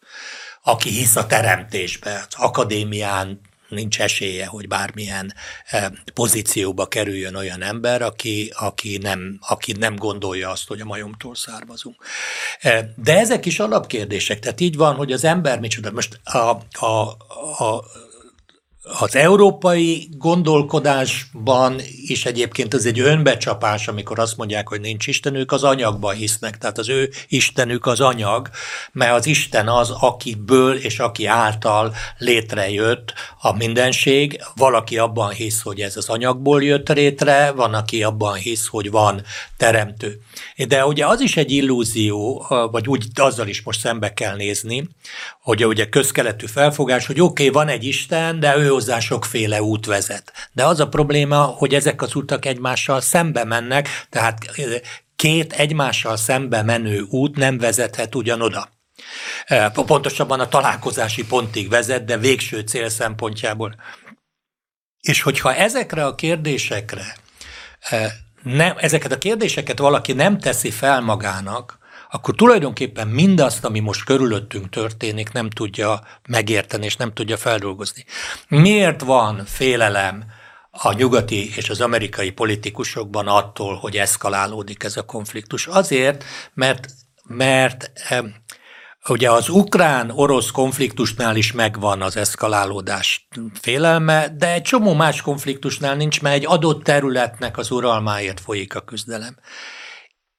aki 0.62 0.88
hisz 0.88 1.16
a 1.16 1.26
teremtésbe, 1.26 2.26
az 2.28 2.34
akadémián 2.36 3.40
nincs 3.68 4.00
esélye, 4.00 4.46
hogy 4.46 4.68
bármilyen 4.68 5.34
pozícióba 6.14 6.86
kerüljön 6.86 7.34
olyan 7.34 7.62
ember, 7.62 8.02
aki, 8.02 8.52
aki, 8.56 8.96
nem, 8.96 9.38
aki 9.48 9.72
nem 9.72 9.96
gondolja 9.96 10.50
azt, 10.50 10.68
hogy 10.68 10.80
a 10.80 10.84
majomtól 10.84 11.34
származunk. 11.34 12.04
De 12.96 13.18
ezek 13.18 13.46
is 13.46 13.58
alapkérdések, 13.58 14.38
tehát 14.38 14.60
így 14.60 14.76
van, 14.76 14.94
hogy 14.94 15.12
az 15.12 15.24
ember 15.24 15.60
micsoda. 15.60 15.90
Most 15.90 16.20
a, 16.24 16.58
a, 16.86 17.16
a 17.64 17.84
az 18.88 19.16
európai 19.16 20.08
gondolkodásban 20.16 21.80
is 22.06 22.26
egyébként 22.26 22.74
ez 22.74 22.84
egy 22.84 23.00
önbecsapás, 23.00 23.88
amikor 23.88 24.18
azt 24.18 24.36
mondják, 24.36 24.68
hogy 24.68 24.80
nincs 24.80 25.06
Isten, 25.06 25.34
ők 25.34 25.52
az 25.52 25.64
anyagban 25.64 26.14
hisznek, 26.14 26.58
tehát 26.58 26.78
az 26.78 26.88
ő 26.88 27.10
Istenük 27.28 27.86
az 27.86 28.00
anyag, 28.00 28.50
mert 28.92 29.12
az 29.12 29.26
Isten 29.26 29.68
az, 29.68 29.90
akiből 29.90 30.76
és 30.76 30.98
aki 30.98 31.26
által 31.26 31.94
létrejött 32.18 33.12
a 33.40 33.56
mindenség. 33.56 34.40
Valaki 34.56 34.98
abban 34.98 35.30
hisz, 35.30 35.62
hogy 35.62 35.80
ez 35.80 35.96
az 35.96 36.08
anyagból 36.08 36.62
jött 36.62 36.88
létre, 36.88 37.50
van, 37.50 37.74
aki 37.74 38.02
abban 38.02 38.34
hisz, 38.34 38.66
hogy 38.66 38.90
van 38.90 39.22
teremtő. 39.56 40.20
De 40.68 40.86
ugye 40.86 41.06
az 41.06 41.20
is 41.20 41.36
egy 41.36 41.50
illúzió, 41.50 42.46
vagy 42.70 42.88
úgy 42.88 43.06
azzal 43.14 43.48
is 43.48 43.62
most 43.62 43.80
szembe 43.80 44.12
kell 44.12 44.36
nézni, 44.36 44.88
hogy 45.40 45.66
ugye 45.66 45.88
közkeletű 45.88 46.46
felfogás, 46.46 47.06
hogy 47.06 47.20
oké, 47.20 47.48
okay, 47.48 47.62
van 47.62 47.68
egy 47.68 47.84
Isten, 47.84 48.40
de 48.40 48.56
ő 48.56 48.74
hozzá 48.76 48.98
sokféle 48.98 49.62
út 49.62 49.86
vezet. 49.86 50.32
De 50.52 50.64
az 50.64 50.80
a 50.80 50.88
probléma, 50.88 51.42
hogy 51.42 51.74
ezek 51.74 52.02
az 52.02 52.14
utak 52.14 52.44
egymással 52.44 53.00
szembe 53.00 53.44
mennek, 53.44 53.88
tehát 54.08 54.38
két 55.16 55.52
egymással 55.52 56.16
szembe 56.16 56.62
menő 56.62 57.00
út 57.10 57.36
nem 57.36 57.58
vezethet 57.58 58.14
ugyanoda. 58.14 58.68
Pontosabban 59.72 60.40
a 60.40 60.48
találkozási 60.48 61.26
pontig 61.26 61.68
vezet, 61.68 62.04
de 62.04 62.16
végső 62.16 62.60
cél 62.60 62.88
szempontjából. 62.88 63.74
És 65.00 65.22
hogyha 65.22 65.54
ezekre 65.54 66.04
a 66.04 66.14
kérdésekre 66.14 67.16
nem, 68.42 68.74
ezeket 68.76 69.12
a 69.12 69.18
kérdéseket 69.18 69.78
valaki 69.78 70.12
nem 70.12 70.38
teszi 70.38 70.70
fel 70.70 71.00
magának, 71.00 71.78
akkor 72.10 72.34
tulajdonképpen 72.34 73.08
mindazt, 73.08 73.64
ami 73.64 73.80
most 73.80 74.04
körülöttünk 74.04 74.68
történik, 74.68 75.32
nem 75.32 75.50
tudja 75.50 76.00
megérteni 76.28 76.84
és 76.84 76.96
nem 76.96 77.12
tudja 77.12 77.36
feldolgozni. 77.36 78.04
Miért 78.48 79.00
van 79.00 79.44
félelem 79.44 80.24
a 80.70 80.92
nyugati 80.92 81.54
és 81.56 81.70
az 81.70 81.80
amerikai 81.80 82.30
politikusokban 82.30 83.26
attól, 83.26 83.74
hogy 83.74 83.96
eszkalálódik 83.96 84.82
ez 84.82 84.96
a 84.96 85.04
konfliktus? 85.04 85.66
Azért, 85.66 86.24
mert, 86.54 86.86
mert 87.22 87.90
Ugye 89.08 89.30
az 89.30 89.48
ukrán-orosz 89.48 90.50
konfliktusnál 90.50 91.36
is 91.36 91.52
megvan 91.52 92.02
az 92.02 92.16
eszkalálódás 92.16 93.28
félelme, 93.60 94.28
de 94.28 94.52
egy 94.52 94.62
csomó 94.62 94.94
más 94.94 95.20
konfliktusnál 95.20 95.96
nincs, 95.96 96.22
mert 96.22 96.34
egy 96.34 96.46
adott 96.46 96.82
területnek 96.82 97.58
az 97.58 97.70
uralmáért 97.70 98.40
folyik 98.40 98.74
a 98.74 98.80
küzdelem. 98.80 99.36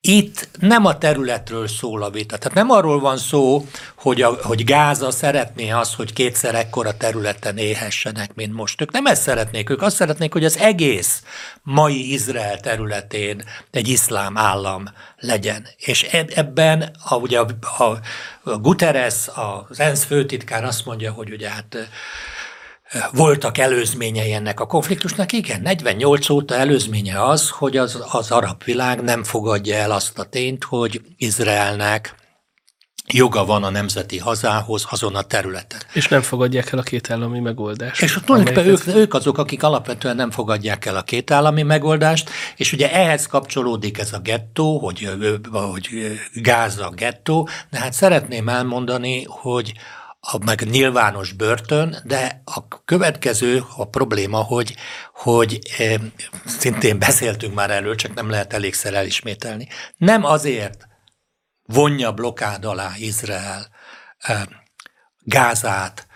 Itt 0.10 0.50
nem 0.60 0.86
a 0.86 0.98
területről 0.98 1.68
szól 1.68 2.04
a 2.04 2.10
vita. 2.10 2.38
Tehát 2.38 2.58
nem 2.58 2.70
arról 2.70 3.00
van 3.00 3.18
szó, 3.18 3.66
hogy, 3.96 4.22
a, 4.22 4.38
hogy 4.42 4.64
Gáza 4.64 5.12
szeretné 5.12 5.70
azt, 5.70 5.96
hogy 5.96 6.14
kétszer 6.14 6.56
ekkora 6.56 6.98
területen 6.98 7.58
éhessenek, 7.58 8.36
mint 8.36 8.54
most. 8.54 8.82
Ők 8.82 8.92
nem 8.92 9.06
ezt 9.06 9.22
szeretnék, 9.22 9.70
ők 9.70 9.82
azt 9.82 9.96
szeretnék, 9.96 10.34
hogy 10.34 10.46
az 10.46 10.58
egész 10.58 11.24
mai 11.64 12.12
Izrael 12.12 12.60
területén 12.60 13.44
egy 13.72 13.88
iszlám 13.88 14.38
állam 14.38 14.90
legyen. 15.18 15.68
És 15.78 16.04
ebben, 16.36 16.96
a, 17.04 17.16
ugye 17.16 17.40
a, 17.40 17.48
a, 17.78 17.84
a 18.50 18.58
Guterres, 18.58 19.28
az 19.70 19.80
ENSZ 19.80 20.04
főtitkár 20.04 20.64
azt 20.64 20.86
mondja, 20.86 21.12
hogy 21.12 21.32
ugye 21.32 21.50
hát 21.50 21.78
voltak 23.12 23.58
előzményei 23.58 24.34
ennek 24.34 24.60
a 24.60 24.66
konfliktusnak? 24.66 25.32
Igen, 25.32 25.62
48 25.62 26.30
óta 26.30 26.56
előzménye 26.56 27.24
az, 27.24 27.50
hogy 27.50 27.78
az, 27.78 28.04
az 28.12 28.32
arab 28.32 28.64
világ 28.64 29.02
nem 29.02 29.24
fogadja 29.24 29.76
el 29.76 29.92
azt 29.92 30.20
a 30.20 30.24
tényt, 30.24 30.64
hogy 30.64 31.02
Izraelnek 31.18 32.16
joga 33.14 33.46
van 33.46 33.64
a 33.64 33.70
nemzeti 33.70 34.18
hazához 34.18 34.86
azon 34.90 35.16
a 35.16 35.22
területen. 35.22 35.80
És 35.94 36.08
nem 36.08 36.22
fogadják 36.22 36.72
el 36.72 36.80
a 36.80 36.82
kétállami 36.82 37.40
megoldást. 37.40 38.02
És 38.02 38.20
tulajdonképpen 38.26 38.68
ők, 38.68 38.88
ők 38.88 39.14
azok, 39.14 39.38
akik 39.38 39.64
alapvetően 39.64 40.16
nem 40.16 40.32
fogadják 40.32 40.86
el 40.86 40.96
a 40.96 41.02
kétállami 41.02 41.62
megoldást, 41.62 42.30
és 42.56 42.74
ugye 42.74 42.92
ehhez 42.94 43.28
kapcsolódik 43.28 43.98
ez 43.98 44.14
a 44.14 44.20
gettó, 44.20 44.78
hogy, 44.80 45.10
hogy 45.52 45.90
Gáza 46.34 46.90
gettó, 46.90 47.50
de 47.70 47.80
hát 47.80 47.94
szeretném 47.94 48.50
elmondani, 48.50 49.24
hogy 49.28 49.74
a, 50.32 50.44
meg 50.46 50.62
nyilvános 50.62 51.32
börtön, 51.32 51.96
de 52.04 52.42
a 52.46 52.84
következő 52.86 53.64
a 53.76 53.86
probléma, 53.86 54.38
hogy, 54.38 54.76
hogy 55.14 55.60
e, 55.78 56.00
szintén 56.46 57.00
beszéltünk 57.00 57.54
már 57.54 57.72
erről, 57.72 57.96
csak 57.96 58.14
nem 58.14 58.30
lehet 58.30 58.54
elégszer 58.54 58.94
elismételni. 58.94 59.68
Nem 59.98 60.24
azért 60.24 60.88
vonja 61.66 62.12
blokád 62.12 62.66
alá 62.66 62.92
Izrael 62.98 63.68
e, 64.18 64.48
Gázát, 65.20 66.08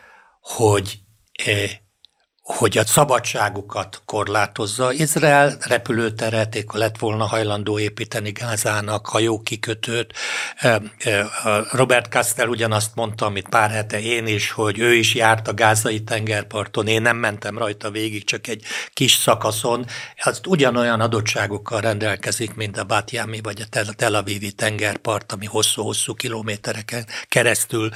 hogy 0.42 1.00
e, 1.46 1.52
hogy 2.52 2.78
a 2.78 2.86
szabadságukat 2.86 4.02
korlátozza. 4.06 4.92
Izrael 4.92 5.58
repülőteret 5.60 6.66
lett 6.74 6.98
volna 6.98 7.26
hajlandó 7.26 7.80
építeni 7.80 8.32
Gázának, 8.32 9.08
hajókikötőt. 9.08 10.14
Robert 11.72 12.12
Castell 12.12 12.48
ugyanazt 12.48 12.96
mondta, 12.96 13.26
amit 13.26 13.50
pár 13.50 13.70
hete 13.70 14.02
én 14.02 14.28
is, 14.28 14.52
hogy 14.52 14.80
ő 14.80 14.94
is 14.94 15.16
járt 15.16 15.48
a 15.48 15.54
gázai 15.54 16.04
tengerparton, 16.04 16.88
én 16.88 17.02
nem 17.02 17.18
mentem 17.18 17.58
rajta 17.58 17.92
végig, 17.92 18.24
csak 18.24 18.48
egy 18.48 18.64
kis 18.94 19.14
szakaszon. 19.14 19.86
Az 20.24 20.42
ugyanolyan 20.48 21.00
adottságokkal 21.00 21.82
rendelkezik, 21.82 22.56
mint 22.56 22.78
a 22.78 22.84
Bátjámi 22.84 23.42
vagy 23.42 23.62
a 23.62 23.94
Tel 23.96 24.16
Avivi 24.16 24.52
tengerpart, 24.52 25.32
ami 25.32 25.46
hosszú-hosszú 25.46 26.14
kilométereken 26.14 27.06
keresztül 27.28 27.90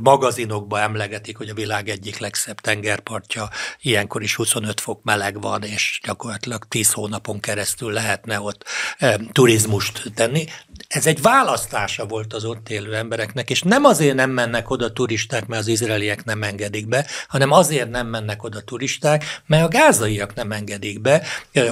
magazinokba 0.00 0.80
emlegetik, 0.80 1.36
hogy 1.36 1.48
a 1.48 1.54
világ 1.54 1.88
egyik 1.88 2.18
legszebb 2.18 2.60
tengerpartja 2.60 3.48
ilyenkor 3.80 4.22
is 4.22 4.34
25 4.34 4.80
fok 4.80 5.00
meleg 5.02 5.40
van, 5.40 5.62
és 5.62 6.00
gyakorlatilag 6.04 6.64
10 6.68 6.92
hónapon 6.92 7.40
keresztül 7.40 7.92
lehetne 7.92 8.40
ott 8.40 8.64
e, 8.98 9.20
turizmust 9.32 10.02
tenni. 10.14 10.44
Ez 10.88 11.06
egy 11.06 11.22
választása 11.22 12.06
volt 12.06 12.32
az 12.32 12.44
ott 12.44 12.68
élő 12.68 12.94
embereknek, 12.94 13.50
és 13.50 13.62
nem 13.62 13.84
azért 13.84 14.14
nem 14.14 14.30
mennek 14.30 14.70
oda 14.70 14.92
turisták, 14.92 15.46
mert 15.46 15.60
az 15.60 15.68
izraeliek 15.68 16.24
nem 16.24 16.42
engedik 16.42 16.88
be, 16.88 17.06
hanem 17.28 17.52
azért 17.52 17.90
nem 17.90 18.06
mennek 18.06 18.42
oda 18.42 18.60
turisták, 18.60 19.24
mert 19.46 19.64
a 19.64 19.68
gázaiak 19.68 20.34
nem 20.34 20.52
engedik 20.52 21.00
be. 21.00 21.22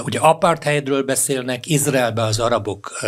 Ugye 0.03 0.19
apartheidről 0.19 1.03
beszélnek, 1.03 1.67
Izraelben 1.67 2.25
az 2.25 2.39
arabok 2.39 2.99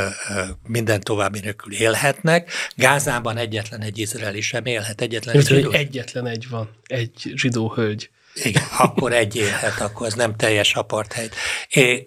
minden 0.67 1.01
további 1.01 1.39
nélkül 1.39 1.73
élhetnek, 1.73 2.51
Gázában 2.75 3.37
egyetlen 3.37 3.81
egy 3.81 3.97
izraeli 3.97 4.41
sem 4.41 4.65
élhet, 4.65 5.01
egyetlen 5.01 5.35
egy 5.35 5.47
zsidó. 5.47 5.71
Egyetlen 5.71 6.27
egy 6.27 6.49
van, 6.49 6.69
egy 6.87 7.31
zsidó 7.35 7.73
hölgy. 7.75 8.09
Igen, 8.43 8.63
akkor 8.85 9.13
egy 9.13 9.35
élhet, 9.35 9.79
akkor 9.79 10.07
ez 10.07 10.13
nem 10.13 10.35
teljes 10.35 10.75
apartheid. 10.75 11.33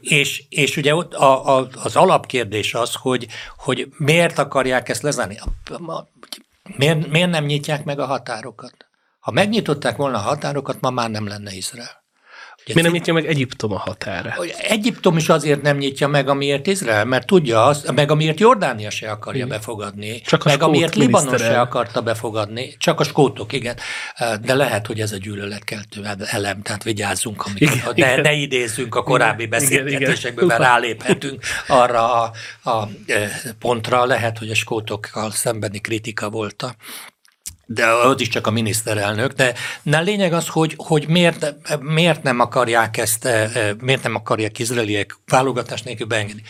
És, 0.01 0.45
és 0.49 0.77
ugye 0.77 0.95
ott 0.95 1.15
a, 1.15 1.59
a, 1.59 1.69
az 1.83 1.97
alapkérdés 1.97 2.75
az, 2.75 2.95
hogy, 2.95 3.27
hogy 3.57 3.89
miért 3.97 4.39
akarják 4.39 4.89
ezt 4.89 5.03
lezárni? 5.03 5.39
Miért, 6.77 7.09
miért 7.09 7.31
nem 7.31 7.45
nyitják 7.45 7.85
meg 7.85 7.99
a 7.99 8.07
határokat? 8.07 8.75
Ha 9.19 9.31
megnyitották 9.31 9.97
volna 9.97 10.17
a 10.17 10.21
határokat, 10.21 10.81
ma 10.81 10.91
már 10.91 11.11
nem 11.11 11.27
lenne 11.27 11.53
Izrael. 11.53 12.07
Miért 12.75 12.89
nem 12.89 12.99
nyitja 12.99 13.13
meg 13.13 13.27
Egyiptom 13.27 13.73
a 13.73 13.79
határa? 13.79 14.35
Egyiptom 14.69 15.17
is 15.17 15.29
azért 15.29 15.63
nem 15.63 15.77
nyitja 15.77 16.09
meg, 16.09 16.29
amiért 16.29 16.67
Izrael, 16.67 17.05
mert 17.05 17.27
tudja 17.27 17.65
azt, 17.65 17.93
meg 17.93 18.11
amiért 18.11 18.41
Jordánia 18.41 18.91
se 18.91 19.11
akarja 19.11 19.45
igen. 19.45 19.57
befogadni, 19.57 20.21
csak 20.21 20.45
a 20.45 20.49
meg 20.49 20.63
amiért 20.63 20.95
Libanon 20.95 21.39
se 21.39 21.61
akarta 21.61 22.03
befogadni, 22.03 22.77
csak 22.79 23.01
a 23.01 23.05
skótok, 23.05 23.53
igen. 23.53 23.77
De 24.41 24.55
lehet, 24.55 24.87
hogy 24.87 25.01
ez 25.01 25.13
a 25.13 25.17
gyűlöletkeltő 25.17 26.07
elem, 26.25 26.63
tehát 26.63 26.83
vigyázzunk, 26.83 27.45
amikor, 27.47 27.63
igen, 27.63 27.95
de 27.95 28.11
igen. 28.11 28.21
ne 28.21 28.33
idézzünk 28.33 28.95
a 28.95 29.03
korábbi 29.03 29.43
igen, 29.43 29.61
beszélgetésekből, 29.61 30.47
mert 30.47 30.61
ráléphetünk 30.61 31.43
arra 31.67 32.23
a, 32.23 32.33
a 32.71 32.89
pontra, 33.59 34.05
lehet, 34.05 34.39
hogy 34.39 34.51
a 34.51 34.55
skótokkal 34.55 35.31
szembeni 35.31 35.79
kritika 35.79 36.31
volt 36.31 36.63
a 36.63 36.77
de 37.71 37.87
az 37.87 38.21
is 38.21 38.29
csak 38.29 38.47
a 38.47 38.51
miniszterelnök, 38.51 39.33
de, 39.33 39.55
de 39.83 39.97
a 39.97 40.01
lényeg 40.01 40.33
az, 40.33 40.49
hogy, 40.49 40.75
hogy 40.77 41.09
miért, 41.09 41.55
miért 41.81 42.23
nem 42.23 42.41
akarják 42.41 42.97
ezt, 42.97 43.25
eh, 43.25 43.57
eh, 43.57 43.75
miért 43.81 44.03
nem 44.03 44.15
akarják 44.15 44.59
izraeliek 44.59 45.17
válogatás 45.27 45.83
nélkül 45.83 46.07
beengedni. 46.07 46.43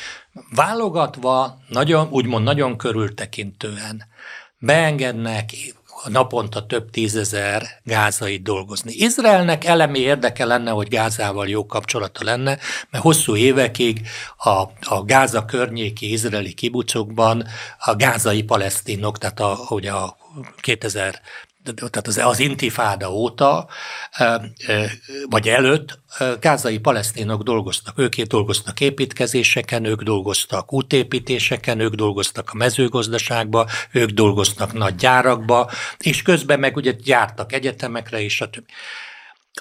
Válogatva, 0.54 1.58
nagyon, 1.68 2.08
úgymond 2.10 2.44
nagyon 2.44 2.76
körültekintően 2.76 4.06
beengednek 4.58 5.50
naponta 6.06 6.66
több 6.66 6.90
tízezer 6.90 7.62
gázait 7.82 8.42
dolgozni. 8.42 8.92
Izraelnek 8.92 9.64
elemi 9.64 9.98
érdeke 9.98 10.44
lenne, 10.44 10.70
hogy 10.70 10.88
Gázával 10.88 11.48
jó 11.48 11.66
kapcsolata 11.66 12.24
lenne, 12.24 12.58
mert 12.90 13.04
hosszú 13.04 13.36
évekig 13.36 14.08
a, 14.36 14.62
a 14.80 15.04
Gáza 15.04 15.44
környéki 15.44 16.12
izraeli 16.12 16.54
kibucokban 16.54 17.46
a 17.78 17.96
gázai 17.96 18.42
palesztinok, 18.42 19.18
tehát 19.18 19.40
a, 19.40 19.54
hogy 19.54 19.86
a 19.86 20.16
2000 20.60 21.20
tehát 21.74 22.06
az, 22.06 22.18
az 22.18 22.38
intifáda 22.38 23.12
óta, 23.12 23.68
vagy 25.28 25.48
előtt 25.48 25.98
gázai 26.40 26.78
palesztinok 26.78 27.42
dolgoztak. 27.42 27.98
Ők 27.98 28.20
dolgoztak 28.20 28.80
építkezéseken, 28.80 29.84
ők 29.84 30.02
dolgoztak 30.02 30.72
útépítéseken, 30.72 31.80
ők 31.80 31.94
dolgoztak 31.94 32.50
a 32.52 32.56
mezőgazdaságba, 32.56 33.66
ők 33.92 34.10
dolgoztak 34.10 34.72
nagy 34.72 34.94
gyárakba, 34.94 35.70
és 35.98 36.22
közben 36.22 36.58
meg 36.58 36.76
ugye 36.76 36.92
gyártak 36.92 37.52
egyetemekre 37.52 38.20
és 38.20 38.40
a 38.40 38.50
többi. 38.50 38.72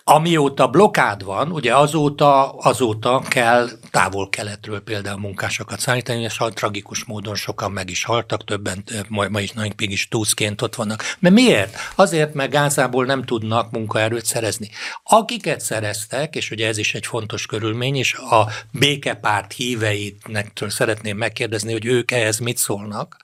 Amióta 0.03 0.67
blokád 0.67 1.23
van, 1.23 1.51
ugye 1.51 1.75
azóta, 1.75 2.49
azóta 2.51 3.21
kell 3.27 3.69
távol-keletről 3.91 4.79
például 4.79 5.19
munkásokat 5.19 5.79
szállítani, 5.79 6.21
és 6.21 6.37
tragikus 6.53 7.03
módon 7.03 7.35
sokan 7.35 7.71
meg 7.71 7.89
is 7.89 8.03
haltak, 8.03 8.43
többen 8.43 8.83
ma, 9.07 9.27
ma 9.29 9.39
is 9.39 9.51
nagyon 9.51 9.73
is 9.77 10.07
túszként 10.07 10.61
ott 10.61 10.75
vannak. 10.75 11.03
Mert 11.19 11.35
miért? 11.35 11.75
Azért, 11.95 12.33
mert 12.33 12.51
Gázából 12.51 13.05
nem 13.05 13.23
tudnak 13.23 13.71
munkaerőt 13.71 14.25
szerezni. 14.25 14.69
Akiket 15.03 15.61
szereztek, 15.61 16.35
és 16.35 16.51
ugye 16.51 16.67
ez 16.67 16.77
is 16.77 16.93
egy 16.93 17.05
fontos 17.05 17.45
körülmény, 17.45 17.95
és 17.95 18.13
a 18.13 18.47
békepárt 18.71 19.53
híveinek 19.53 20.51
szeretném 20.67 21.17
megkérdezni, 21.17 21.71
hogy 21.71 21.85
ők 21.85 22.11
ehhez 22.11 22.37
mit 22.39 22.57
szólnak, 22.57 23.17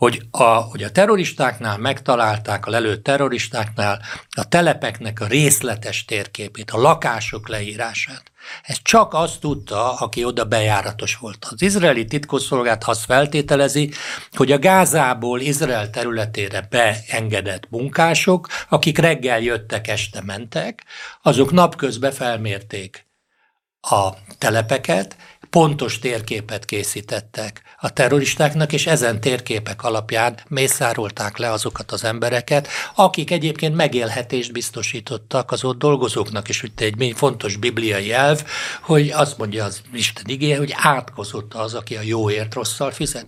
hogy 0.00 0.22
a, 0.30 0.42
hogy 0.42 0.82
a 0.82 0.90
terroristáknál 0.90 1.78
megtalálták, 1.78 2.66
a 2.66 2.70
lelőtt 2.70 3.04
terroristáknál 3.04 4.02
a 4.30 4.48
telepeknek 4.48 5.20
a 5.20 5.26
részletes 5.26 6.04
térképét, 6.04 6.70
a 6.70 6.80
lakások 6.80 7.48
leírását. 7.48 8.22
Ez 8.62 8.76
csak 8.82 9.14
azt 9.14 9.40
tudta, 9.40 9.92
aki 9.92 10.24
oda 10.24 10.44
bejáratos 10.44 11.16
volt. 11.16 11.46
Az 11.50 11.62
izraeli 11.62 12.04
titkosszolgált 12.04 12.84
azt 12.84 13.04
feltételezi, 13.04 13.90
hogy 14.32 14.52
a 14.52 14.58
Gázából 14.58 15.40
Izrael 15.40 15.90
területére 15.90 16.66
beengedett 16.70 17.70
munkások, 17.70 18.48
akik 18.68 18.98
reggel 18.98 19.40
jöttek, 19.40 19.88
este 19.88 20.22
mentek, 20.22 20.84
azok 21.22 21.50
napközben 21.50 22.12
felmérték 22.12 23.06
a 23.80 24.10
telepeket, 24.38 25.16
pontos 25.50 25.98
térképet 25.98 26.64
készítettek 26.64 27.62
a 27.80 27.92
terroristáknak, 27.92 28.72
és 28.72 28.86
ezen 28.86 29.20
térképek 29.20 29.82
alapján 29.82 30.38
mészárolták 30.48 31.36
le 31.36 31.50
azokat 31.50 31.92
az 31.92 32.04
embereket, 32.04 32.68
akik 32.94 33.30
egyébként 33.30 33.74
megélhetést 33.74 34.52
biztosítottak 34.52 35.50
az 35.50 35.64
ott 35.64 35.78
dolgozóknak, 35.78 36.48
és 36.48 36.60
hogy 36.60 36.72
egy 36.76 37.12
fontos 37.16 37.56
bibliai 37.56 38.12
elv, 38.12 38.44
hogy 38.80 39.10
azt 39.10 39.38
mondja 39.38 39.64
az 39.64 39.82
Isten 39.92 40.24
igéje, 40.26 40.58
hogy 40.58 40.74
átkozott 40.76 41.54
az, 41.54 41.74
aki 41.74 41.96
a 41.96 42.02
jóért 42.02 42.54
rosszal 42.54 42.90
fizet. 42.90 43.26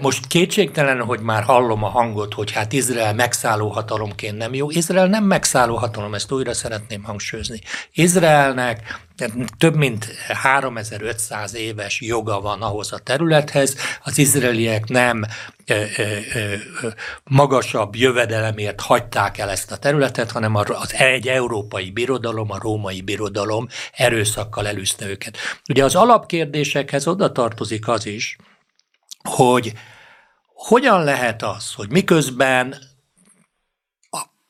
Most 0.00 0.26
kétségtelen, 0.26 1.00
hogy 1.00 1.20
már 1.20 1.42
hallom 1.42 1.84
a 1.84 1.88
hangot, 1.88 2.34
hogy 2.34 2.50
hát 2.52 2.72
Izrael 2.72 3.14
megszálló 3.14 3.68
hatalomként 3.68 4.36
nem 4.36 4.54
jó. 4.54 4.70
Izrael 4.70 5.06
nem 5.06 5.24
megszálló 5.24 5.76
hatalom, 5.76 6.14
ezt 6.14 6.32
újra 6.32 6.54
szeretném 6.54 7.02
hangsúlyozni. 7.02 7.60
Izraelnek 7.92 9.06
több 9.58 9.76
mint 9.76 10.04
3500 10.28 11.54
éves 11.54 12.00
joga 12.00 12.40
van 12.40 12.62
ahhoz 12.62 12.92
a 12.92 12.98
területhez. 12.98 13.76
Az 14.02 14.18
izraeliek 14.18 14.88
nem 14.88 15.24
magasabb 17.24 17.96
jövedelemért 17.96 18.80
hagyták 18.80 19.38
el 19.38 19.50
ezt 19.50 19.72
a 19.72 19.76
területet, 19.76 20.30
hanem 20.30 20.54
az 20.54 20.94
egy 20.94 21.28
európai 21.28 21.90
birodalom, 21.90 22.50
a 22.50 22.58
római 22.60 23.00
birodalom 23.00 23.68
erőszakkal 23.92 24.66
elűzte 24.66 25.06
őket. 25.06 25.36
Ugye 25.68 25.84
az 25.84 25.94
alapkérdésekhez 25.94 27.06
oda 27.06 27.32
tartozik 27.32 27.88
az 27.88 28.06
is, 28.06 28.36
hogy 29.22 29.72
hogyan 30.54 31.04
lehet 31.04 31.42
az, 31.42 31.72
hogy 31.72 31.90
miközben 31.90 32.74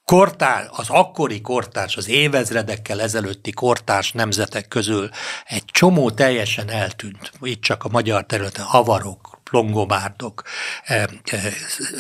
kortár, 0.09 0.69
az 0.71 0.91
akkori 0.91 1.41
kortárs, 1.41 1.97
az 1.97 2.09
évezredekkel 2.09 3.01
ezelőtti 3.01 3.53
kortárs 3.53 4.13
nemzetek 4.13 4.69
közül 4.69 5.09
egy 5.47 5.65
csomó 5.65 6.11
teljesen 6.11 6.71
eltűnt, 6.71 7.33
itt 7.41 7.63
csak 7.63 7.85
a 7.85 7.89
magyar 7.89 8.27
területen, 8.27 8.65
avarok, 8.65 9.41
longobárdok, 9.51 10.43
eh, 10.85 11.05
eh, 11.25 11.45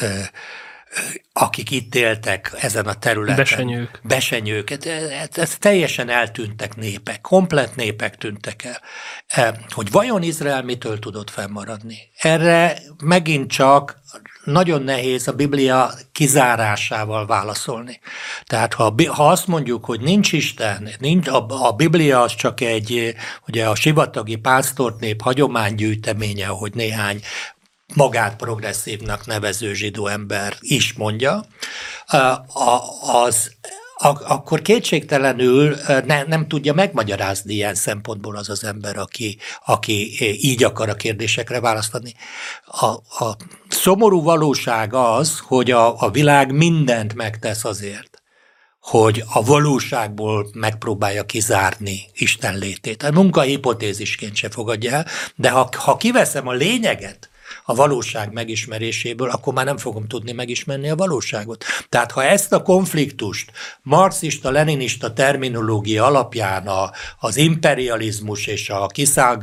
eh, 0.00 0.28
akik 1.32 1.70
itt 1.70 1.94
éltek 1.94 2.52
ezen 2.60 2.86
a 2.86 2.94
területen. 2.94 3.36
Besenyők. 3.36 4.00
Besenyők. 4.02 4.70
Ez, 4.70 5.28
ez 5.32 5.56
teljesen 5.58 6.08
eltűntek 6.08 6.76
népek, 6.76 7.20
komplet 7.20 7.76
népek 7.76 8.16
tűntek 8.16 8.64
el. 8.64 8.80
E, 9.26 9.60
hogy 9.68 9.90
vajon 9.90 10.22
Izrael 10.22 10.62
mitől 10.62 10.98
tudott 10.98 11.30
fennmaradni? 11.30 11.98
Erre 12.18 12.78
megint 13.02 13.50
csak 13.50 14.00
nagyon 14.48 14.82
nehéz 14.82 15.28
a 15.28 15.32
Biblia 15.32 15.90
kizárásával 16.12 17.26
válaszolni. 17.26 18.00
Tehát 18.44 18.74
ha, 18.74 18.94
ha 19.06 19.28
azt 19.28 19.46
mondjuk, 19.46 19.84
hogy 19.84 20.00
nincs 20.00 20.32
Isten, 20.32 20.88
nincs, 20.98 21.28
a, 21.28 21.46
a 21.48 21.72
Biblia 21.72 22.20
az 22.20 22.34
csak 22.34 22.60
egy, 22.60 23.14
ugye 23.48 23.68
a 23.68 23.74
sivatagi 23.74 24.36
pásztornép 24.36 25.22
hagyománygyűjteménye, 25.22 26.46
hogy 26.46 26.74
néhány 26.74 27.20
magát 27.94 28.36
progresszívnak 28.36 29.26
nevező 29.26 29.74
zsidó 29.74 30.06
ember 30.06 30.56
is 30.60 30.92
mondja, 30.92 31.44
az 33.00 33.56
akkor 34.00 34.62
kétségtelenül 34.62 35.76
ne, 36.06 36.22
nem 36.22 36.48
tudja 36.48 36.72
megmagyarázni 36.72 37.54
ilyen 37.54 37.74
szempontból 37.74 38.36
az 38.36 38.48
az 38.48 38.64
ember, 38.64 38.96
aki, 38.96 39.38
aki 39.66 40.16
így 40.40 40.64
akar 40.64 40.88
a 40.88 40.94
kérdésekre 40.94 41.60
választani. 41.60 42.14
A, 42.64 42.86
a 43.24 43.36
szomorú 43.78 44.22
valóság 44.22 44.94
az, 44.94 45.38
hogy 45.38 45.70
a, 45.70 46.02
a 46.02 46.10
világ 46.10 46.52
mindent 46.52 47.14
megtesz 47.14 47.64
azért, 47.64 48.22
hogy 48.80 49.24
a 49.32 49.42
valóságból 49.42 50.48
megpróbálja 50.52 51.24
kizárni 51.24 52.00
Isten 52.14 52.58
létét. 52.58 53.02
A 53.02 53.12
munka 53.12 53.40
hipotézisként 53.40 54.34
se 54.34 54.50
fogadja 54.50 54.92
el, 54.92 55.06
de 55.34 55.50
ha, 55.50 55.68
ha 55.76 55.96
kiveszem 55.96 56.48
a 56.48 56.52
lényeget, 56.52 57.28
a 57.70 57.74
valóság 57.74 58.32
megismeréséből, 58.32 59.30
akkor 59.30 59.52
már 59.54 59.64
nem 59.64 59.76
fogom 59.76 60.06
tudni 60.06 60.32
megismerni 60.32 60.90
a 60.90 60.94
valóságot. 60.94 61.64
Tehát 61.88 62.12
ha 62.12 62.24
ezt 62.24 62.52
a 62.52 62.62
konfliktust 62.62 63.52
marxista-leninista 63.82 65.12
terminológia 65.12 66.04
alapján 66.04 66.66
a, 66.66 66.90
az 67.18 67.36
imperializmus 67.36 68.46
és 68.46 68.70
a 68.70 68.86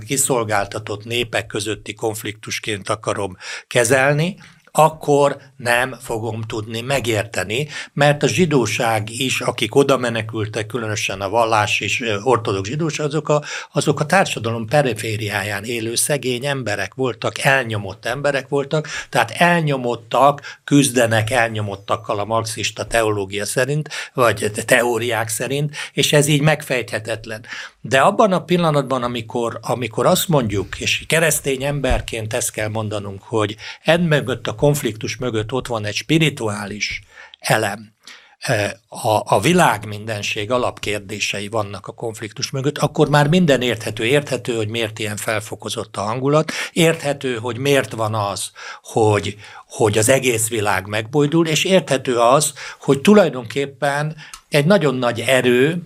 kiszolgáltatott 0.05 1.03
népek 1.03 1.45
közötti 1.45 1.93
konfliktusként 1.93 2.89
akarom 2.89 3.37
kezelni, 3.67 4.35
akkor 4.77 5.37
nem 5.57 5.95
fogom 6.01 6.41
tudni 6.41 6.81
megérteni, 6.81 7.67
mert 7.93 8.23
a 8.23 8.27
zsidóság 8.27 9.09
is, 9.09 9.41
akik 9.41 9.75
oda 9.75 9.97
menekültek, 9.97 10.65
különösen 10.65 11.21
a 11.21 11.29
vallás 11.29 11.79
és 11.79 12.03
ortodox 12.23 12.69
zsidóság, 12.69 13.05
azok 13.05 13.29
a, 13.29 13.43
azok 13.71 13.99
a 13.99 14.05
társadalom 14.05 14.67
perifériáján 14.67 15.63
élő 15.63 15.95
szegény 15.95 16.45
emberek 16.45 16.93
voltak, 16.93 17.39
elnyomott 17.39 18.05
emberek 18.05 18.47
voltak, 18.47 18.87
tehát 19.09 19.31
elnyomottak, 19.31 20.59
küzdenek 20.63 21.31
elnyomottakkal 21.31 22.19
a 22.19 22.25
marxista 22.25 22.85
teológia 22.85 23.45
szerint, 23.45 23.89
vagy 24.13 24.51
teóriák 24.65 25.27
szerint, 25.27 25.75
és 25.93 26.13
ez 26.13 26.27
így 26.27 26.41
megfejthetetlen. 26.41 27.45
De 27.81 27.99
abban 27.99 28.31
a 28.31 28.43
pillanatban, 28.43 29.03
amikor, 29.03 29.59
amikor 29.61 30.05
azt 30.05 30.27
mondjuk, 30.27 30.79
és 30.79 31.03
keresztény 31.07 31.63
emberként 31.63 32.33
ezt 32.33 32.51
kell 32.51 32.69
mondanunk, 32.69 33.23
hogy 33.23 33.55
mögött 33.99 34.47
a 34.47 34.55
konfliktus 34.65 35.17
mögött 35.17 35.51
ott 35.51 35.67
van 35.67 35.85
egy 35.85 35.95
spirituális 35.95 37.01
elem, 37.39 37.93
e, 38.39 38.79
a, 38.87 39.35
a 39.35 39.39
világ 39.39 39.85
mindenség 39.85 40.51
alapkérdései 40.51 41.47
vannak 41.47 41.87
a 41.87 41.91
konfliktus 41.91 42.51
mögött, 42.51 42.77
akkor 42.77 43.09
már 43.09 43.27
minden 43.27 43.61
érthető. 43.61 44.05
Érthető, 44.05 44.55
hogy 44.55 44.67
miért 44.67 44.99
ilyen 44.99 45.17
felfokozott 45.17 45.97
a 45.97 46.01
hangulat, 46.01 46.51
érthető, 46.71 47.35
hogy 47.35 47.57
miért 47.57 47.91
van 47.91 48.13
az, 48.15 48.51
hogy, 48.81 49.35
hogy 49.67 49.97
az 49.97 50.09
egész 50.09 50.47
világ 50.49 50.87
megbojdul, 50.87 51.47
és 51.47 51.63
érthető 51.63 52.17
az, 52.17 52.53
hogy 52.79 53.01
tulajdonképpen 53.01 54.15
egy 54.49 54.65
nagyon 54.65 54.95
nagy 54.95 55.19
erő 55.19 55.83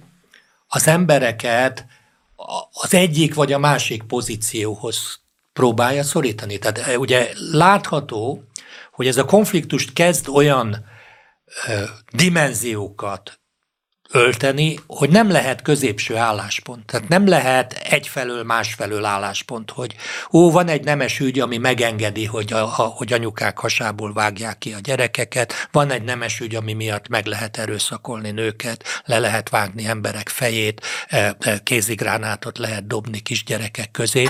az 0.68 0.88
embereket 0.88 1.86
az 2.72 2.94
egyik 2.94 3.34
vagy 3.34 3.54
a 3.54 3.60
másik 3.60 4.04
pozícióhoz 4.04 5.20
próbálja 5.54 6.04
szorítani. 6.04 6.58
Tehát 6.58 6.78
e, 6.78 6.98
ugye 6.98 7.30
látható, 7.52 8.44
hogy 9.00 9.08
ez 9.08 9.18
a 9.18 9.26
konfliktust 9.26 9.94
kezd 9.94 10.28
olyan 10.28 10.86
ö, 11.68 11.84
dimenziókat 12.12 13.39
ölteni, 14.12 14.80
hogy 14.88 15.10
nem 15.10 15.32
lehet 15.32 15.62
középső 15.62 16.16
álláspont. 16.16 16.86
Tehát 16.86 17.08
nem 17.08 17.28
lehet 17.28 17.74
egyfelől 17.74 18.44
másfelől 18.44 19.06
álláspont, 19.06 19.72
hogy 19.72 19.96
ó, 20.32 20.52
van 20.52 20.68
egy 20.68 20.84
nemes 20.84 21.20
ügy, 21.20 21.40
ami 21.40 21.58
megengedi, 21.58 22.26
hogy, 22.26 22.54
a, 22.54 22.64
a, 22.64 22.82
hogy 22.82 23.14
anyukák 23.14 23.58
hasából 23.58 24.14
vágják 24.14 24.58
ki 24.58 24.74
a 24.74 24.80
gyerekeket, 24.80 25.54
van 25.72 25.92
egy 25.92 26.04
nemes 26.04 26.40
ügy, 26.40 26.56
ami 26.56 26.74
miatt 26.74 27.08
meg 27.08 27.26
lehet 27.26 27.58
erőszakolni 27.58 28.32
nőket, 28.32 28.84
le 29.06 29.20
lehet 29.20 29.50
vágni 29.50 29.86
emberek 29.86 30.30
fejét, 30.30 30.86
e, 31.08 31.36
e, 31.40 31.60
kézigránátot 31.64 32.58
lehet 32.58 32.88
dobni 32.88 33.20
kisgyerekek 33.20 33.92
közé. 33.92 34.28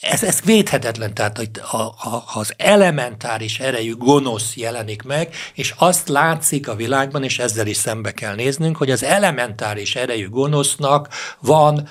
Ez, 0.00 0.22
ez 0.22 0.40
védhetetlen, 0.44 1.14
tehát 1.14 1.36
hogy 1.36 1.50
ha 1.62 2.24
az 2.34 2.54
elementáris 2.56 3.58
erejű 3.58 3.94
gonosz 3.96 4.56
jelenik 4.56 5.02
meg, 5.02 5.34
és 5.54 5.74
azt 5.76 6.08
látszik 6.08 6.68
a 6.68 6.74
világban, 6.74 7.24
és 7.24 7.38
ezzel 7.38 7.66
is 7.66 7.76
szembe 7.76 8.12
kell 8.12 8.34
néznünk, 8.68 8.76
hogy 8.76 8.90
az 8.90 9.02
elementáris 9.02 9.96
erejű 9.96 10.28
gonosznak 10.28 11.08
van 11.40 11.88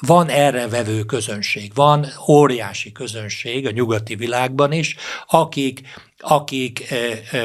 van 0.00 0.28
erre 0.28 0.68
vevő 0.68 1.04
közönség, 1.04 1.72
van 1.74 2.06
óriási 2.28 2.92
közönség 2.92 3.66
a 3.66 3.70
nyugati 3.70 4.14
világban 4.14 4.72
is, 4.72 4.96
akik, 5.26 5.80
akik 6.18 6.94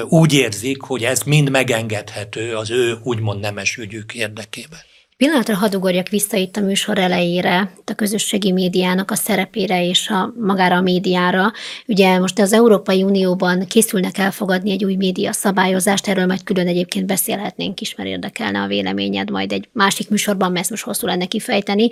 úgy 0.10 0.34
érzik, 0.34 0.82
hogy 0.82 1.04
ez 1.04 1.24
mind 1.24 1.50
megengedhető 1.50 2.56
az 2.56 2.70
ő 2.70 2.98
úgymond 3.04 3.40
nemes 3.40 3.78
ügyük 3.78 4.14
érdekében. 4.14 4.80
Pillanatra 5.18 5.56
hadd 5.56 5.76
ugorjak 5.76 6.08
vissza 6.10 6.38
itt 6.38 6.58
a 6.58 6.62
műsor 6.62 6.98
elejére, 6.98 7.72
a 7.86 7.94
közösségi 7.94 8.52
médiának 8.52 9.12
a 9.12 9.16
szerepére 9.16 9.86
és 9.86 10.10
a, 10.10 10.34
magára 10.40 10.76
a 10.76 10.82
médiára. 10.82 11.52
Ugye 11.88 12.20
most 12.20 12.40
az 12.40 12.54
Európai 12.54 13.04
Unióban 13.04 13.66
készülnek 13.68 14.18
elfogadni 14.18 14.72
egy 14.72 14.86
új 14.86 14.96
média 14.96 15.32
szabályozást, 15.32 16.08
erről 16.08 16.26
majd 16.26 16.44
külön 16.44 16.68
egyébként 16.68 17.06
beszélhetnénk 17.06 17.82
is, 17.82 17.96
mert 17.96 18.10
érdekelne 18.10 18.60
a 18.60 18.68
véleményed 18.68 19.30
majd 19.30 19.52
egy 19.52 19.70
másik 19.72 20.10
műsorban, 20.10 20.52
mert 20.52 20.70
most 20.70 20.84
hosszú 20.84 21.08
lenne 21.08 21.26
kifejteni 21.26 21.90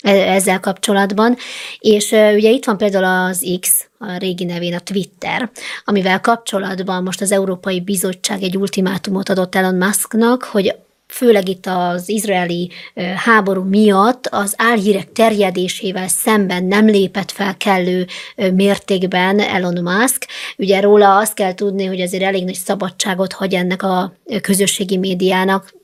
e, 0.00 0.10
ezzel 0.10 0.60
kapcsolatban. 0.60 1.36
És 1.78 2.10
ugye 2.10 2.50
itt 2.50 2.64
van 2.64 2.76
például 2.76 3.28
az 3.28 3.56
X, 3.60 3.88
a 3.98 4.16
régi 4.18 4.44
nevén 4.44 4.74
a 4.74 4.80
Twitter, 4.80 5.50
amivel 5.84 6.20
kapcsolatban 6.20 7.02
most 7.02 7.20
az 7.20 7.32
Európai 7.32 7.80
Bizottság 7.80 8.42
egy 8.42 8.56
ultimátumot 8.56 9.28
adott 9.28 9.54
Elon 9.54 9.74
Musknak, 9.74 10.42
hogy 10.42 10.74
főleg 11.08 11.48
itt 11.48 11.66
az 11.66 12.08
izraeli 12.08 12.70
háború 13.16 13.62
miatt 13.62 14.26
az 14.26 14.54
álhírek 14.56 15.12
terjedésével 15.12 16.08
szemben 16.08 16.64
nem 16.64 16.86
lépett 16.86 17.30
fel 17.30 17.56
kellő 17.56 18.06
mértékben 18.54 19.40
Elon 19.40 19.82
Musk. 19.82 20.26
Ugye 20.56 20.80
róla 20.80 21.16
azt 21.16 21.34
kell 21.34 21.54
tudni, 21.54 21.84
hogy 21.84 22.00
azért 22.00 22.22
elég 22.22 22.44
nagy 22.44 22.54
szabadságot 22.54 23.32
hagy 23.32 23.54
ennek 23.54 23.82
a 23.82 24.12
közösségi 24.40 24.96
médiának, 24.96 25.76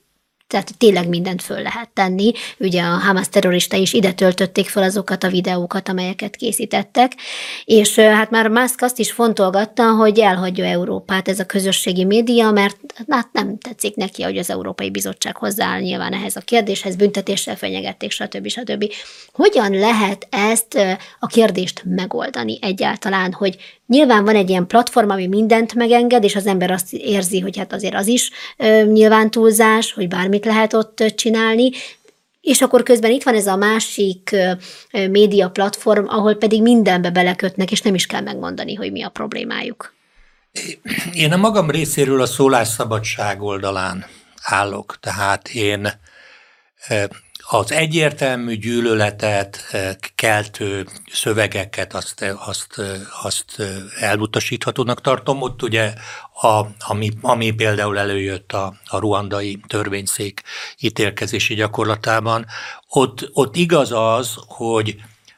tehát 0.47 0.77
tényleg 0.77 1.07
mindent 1.07 1.41
föl 1.41 1.61
lehet 1.61 1.89
tenni. 1.89 2.31
Ugye 2.57 2.81
a 2.81 2.97
Hamas 2.97 3.29
terrorista 3.29 3.77
is 3.77 3.93
ide 3.93 4.13
töltötték 4.13 4.69
fel 4.69 4.83
azokat 4.83 5.23
a 5.23 5.29
videókat, 5.29 5.89
amelyeket 5.89 6.35
készítettek, 6.35 7.11
és 7.63 7.99
hát 7.99 8.29
már 8.29 8.47
Musk 8.47 8.81
azt 8.81 8.99
is 8.99 9.11
fontolgatta, 9.11 9.91
hogy 9.91 10.19
elhagyja 10.19 10.65
Európát 10.65 11.27
ez 11.27 11.39
a 11.39 11.45
közösségi 11.45 12.03
média, 12.03 12.51
mert 12.51 12.77
hát 13.09 13.29
nem 13.31 13.57
tetszik 13.57 13.95
neki, 13.95 14.23
hogy 14.23 14.37
az 14.37 14.49
Európai 14.49 14.89
Bizottság 14.89 15.37
hozzááll 15.37 15.79
nyilván 15.79 16.13
ehhez 16.13 16.35
a 16.35 16.41
kérdéshez, 16.41 16.95
büntetéssel 16.95 17.55
fenyegették, 17.55 18.11
stb. 18.11 18.47
stb. 18.47 18.91
Hogyan 19.33 19.71
lehet 19.71 20.27
ezt 20.29 20.77
a 21.19 21.27
kérdést 21.27 21.81
megoldani 21.85 22.57
egyáltalán, 22.61 23.33
hogy 23.33 23.57
Nyilván 23.87 24.23
van 24.23 24.35
egy 24.35 24.49
ilyen 24.49 24.67
platform, 24.67 25.09
ami 25.09 25.27
mindent 25.27 25.73
megenged, 25.73 26.23
és 26.23 26.35
az 26.35 26.45
ember 26.45 26.71
azt 26.71 26.93
érzi, 26.93 27.39
hogy 27.39 27.57
hát 27.57 27.73
azért 27.73 27.95
az 27.95 28.07
is 28.07 28.31
ö, 28.57 28.83
nyilván 28.83 29.31
túlzás, 29.31 29.93
hogy 29.93 30.07
bármit 30.07 30.45
lehet 30.45 30.73
ott 30.73 31.03
csinálni, 31.15 31.71
és 32.41 32.61
akkor 32.61 32.83
közben 32.83 33.11
itt 33.11 33.23
van 33.23 33.35
ez 33.35 33.47
a 33.47 33.55
másik 33.55 34.35
média 34.91 35.49
platform, 35.49 36.05
ahol 36.07 36.35
pedig 36.35 36.61
mindenbe 36.61 37.09
belekötnek, 37.09 37.71
és 37.71 37.81
nem 37.81 37.95
is 37.95 38.05
kell 38.05 38.21
megmondani, 38.21 38.73
hogy 38.73 38.91
mi 38.91 39.03
a 39.03 39.09
problémájuk. 39.09 39.93
Én 41.13 41.31
a 41.31 41.37
magam 41.37 41.69
részéről 41.69 42.21
a 42.21 42.25
szólásszabadság 42.25 43.41
oldalán 43.41 44.05
állok, 44.41 44.97
tehát 44.99 45.49
én 45.49 45.89
az 47.47 47.71
egyértelmű 47.71 48.55
gyűlöletet 48.55 49.67
eh, 49.71 49.95
keltő 50.15 50.87
szövegeket 51.11 51.93
azt, 51.93 52.21
eh, 52.21 52.47
azt, 52.47 52.79
eh, 52.79 53.25
azt 53.25 53.61
elutasíthatónak 53.99 55.01
tartom. 55.01 55.41
Ott 55.41 55.63
ugye, 55.63 55.93
a, 56.41 56.61
ami, 56.79 57.11
ami 57.21 57.51
például 57.51 57.99
előjött 57.99 58.51
a, 58.51 58.73
a 58.85 58.97
ruandai 58.97 59.59
törvényszék 59.67 60.41
ítélkezési 60.79 61.55
gyakorlatában, 61.55 62.45
ott, 62.89 63.29
ott 63.33 63.55
igaz 63.55 63.91
az, 63.91 64.33
hogy 64.47 64.95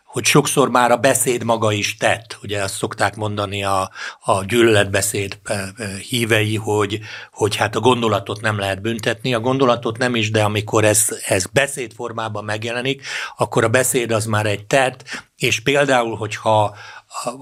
hogy 0.07 0.25
sokszor 0.25 0.69
már 0.69 0.91
a 0.91 0.97
beszéd 0.97 1.43
maga 1.43 1.71
is 1.71 1.97
tett. 1.97 2.37
Ugye 2.43 2.63
azt 2.63 2.75
szokták 2.75 3.15
mondani 3.15 3.63
a, 3.63 3.89
a 4.19 4.43
gyűlöletbeszéd 4.43 5.39
eh, 5.43 5.61
eh, 5.77 5.89
hívei, 5.97 6.55
hogy, 6.55 6.99
hogy 7.31 7.55
hát 7.55 7.75
a 7.75 7.79
gondolatot 7.79 8.41
nem 8.41 8.59
lehet 8.59 8.81
büntetni. 8.81 9.33
A 9.33 9.39
gondolatot 9.39 9.97
nem 9.97 10.15
is, 10.15 10.31
de 10.31 10.43
amikor 10.43 10.85
ez, 10.85 11.07
ez 11.27 11.45
beszédformában 11.45 12.43
megjelenik, 12.43 13.05
akkor 13.37 13.63
a 13.63 13.69
beszéd 13.69 14.11
az 14.11 14.25
már 14.25 14.45
egy 14.45 14.65
tett, 14.65 15.03
és 15.37 15.59
például, 15.59 16.15
hogyha 16.15 16.75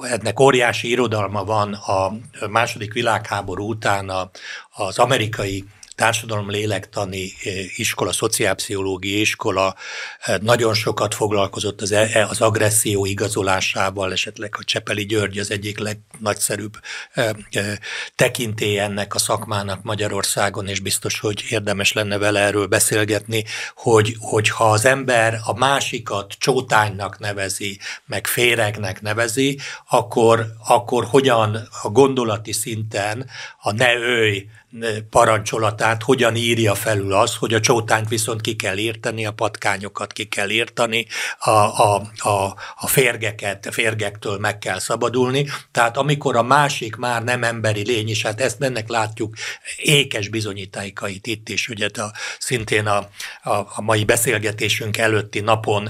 ennek 0.02 0.40
óriási 0.40 0.90
irodalma 0.90 1.44
van 1.44 1.74
a 1.74 2.12
második 2.48 2.94
világháború 2.94 3.70
után 3.70 4.12
az 4.70 5.00
amerikai 5.00 5.66
társadalom 5.96 6.50
lélektani 6.50 7.34
eh, 7.44 7.80
iskola, 7.80 8.12
szociálpszichológiai 8.12 9.20
iskola 9.20 9.76
eh, 10.20 10.38
nagyon 10.38 10.74
sokat 10.74 11.14
foglalkozott 11.16 11.82
az, 11.82 11.92
e, 11.92 12.28
az 12.30 12.42
agresszió 12.42 13.06
igazolásával, 13.06 14.12
esetleg 14.12 14.56
a 14.60 14.64
Csepeli 14.64 15.06
György 15.06 15.38
az 15.38 15.52
egyik 15.52 15.80
legnagyszerűbb 15.80 16.74
eh, 17.14 17.32
tekintély 18.16 18.80
ennek 18.80 19.16
a 19.16 19.20
szakmának 19.20 19.84
Magyarországon, 19.84 20.68
és 20.68 20.80
biztos, 20.80 21.20
hogy 21.20 21.44
érdemes 21.50 21.94
lenne 21.94 22.18
vele 22.18 22.40
erről 22.40 22.68
beszélgetni, 22.68 23.44
hogy, 23.76 24.16
hogy 24.20 24.50
ha 24.50 24.72
az 24.72 24.86
ember 24.86 25.40
a 25.44 25.58
másikat 25.58 26.34
csótánynak 26.38 27.20
nevezi, 27.20 27.80
meg 28.06 28.28
féregnek 28.28 29.02
nevezi, 29.02 29.60
akkor, 29.90 30.46
akkor 30.68 31.06
hogyan 31.06 31.68
a 31.82 31.90
gondolati 31.90 32.52
szinten 32.52 33.30
a 33.62 33.72
ne 33.72 33.94
őj 33.96 34.48
parancsolatát 35.10 36.04
hogyan 36.04 36.36
írja 36.36 36.76
felül 36.76 37.14
az, 37.14 37.36
hogy 37.36 37.54
a 37.54 37.60
csótányt 37.60 38.10
viszont 38.10 38.42
ki 38.42 38.56
kell 38.56 38.78
írtani, 38.78 39.26
a 39.26 39.32
patkányokat 39.32 40.14
ki 40.14 40.26
kell 40.26 40.50
írtani, 40.50 41.08
a, 41.40 41.50
a, 41.50 42.02
a, 42.18 42.56
a 42.76 42.88
férgeket, 42.88 43.66
a 43.66 43.72
férgektől 43.72 44.38
meg 44.38 44.58
kell 44.58 44.80
szabadulni. 44.80 45.48
Tehát 45.72 45.98
amikor 45.98 46.36
a 46.36 46.44
másik 46.44 46.96
már 46.96 47.24
nem 47.24 47.44
emberi 47.44 47.84
lény, 47.86 48.10
és 48.10 48.22
hát 48.22 48.42
ezt 48.42 48.64
ennek 48.64 48.90
látjuk 48.90 49.36
ékes 49.78 50.28
bizonyítékait 50.28 51.28
itt 51.28 51.50
is, 51.50 51.70
ugye 51.70 51.90
a, 51.94 52.12
szintén 52.40 52.88
a, 52.88 52.98
a, 53.44 53.54
a 53.54 53.82
mai 53.82 54.04
beszélgetésünk 54.06 54.98
előtti 54.98 55.40
napon 55.40 55.90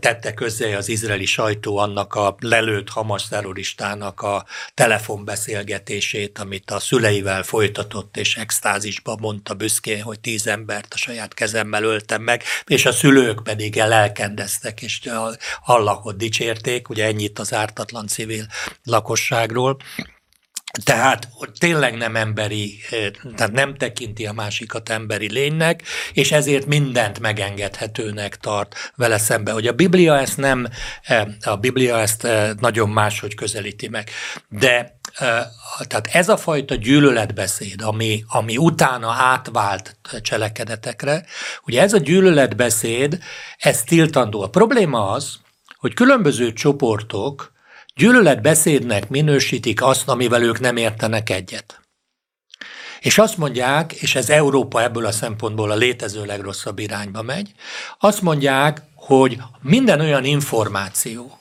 tette 0.00 0.34
közzé 0.34 0.74
az 0.74 0.88
izraeli 0.88 1.26
sajtó 1.26 1.76
annak 1.76 2.14
a 2.14 2.36
lelőtt 2.38 2.88
Hamas 2.88 3.28
terroristának 3.28 4.20
a 4.20 4.44
telefonbeszélgetését, 4.74 6.38
amit 6.38 6.70
a 6.70 6.80
szüleivel 6.80 7.42
folytatott 7.42 8.15
és 8.16 8.36
extázisba 8.36 9.16
mondta 9.20 9.54
büszkén, 9.54 10.02
hogy 10.02 10.20
tíz 10.20 10.46
embert 10.46 10.94
a 10.94 10.96
saját 10.96 11.34
kezemmel 11.34 11.82
öltem 11.82 12.22
meg, 12.22 12.42
és 12.66 12.86
a 12.86 12.92
szülők 12.92 13.42
pedig 13.42 13.74
lelkendeztek, 13.76 14.82
és 14.82 15.00
Allahot 15.64 16.16
dicsérték, 16.16 16.88
ugye 16.88 17.04
ennyit 17.04 17.38
az 17.38 17.52
ártatlan 17.52 18.06
civil 18.06 18.46
lakosságról. 18.84 19.76
Tehát 20.84 21.28
tényleg 21.58 21.96
nem 21.96 22.16
emberi, 22.16 22.78
eh, 22.90 23.10
tehát 23.36 23.52
nem 23.52 23.74
tekinti 23.74 24.26
a 24.26 24.32
másikat 24.32 24.88
emberi 24.88 25.30
lénynek, 25.30 25.82
és 26.12 26.32
ezért 26.32 26.66
mindent 26.66 27.20
megengedhetőnek 27.20 28.36
tart 28.36 28.92
vele 28.96 29.18
szembe. 29.18 29.52
Hogy 29.52 29.66
a 29.66 29.72
Biblia 29.72 30.18
ezt 30.18 30.36
nem, 30.36 30.68
eh, 31.02 31.26
a 31.40 31.56
Biblia 31.56 32.00
ezt 32.00 32.24
eh, 32.24 32.50
nagyon 32.60 32.88
máshogy 32.88 33.34
közelíti 33.34 33.88
meg. 33.88 34.10
De 34.48 34.95
tehát 35.86 36.08
ez 36.12 36.28
a 36.28 36.36
fajta 36.36 36.74
gyűlöletbeszéd, 36.74 37.82
ami, 37.82 38.24
ami 38.28 38.56
utána 38.56 39.10
átvált 39.10 39.96
cselekedetekre, 40.22 41.24
ugye 41.64 41.82
ez 41.82 41.92
a 41.92 41.98
gyűlöletbeszéd, 41.98 43.18
ez 43.58 43.82
tiltandó. 43.82 44.42
A 44.42 44.48
probléma 44.48 45.10
az, 45.10 45.34
hogy 45.76 45.94
különböző 45.94 46.52
csoportok 46.52 47.52
gyűlöletbeszédnek 47.94 49.08
minősítik 49.08 49.82
azt, 49.82 50.08
amivel 50.08 50.42
ők 50.42 50.60
nem 50.60 50.76
értenek 50.76 51.30
egyet. 51.30 51.80
És 53.00 53.18
azt 53.18 53.36
mondják, 53.36 53.92
és 53.92 54.14
ez 54.14 54.30
Európa 54.30 54.82
ebből 54.82 55.06
a 55.06 55.12
szempontból 55.12 55.70
a 55.70 55.74
létező 55.76 56.24
legrosszabb 56.24 56.78
irányba 56.78 57.22
megy, 57.22 57.52
azt 57.98 58.22
mondják, 58.22 58.82
hogy 58.94 59.38
minden 59.60 60.00
olyan 60.00 60.24
információ, 60.24 61.38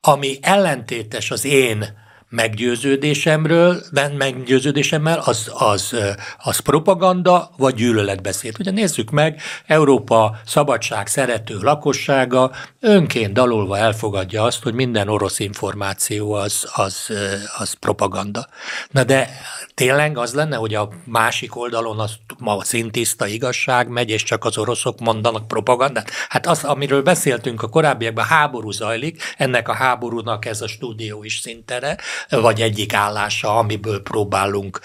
ami 0.00 0.38
ellentétes 0.40 1.30
az 1.30 1.44
én 1.44 2.00
meggyőződésemről, 2.32 3.82
meggyőződésemmel, 4.18 5.18
az, 5.24 5.50
az, 5.54 5.96
az 6.38 6.58
propaganda 6.58 7.50
vagy 7.56 7.74
gyűlöletbeszéd. 7.74 8.54
Ugye 8.58 8.70
nézzük 8.70 9.10
meg, 9.10 9.40
Európa 9.66 10.36
szabadság 10.46 11.06
szerető 11.06 11.58
lakossága 11.60 12.50
önként 12.80 13.32
dalolva 13.32 13.78
elfogadja 13.78 14.42
azt, 14.42 14.62
hogy 14.62 14.74
minden 14.74 15.08
orosz 15.08 15.38
információ 15.38 16.32
az, 16.32 16.70
az, 16.74 17.10
az 17.58 17.72
propaganda. 17.72 18.46
Na 18.90 19.04
de 19.04 19.30
tényleg 19.74 20.18
az 20.18 20.34
lenne, 20.34 20.56
hogy 20.56 20.74
a 20.74 20.88
másik 21.04 21.56
oldalon 21.56 22.00
az 22.00 22.12
ma 22.38 22.64
szintiszta 22.64 23.26
igazság 23.26 23.88
megy, 23.88 24.10
és 24.10 24.22
csak 24.22 24.44
az 24.44 24.58
oroszok 24.58 25.00
mondanak 25.00 25.48
propagandát? 25.48 26.10
Hát 26.28 26.46
az, 26.46 26.64
amiről 26.64 27.02
beszéltünk 27.02 27.62
a 27.62 27.68
korábbiakban, 27.68 28.24
háború 28.24 28.70
zajlik, 28.70 29.22
ennek 29.36 29.68
a 29.68 29.74
háborúnak 29.74 30.44
ez 30.44 30.60
a 30.60 30.68
stúdió 30.68 31.24
is 31.24 31.38
szintere, 31.38 31.96
vagy 32.30 32.60
egyik 32.60 32.94
állása, 32.94 33.56
amiből 33.56 34.02
próbálunk 34.02 34.80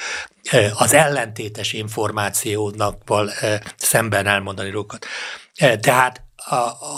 az 0.77 0.93
ellentétes 0.93 1.73
információnak 1.73 3.03
szemben 3.75 4.25
elmondani 4.27 4.69
rókat. 4.69 5.05
Tehát 5.79 6.21
a, 6.35 6.55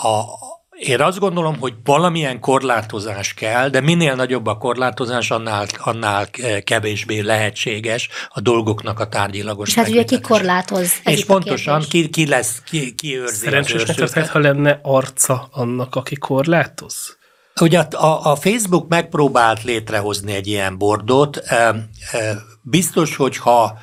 a, 0.08 0.38
én 0.80 1.00
azt 1.00 1.18
gondolom, 1.18 1.58
hogy 1.58 1.74
valamilyen 1.84 2.40
korlátozás 2.40 3.34
kell, 3.34 3.68
de 3.68 3.80
minél 3.80 4.14
nagyobb 4.14 4.46
a 4.46 4.56
korlátozás, 4.56 5.30
annál, 5.30 5.66
annál 5.78 6.30
kevésbé 6.64 7.18
lehetséges 7.18 8.08
a 8.28 8.40
dolgoknak 8.40 9.00
a 9.00 9.08
tárgyilagos 9.08 9.68
És 9.68 9.74
hát 9.74 9.88
ugye 9.88 10.04
ki 10.04 10.20
korlátoz? 10.20 10.92
És 11.04 11.24
pontosan 11.24 11.80
ki, 11.88 12.08
ki 12.08 12.26
lesz, 12.26 12.62
ki, 12.64 12.94
ki 12.94 13.18
őrzi 13.18 13.44
Szerencsésnek 13.44 14.30
ha 14.30 14.38
lenne 14.38 14.78
arca 14.82 15.48
annak, 15.52 15.94
aki 15.94 16.16
korlátoz? 16.16 17.18
Ugye 17.60 17.78
a, 17.78 18.30
a 18.30 18.36
Facebook 18.36 18.88
megpróbált 18.88 19.62
létrehozni 19.62 20.32
egy 20.32 20.46
ilyen 20.46 20.78
bordot. 20.78 21.42
Biztos, 22.62 23.16
hogy 23.16 23.36
ha, 23.36 23.78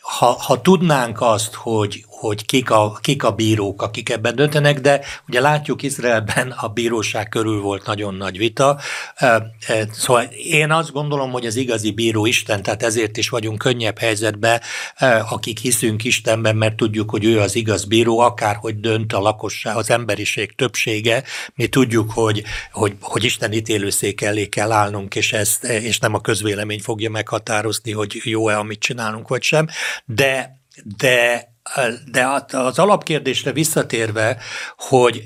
ha, 0.00 0.26
ha 0.26 0.60
tudnánk 0.60 1.20
azt, 1.20 1.54
hogy, 1.54 2.04
hogy 2.18 2.46
kik 2.46 2.70
a, 2.70 2.98
kik 3.00 3.24
a 3.24 3.30
bírók, 3.30 3.82
akik 3.82 4.08
ebben 4.08 4.34
döntenek, 4.34 4.80
de 4.80 5.00
ugye 5.28 5.40
látjuk 5.40 5.82
Izraelben 5.82 6.50
a 6.50 6.68
bíróság 6.68 7.28
körül 7.28 7.60
volt 7.60 7.86
nagyon 7.86 8.14
nagy 8.14 8.38
vita. 8.38 8.78
Szóval 9.90 10.22
én 10.24 10.70
azt 10.70 10.92
gondolom, 10.92 11.30
hogy 11.30 11.46
az 11.46 11.56
igazi 11.56 11.90
bíró 11.90 12.26
Isten, 12.26 12.62
tehát 12.62 12.82
ezért 12.82 13.16
is 13.16 13.28
vagyunk 13.28 13.58
könnyebb 13.58 13.98
helyzetben, 13.98 14.60
akik 15.30 15.58
hiszünk 15.58 16.04
Istenben, 16.04 16.56
mert 16.56 16.76
tudjuk, 16.76 17.10
hogy 17.10 17.24
ő 17.24 17.40
az 17.40 17.54
igaz 17.54 17.84
bíró, 17.84 18.18
akárhogy 18.18 18.80
dönt 18.80 19.12
a 19.12 19.20
lakosság, 19.20 19.76
az 19.76 19.90
emberiség 19.90 20.54
többsége. 20.54 21.22
Mi 21.54 21.66
tudjuk, 21.66 22.10
hogy, 22.10 22.42
hogy, 22.72 22.96
hogy 23.00 23.24
Isten 23.24 23.52
ítélőszék 23.52 24.20
elé 24.20 24.46
kell 24.46 24.72
állnunk, 24.72 25.14
és, 25.14 25.32
ezt, 25.32 25.64
és 25.64 25.98
nem 25.98 26.14
a 26.14 26.20
közvélemény 26.20 26.80
fogja 26.80 27.10
meghatározni, 27.10 27.92
hogy 27.92 28.20
jó-e, 28.24 28.58
amit 28.58 28.80
csinálunk, 28.80 29.28
vagy 29.28 29.42
sem. 29.42 29.66
De, 30.04 30.60
de 30.96 31.54
de 32.10 32.26
az 32.50 32.78
alapkérdésre 32.78 33.52
visszatérve, 33.52 34.36
hogy, 34.76 35.22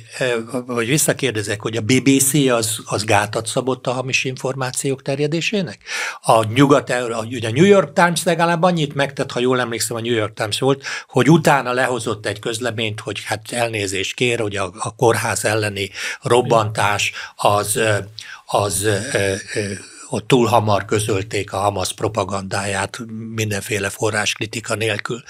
hogy 0.66 0.86
visszakérdezek, 0.86 1.60
hogy 1.60 1.76
a 1.76 1.80
BBC 1.80 2.34
az, 2.50 2.78
az 2.84 3.04
gátat 3.04 3.46
szabott 3.46 3.86
a 3.86 3.92
hamis 3.92 4.24
információk 4.24 5.02
terjedésének? 5.02 5.78
A 6.22 6.44
nyugat, 6.44 6.94
ugye 7.30 7.48
a 7.48 7.52
New 7.52 7.64
York 7.64 7.92
Times 7.92 8.24
legalább 8.24 8.62
annyit 8.62 8.94
megtett, 8.94 9.32
ha 9.32 9.40
jól 9.40 9.60
emlékszem, 9.60 9.96
a 9.96 10.00
New 10.00 10.14
York 10.14 10.34
Times 10.34 10.60
volt, 10.60 10.84
hogy 11.08 11.30
utána 11.30 11.72
lehozott 11.72 12.26
egy 12.26 12.38
közleményt, 12.38 13.00
hogy 13.00 13.22
hát 13.24 13.52
elnézést 13.52 14.14
kér, 14.14 14.40
hogy 14.40 14.56
a, 14.56 14.72
a 14.78 14.94
kórház 14.94 15.44
elleni 15.44 15.90
robbantás 16.22 17.12
az, 17.36 17.80
az, 18.46 18.86
ott 20.10 20.26
túl 20.26 20.46
hamar 20.46 20.84
közölték 20.84 21.52
a 21.52 21.56
Hamas 21.56 21.92
propagandáját 21.92 22.98
mindenféle 23.34 23.88
forráskritika 23.88 24.74
nélkül. 24.74 25.22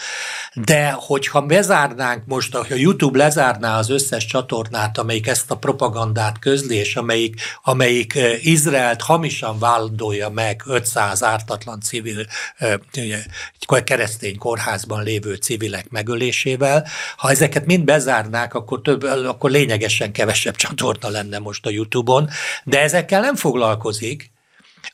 De 0.55 0.91
hogyha 0.91 1.41
bezárnánk 1.43 2.27
most, 2.27 2.55
ha 2.55 2.75
YouTube 2.75 3.19
lezárná 3.19 3.79
az 3.79 3.91
összes 3.91 4.27
csatornát, 4.27 4.99
amelyik 4.99 5.27
ezt 5.27 5.51
a 5.51 5.57
propagandát 5.57 6.39
közli, 6.39 6.77
és 6.77 6.97
amelyik, 6.97 7.41
amelyik 7.63 8.15
eh, 8.15 8.47
Izraelt 8.47 9.03
hamisan 9.03 9.59
vádolja 9.59 10.29
meg 10.29 10.63
500 10.67 11.23
ártatlan 11.23 11.81
civil, 11.81 12.27
eh, 12.57 12.75
egy 12.93 13.85
keresztény 13.85 14.39
kórházban 14.39 15.03
lévő 15.03 15.35
civilek 15.35 15.91
megölésével, 15.91 16.87
ha 17.17 17.31
ezeket 17.31 17.67
mind 17.67 17.85
bezárnák, 17.85 18.55
akkor, 18.55 18.81
több, 18.83 19.03
akkor 19.03 19.51
lényegesen 19.51 20.13
kevesebb 20.13 20.57
csatorna 20.57 21.09
lenne 21.09 21.39
most 21.39 21.67
a 21.67 21.71
YouTube-on, 21.71 22.29
de 22.65 22.81
ezekkel 22.81 23.21
nem 23.21 23.37
foglalkozik, 23.37 24.31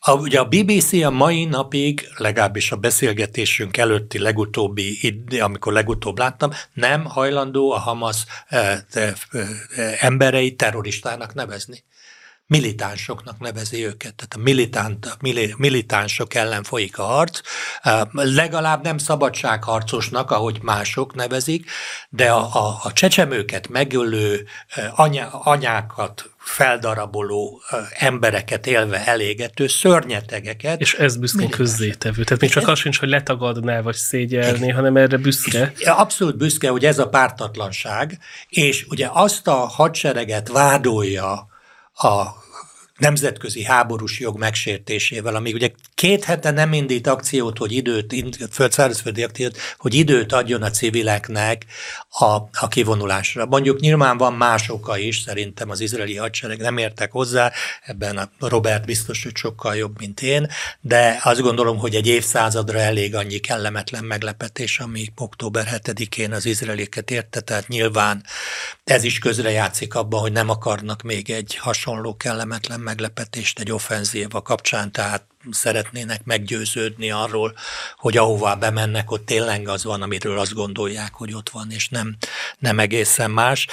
a, 0.07 0.13
ugye 0.13 0.39
a 0.39 0.45
BBC 0.45 0.93
a 0.93 1.11
mai 1.11 1.45
napig, 1.45 2.09
legalábbis 2.17 2.73
a 2.73 2.77
beszélgetésünk 2.77 3.77
előtti 3.77 4.19
legutóbbi, 4.19 5.17
amikor 5.41 5.73
legutóbb 5.73 6.19
láttam, 6.19 6.51
nem 6.73 7.05
hajlandó 7.05 7.73
a 7.73 7.79
Hamas 7.79 8.25
e, 8.49 8.59
e, 8.93 9.15
e, 9.31 9.97
emberei 10.01 10.55
terroristának 10.55 11.35
nevezni. 11.35 11.85
Militánsoknak 12.49 13.39
nevezi 13.39 13.85
őket, 13.85 14.15
tehát 14.15 14.35
a 14.35 14.39
militánt, 14.39 15.17
militánsok 15.57 16.35
ellen 16.35 16.63
folyik 16.63 16.99
a 16.99 17.03
harc, 17.03 17.41
legalább 18.13 18.83
nem 18.83 18.99
szabadságharcosnak, 18.99 20.31
ahogy 20.31 20.59
mások 20.63 21.15
nevezik, 21.15 21.71
de 22.09 22.31
a, 22.31 22.67
a, 22.67 22.81
a 22.83 22.93
csecsemőket 22.93 23.69
megölő 23.69 24.47
anya, 24.95 25.29
anyákat 25.29 26.31
feldaraboló 26.39 27.63
embereket 27.99 28.67
élve 28.67 29.07
elégető 29.07 29.67
szörnyetegeket. 29.67 30.81
És 30.81 30.95
ez 30.95 31.17
büszkén 31.17 31.51
közzétevő. 31.51 32.25
Tehát 32.25 32.41
még 32.41 32.51
csak 32.51 32.63
ez... 32.63 32.69
az 32.69 32.79
sincs, 32.79 32.99
hogy 32.99 33.09
letagadná 33.09 33.81
vagy 33.81 33.95
szégyelné, 33.95 34.69
hanem 34.69 34.97
erre 34.97 35.17
büszke. 35.17 35.73
Abszolút 35.85 36.37
büszke, 36.37 36.69
hogy 36.69 36.85
ez 36.85 36.99
a 36.99 37.09
pártatlanság, 37.09 38.19
és 38.49 38.87
ugye 38.89 39.09
azt 39.13 39.47
a 39.47 39.55
hadsereget 39.55 40.49
vádolja 40.49 41.55
a 42.03 42.46
nemzetközi 42.97 43.65
háborús 43.65 44.21
jog 44.21 44.39
megsértésével, 44.39 45.35
amíg 45.35 45.55
ugye 45.55 45.71
két 45.95 46.25
hete 46.25 46.51
nem 46.51 46.73
indít 46.73 47.07
akciót, 47.07 47.59
hogy 47.59 47.73
időt, 47.73 48.15
földszárazföldi 48.51 49.23
akciót, 49.23 49.59
hogy 49.79 49.95
időt 49.95 50.33
adjon 50.33 50.63
a 50.63 50.71
civileknek 50.71 51.65
a, 52.11 52.25
a 52.53 52.69
kivonulásra. 52.69 53.47
Mondjuk 53.47 53.81
nyilván 53.81 54.17
van 54.17 54.33
más 54.33 54.69
oka 54.69 54.99
is, 54.99 55.19
szerintem 55.21 55.71
az 55.71 55.81
izraeli 55.81 56.17
hadsereg 56.17 56.59
nem 56.59 56.79
értek 56.79 57.13
hozzá, 57.13 57.53
ebben 57.83 58.17
a 58.17 58.31
Robert 58.39 58.85
biztos, 58.87 59.23
hogy 59.23 59.37
sokkal 59.37 59.77
jobb, 59.77 59.99
mint 59.99 60.23
én, 60.23 60.49
de 60.81 61.21
azt 61.23 61.41
gondolom, 61.41 61.79
hogy 61.79 61.95
egy 61.95 62.07
évszázadra 62.07 62.79
elég 62.79 63.15
annyi 63.15 63.39
kellemetlen 63.39 64.05
meglepetés, 64.05 64.79
ami 64.79 65.13
október 65.17 65.81
7-én 65.83 66.33
az 66.33 66.47
izraeliket 66.47 67.11
érte, 67.11 67.41
tehát 67.41 67.69
nyilván 67.69 68.25
ez 68.85 69.05
is 69.05 69.19
közrejátszik 69.19 69.95
abban, 69.95 70.21
hogy 70.21 70.33
nem 70.33 70.49
akarnak 70.49 71.03
még 71.03 71.31
egy 71.31 71.57
hasonló 71.57 72.17
kellemetlen 72.17 72.81
meglepetést 72.87 73.59
egy 73.59 73.73
offenzíva 73.73 74.43
kapcsán, 74.43 74.93
tehát 74.93 75.25
szeretnének 75.51 76.25
meggyőződni 76.25 77.11
arról, 77.11 77.55
hogy 77.97 78.17
ahová 78.17 78.55
bemennek, 78.55 79.11
ott 79.11 79.27
tényleg 79.27 79.69
az 79.69 79.85
van, 79.85 80.03
amiről 80.03 80.39
azt 80.39 80.55
gondolják, 80.55 81.15
hogy 81.15 81.35
ott 81.35 81.49
van, 81.49 81.71
és 81.71 81.89
nem, 81.89 82.17
nem 82.59 82.79
egészen 82.79 83.31
más. 83.31 83.67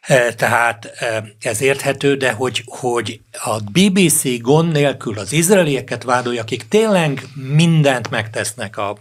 E, 0.00 0.34
tehát 0.34 0.84
e, 0.84 1.24
ez 1.40 1.60
érthető, 1.60 2.16
de 2.16 2.32
hogy, 2.32 2.62
hogy 2.66 3.20
a 3.32 3.58
BBC 3.72 4.40
gond 4.40 4.72
nélkül 4.72 5.18
az 5.18 5.32
izraelieket 5.32 6.02
vádolja, 6.02 6.40
akik 6.40 6.68
tényleg 6.68 7.26
mindent 7.34 8.10
megtesznek, 8.10 8.76
a 8.76 8.96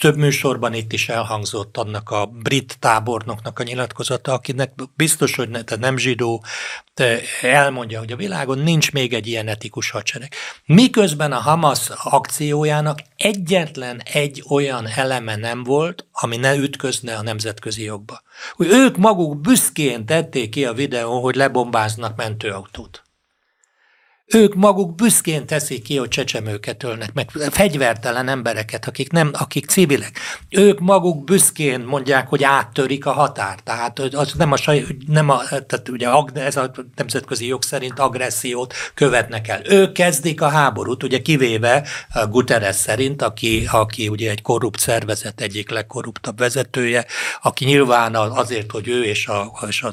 több 0.00 0.16
műsorban 0.16 0.74
itt 0.74 0.92
is 0.92 1.08
elhangzott 1.08 1.76
annak 1.76 2.10
a 2.10 2.26
brit 2.26 2.76
tábornoknak 2.78 3.58
a 3.58 3.62
nyilatkozata, 3.62 4.32
akinek 4.32 4.72
biztos, 4.96 5.34
hogy 5.34 5.48
ne, 5.48 5.60
nem 5.76 5.96
zsidó, 5.96 6.44
elmondja, 7.42 7.98
hogy 7.98 8.12
a 8.12 8.16
világon 8.16 8.58
nincs 8.58 8.92
még 8.92 9.12
egy 9.12 9.26
ilyen 9.26 9.48
etikus 9.48 9.90
hadsereg. 9.90 10.32
Miközben 10.64 11.32
a 11.32 11.40
Hamas 11.40 11.90
akciójának 12.02 12.98
egyetlen 13.16 14.02
egy 14.12 14.44
olyan 14.48 14.86
eleme 14.86 15.36
nem 15.36 15.64
volt, 15.64 16.06
ami 16.12 16.36
ne 16.36 16.54
ütközne 16.54 17.16
a 17.16 17.22
nemzetközi 17.22 17.82
jogba. 17.82 18.22
Hogy 18.52 18.66
ők 18.70 18.96
maguk 18.96 19.40
büszkén 19.40 20.06
tették 20.06 20.50
ki 20.50 20.64
a 20.64 20.72
videó, 20.72 21.22
hogy 21.22 21.34
lebombáznak 21.34 22.16
mentőautót. 22.16 23.05
Ők 24.34 24.54
maguk 24.54 24.94
büszkén 24.94 25.46
teszik 25.46 25.82
ki, 25.82 25.96
hogy 25.96 26.08
csecsemőket 26.08 26.82
ölnek 26.82 27.12
meg, 27.12 27.30
fegyvertelen 27.30 28.28
embereket, 28.28 28.86
akik, 28.86 29.10
nem, 29.12 29.30
akik 29.32 29.66
civilek. 29.66 30.18
Ők 30.50 30.80
maguk 30.80 31.24
büszkén 31.24 31.80
mondják, 31.80 32.28
hogy 32.28 32.44
áttörik 32.44 33.06
a 33.06 33.12
határ. 33.12 33.60
Tehát 33.60 33.98
az 33.98 34.32
nem 34.32 34.52
a, 34.52 34.56
saj, 34.56 34.84
nem 35.06 35.30
a 35.30 35.42
tehát 35.48 35.88
ugye 35.88 36.08
ez 36.34 36.56
a 36.56 36.70
nemzetközi 36.96 37.46
jog 37.46 37.62
szerint 37.62 37.98
agressziót 37.98 38.74
követnek 38.94 39.48
el. 39.48 39.60
Ők 39.64 39.92
kezdik 39.92 40.42
a 40.42 40.48
háborút, 40.48 41.02
ugye 41.02 41.22
kivéve 41.22 41.86
Guterres 42.28 42.76
szerint, 42.76 43.22
aki, 43.22 43.68
aki 43.72 44.08
ugye 44.08 44.30
egy 44.30 44.42
korrupt 44.42 44.78
szervezet 44.78 45.40
egyik 45.40 45.70
legkorruptabb 45.70 46.38
vezetője, 46.38 47.06
aki 47.42 47.64
nyilván 47.64 48.14
azért, 48.14 48.70
hogy 48.70 48.88
ő 48.88 49.04
és 49.04 49.26
a, 49.26 49.52
és 49.68 49.82
a 49.82 49.92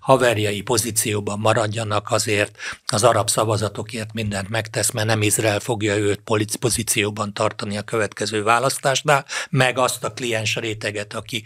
haverjai 0.00 0.60
pozícióban 0.60 1.38
maradjanak, 1.38 2.10
azért 2.10 2.56
az 2.86 3.04
arab 3.04 3.28
szavazat 3.28 3.70
áldozatokért 3.72 4.12
mindent 4.12 4.48
megtesz, 4.48 4.90
mert 4.90 5.06
nem 5.06 5.22
Izrael 5.22 5.60
fogja 5.60 5.96
őt 5.96 6.20
pozícióban 6.60 7.34
tartani 7.34 7.76
a 7.76 7.82
következő 7.82 8.42
választásnál, 8.42 9.24
meg 9.50 9.78
azt 9.78 10.04
a 10.04 10.12
kliens 10.12 10.56
réteget, 10.56 11.14
aki, 11.14 11.42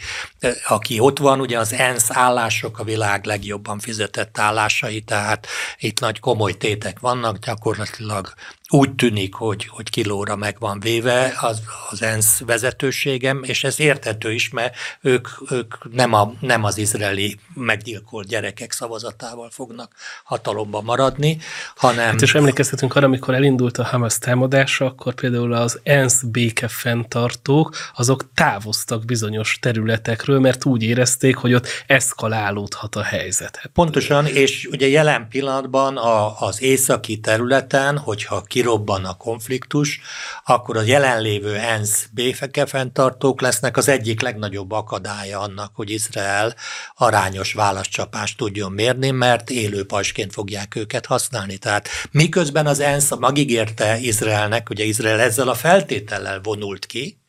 aki 0.68 0.98
ott 1.00 1.18
van, 1.18 1.40
ugye 1.40 1.58
az 1.58 1.72
ENSZ 1.72 2.10
állások 2.10 2.78
a 2.78 2.84
világ 2.84 3.24
legjobban 3.24 3.78
fizetett 3.78 4.38
állásai, 4.38 5.00
tehát 5.00 5.46
itt 5.78 6.00
nagy 6.00 6.20
komoly 6.20 6.52
tétek 6.52 6.98
vannak, 6.98 7.38
gyakorlatilag 7.38 8.34
úgy 8.68 8.94
tűnik, 8.94 9.34
hogy, 9.34 9.66
hogy 9.66 9.90
kilóra 9.90 10.36
meg 10.36 10.56
van 10.58 10.80
véve 10.80 11.34
az, 11.40 11.62
az 11.90 12.02
ENSZ 12.02 12.40
vezetőségem, 12.46 13.42
és 13.42 13.64
ez 13.64 13.80
érthető 13.80 14.32
is, 14.32 14.50
mert 14.50 14.76
ők, 15.00 15.28
ők 15.50 15.92
nem, 15.92 16.12
a, 16.12 16.32
nem 16.40 16.64
az 16.64 16.78
izraeli 16.78 17.38
meggyilkolt 17.54 18.26
gyerekek 18.26 18.72
szavazatával 18.72 19.50
fognak 19.50 19.92
hatalomban 20.24 20.84
maradni, 20.84 21.38
hanem... 21.76 22.06
Hát 22.06 22.22
és 22.22 22.34
emlékeztetünk 22.34 22.94
arra, 22.94 23.06
amikor 23.06 23.34
elindult 23.34 23.78
a 23.78 23.84
Hamas 23.84 24.18
támadása, 24.18 24.84
akkor 24.84 25.14
például 25.14 25.52
az 25.52 25.80
ENSZ 25.82 26.22
békefenntartók, 26.22 27.76
azok 27.94 28.30
távoztak 28.34 29.04
bizonyos 29.04 29.58
területekről, 29.60 30.40
mert 30.40 30.64
úgy 30.64 30.82
érezték, 30.82 31.36
hogy 31.36 31.54
ott 31.54 31.68
eszkalálódhat 31.86 32.96
a 32.96 33.02
helyzet. 33.02 33.56
Hát, 33.56 33.70
Pontosan, 33.72 34.26
és 34.26 34.68
ugye 34.70 34.88
jelen 34.88 35.28
pillanatban 35.28 35.96
a, 35.96 36.40
az 36.40 36.62
északi 36.62 37.18
területen, 37.18 37.98
hogyha 37.98 38.42
kirobban 38.56 39.04
a 39.04 39.16
konfliktus, 39.16 40.00
akkor 40.44 40.76
a 40.76 40.82
jelenlévő 40.82 41.56
ENSZ 41.56 42.08
békefenntartók 42.12 43.40
lesznek 43.40 43.76
az 43.76 43.88
egyik 43.88 44.20
legnagyobb 44.20 44.72
akadálya 44.72 45.40
annak, 45.40 45.70
hogy 45.74 45.90
Izrael 45.90 46.54
arányos 46.94 47.52
válaszcsapást 47.52 48.36
tudjon 48.36 48.72
mérni, 48.72 49.10
mert 49.10 49.50
élő 49.50 49.86
pajsként 49.86 50.32
fogják 50.32 50.76
őket 50.76 51.06
használni. 51.06 51.56
Tehát 51.56 51.88
miközben 52.10 52.66
az 52.66 52.80
ENSZ 52.80 53.16
magígérte 53.16 53.98
Izraelnek, 53.98 54.70
ugye 54.70 54.84
Izrael 54.84 55.20
ezzel 55.20 55.48
a 55.48 55.54
feltétellel 55.54 56.40
vonult 56.42 56.86
ki 56.86 57.20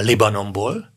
Libanonból, 0.00 0.95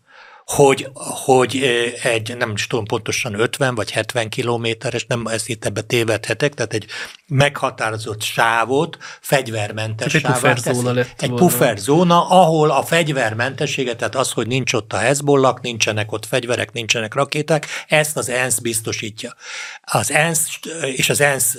hogy, 0.49 0.89
hogy 0.95 1.63
egy, 2.03 2.37
nem 2.37 2.51
is 2.51 2.67
tudom 2.67 2.85
pontosan 2.85 3.39
50 3.39 3.75
vagy 3.75 3.91
70 3.91 4.29
kilométeres, 4.29 5.05
nem 5.05 5.25
ezt 5.25 5.49
itt 5.49 5.65
ebbe 5.65 5.81
tévedhetek, 5.81 6.53
tehát 6.53 6.73
egy 6.73 6.85
meghatározott 7.27 8.21
sávot, 8.21 8.97
fegyvermentes 9.21 10.13
egy 10.13 10.21
pufferzóna 10.21 10.93
lett 10.93 11.21
Egy 11.21 11.33
pufferzóna, 11.33 12.29
ahol 12.29 12.71
a 12.71 12.83
fegyvermentességet, 12.83 13.97
tehát 13.97 14.15
az, 14.15 14.31
hogy 14.31 14.47
nincs 14.47 14.73
ott 14.73 14.93
a 14.93 14.97
Hezbollah, 14.97 15.57
nincsenek 15.61 16.11
ott 16.11 16.25
fegyverek, 16.25 16.71
nincsenek 16.71 17.13
rakéták, 17.13 17.67
ezt 17.87 18.17
az 18.17 18.29
ENSZ 18.29 18.59
biztosítja. 18.59 19.35
Az 19.81 20.11
ENSZ 20.11 20.59
és 20.81 21.09
az 21.09 21.21
ENSZ 21.21 21.57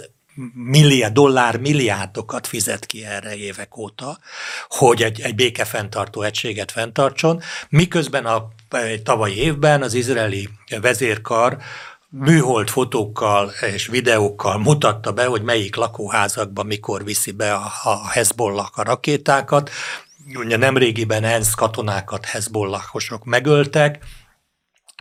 milliárd, 0.54 1.12
dollár 1.12 1.56
milliárdokat 1.56 2.46
fizet 2.46 2.86
ki 2.86 3.04
erre 3.04 3.36
évek 3.36 3.76
óta, 3.76 4.18
hogy 4.68 5.02
egy, 5.02 5.20
egy 5.20 5.34
békefenntartó 5.34 6.22
egységet 6.22 6.72
fenntartson, 6.72 7.42
miközben 7.68 8.26
a 8.26 8.48
tavalyi 9.02 9.36
évben 9.36 9.82
az 9.82 9.94
izraeli 9.94 10.48
vezérkar 10.80 11.58
műhold 12.10 12.68
fotókkal 12.68 13.50
és 13.74 13.86
videókkal 13.86 14.58
mutatta 14.58 15.12
be, 15.12 15.26
hogy 15.26 15.42
melyik 15.42 15.76
lakóházakban 15.76 16.66
mikor 16.66 17.04
viszi 17.04 17.30
be 17.30 17.54
a, 17.54 17.72
a 17.82 18.08
Hezbollah 18.08 18.68
a 18.74 18.82
rakétákat. 18.82 19.70
Ugye 20.34 20.56
nemrégiben 20.56 21.24
ENSZ 21.24 21.54
katonákat 21.54 22.24
Hezbollahosok 22.24 23.24
megöltek, 23.24 23.98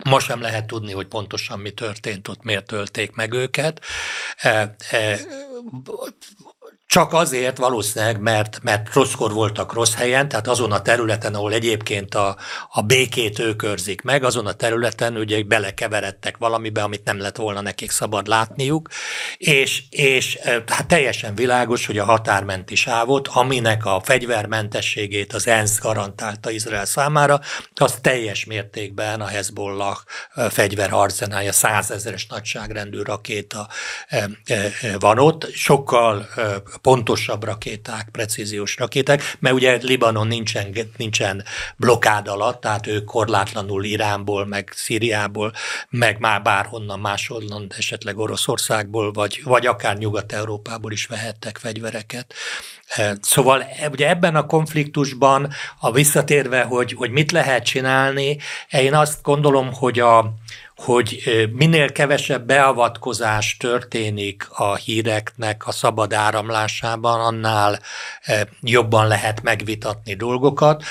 Ma 0.04 0.20
sem 0.20 0.40
lehet 0.40 0.66
tudni, 0.66 0.92
hogy 0.92 1.06
pontosan 1.06 1.58
mi 1.58 1.70
történt 1.70 2.28
ott, 2.28 2.42
miért 2.42 2.72
ölték 2.72 3.12
meg 3.12 3.32
őket. 3.32 3.80
Csak 6.90 7.12
azért 7.12 7.58
valószínűleg, 7.58 8.20
mert, 8.20 8.58
mert 8.62 8.92
rosszkor 8.92 9.32
voltak 9.32 9.72
rossz 9.72 9.94
helyen, 9.94 10.28
tehát 10.28 10.48
azon 10.48 10.72
a 10.72 10.82
területen, 10.82 11.34
ahol 11.34 11.52
egyébként 11.52 12.14
a, 12.14 12.36
a 12.68 12.82
békét 12.82 13.38
ők 13.38 13.62
őrzik 13.62 14.02
meg, 14.02 14.24
azon 14.24 14.46
a 14.46 14.52
területen 14.52 15.16
ugye 15.16 15.42
belekeveredtek 15.42 16.36
valamibe, 16.36 16.82
amit 16.82 17.04
nem 17.04 17.18
lett 17.18 17.36
volna 17.36 17.60
nekik 17.60 17.90
szabad 17.90 18.26
látniuk, 18.26 18.88
és, 19.36 19.82
és 19.90 20.38
hát 20.66 20.86
teljesen 20.86 21.34
világos, 21.34 21.86
hogy 21.86 21.98
a 21.98 22.04
határmenti 22.04 22.74
sávot, 22.74 23.28
aminek 23.28 23.84
a 23.84 24.00
fegyvermentességét 24.04 25.32
az 25.32 25.46
ENSZ 25.46 25.80
garantálta 25.80 26.50
Izrael 26.50 26.84
számára, 26.84 27.40
az 27.74 27.98
teljes 28.00 28.44
mértékben 28.44 29.20
a 29.20 29.26
Hezbollah 29.26 29.96
fegyverarzenája, 30.34 31.52
százezeres 31.52 32.26
nagyságrendű 32.26 33.02
rakéta 33.02 33.68
van 34.98 35.18
ott, 35.18 35.52
sokkal 35.52 36.28
pontosabb 36.82 37.44
rakéták, 37.44 38.08
precíziós 38.12 38.76
rakéták, 38.76 39.36
mert 39.38 39.54
ugye 39.54 39.78
Libanon 39.82 40.26
nincsen, 40.26 40.74
nincsen 40.96 41.44
blokád 41.76 42.28
alatt, 42.28 42.60
tehát 42.60 42.86
ők 42.86 43.04
korlátlanul 43.04 43.84
Iránból, 43.84 44.46
meg 44.46 44.72
Szíriából, 44.74 45.52
meg 45.90 46.18
már 46.18 46.42
bárhonnan 46.42 47.00
máshonnan, 47.00 47.72
esetleg 47.76 48.18
Oroszországból, 48.18 49.12
vagy, 49.12 49.40
vagy 49.44 49.66
akár 49.66 49.96
Nyugat-Európából 49.96 50.92
is 50.92 51.06
vehettek 51.06 51.58
fegyvereket. 51.58 52.34
E, 52.86 53.16
szóval 53.20 53.62
e, 53.62 53.88
ugye 53.88 54.08
ebben 54.08 54.36
a 54.36 54.46
konfliktusban, 54.46 55.52
a 55.80 55.92
visszatérve, 55.92 56.62
hogy, 56.62 56.92
hogy 56.92 57.10
mit 57.10 57.32
lehet 57.32 57.64
csinálni, 57.64 58.38
én 58.70 58.94
azt 58.94 59.22
gondolom, 59.22 59.72
hogy 59.72 59.98
a, 59.98 60.34
hogy 60.80 61.22
minél 61.52 61.92
kevesebb 61.92 62.46
beavatkozás 62.46 63.56
történik 63.56 64.46
a 64.50 64.74
híreknek 64.74 65.66
a 65.66 65.72
szabad 65.72 66.12
áramlásában, 66.12 67.20
annál 67.20 67.80
jobban 68.60 69.06
lehet 69.06 69.42
megvitatni 69.42 70.14
dolgokat, 70.14 70.82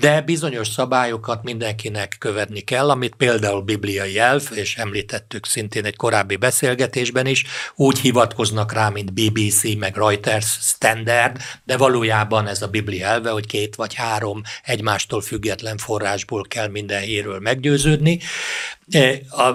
de 0.00 0.20
bizonyos 0.20 0.68
szabályokat 0.68 1.42
mindenkinek 1.42 2.16
követni 2.18 2.60
kell, 2.60 2.90
amit 2.90 3.14
például 3.14 3.60
bibliai 3.60 4.18
elf, 4.18 4.50
és 4.50 4.76
említettük 4.76 5.46
szintén 5.46 5.84
egy 5.84 5.96
korábbi 5.96 6.36
beszélgetésben 6.36 7.26
is, 7.26 7.44
úgy 7.74 7.98
hivatkoznak 7.98 8.72
rá, 8.72 8.88
mint 8.88 9.12
BBC, 9.12 9.76
meg 9.78 9.96
Reuters 9.96 10.58
standard, 10.60 11.36
de 11.64 11.76
valójában 11.76 12.46
ez 12.46 12.62
a 12.62 12.68
biblia 12.68 13.06
elve, 13.06 13.30
hogy 13.30 13.46
két 13.46 13.74
vagy 13.74 13.94
három 13.94 14.42
egymástól 14.64 15.20
független 15.20 15.76
forrásból 15.76 16.44
kell 16.48 16.68
minden 16.68 17.00
hírről 17.00 17.38
meggyőződni. 17.40 18.20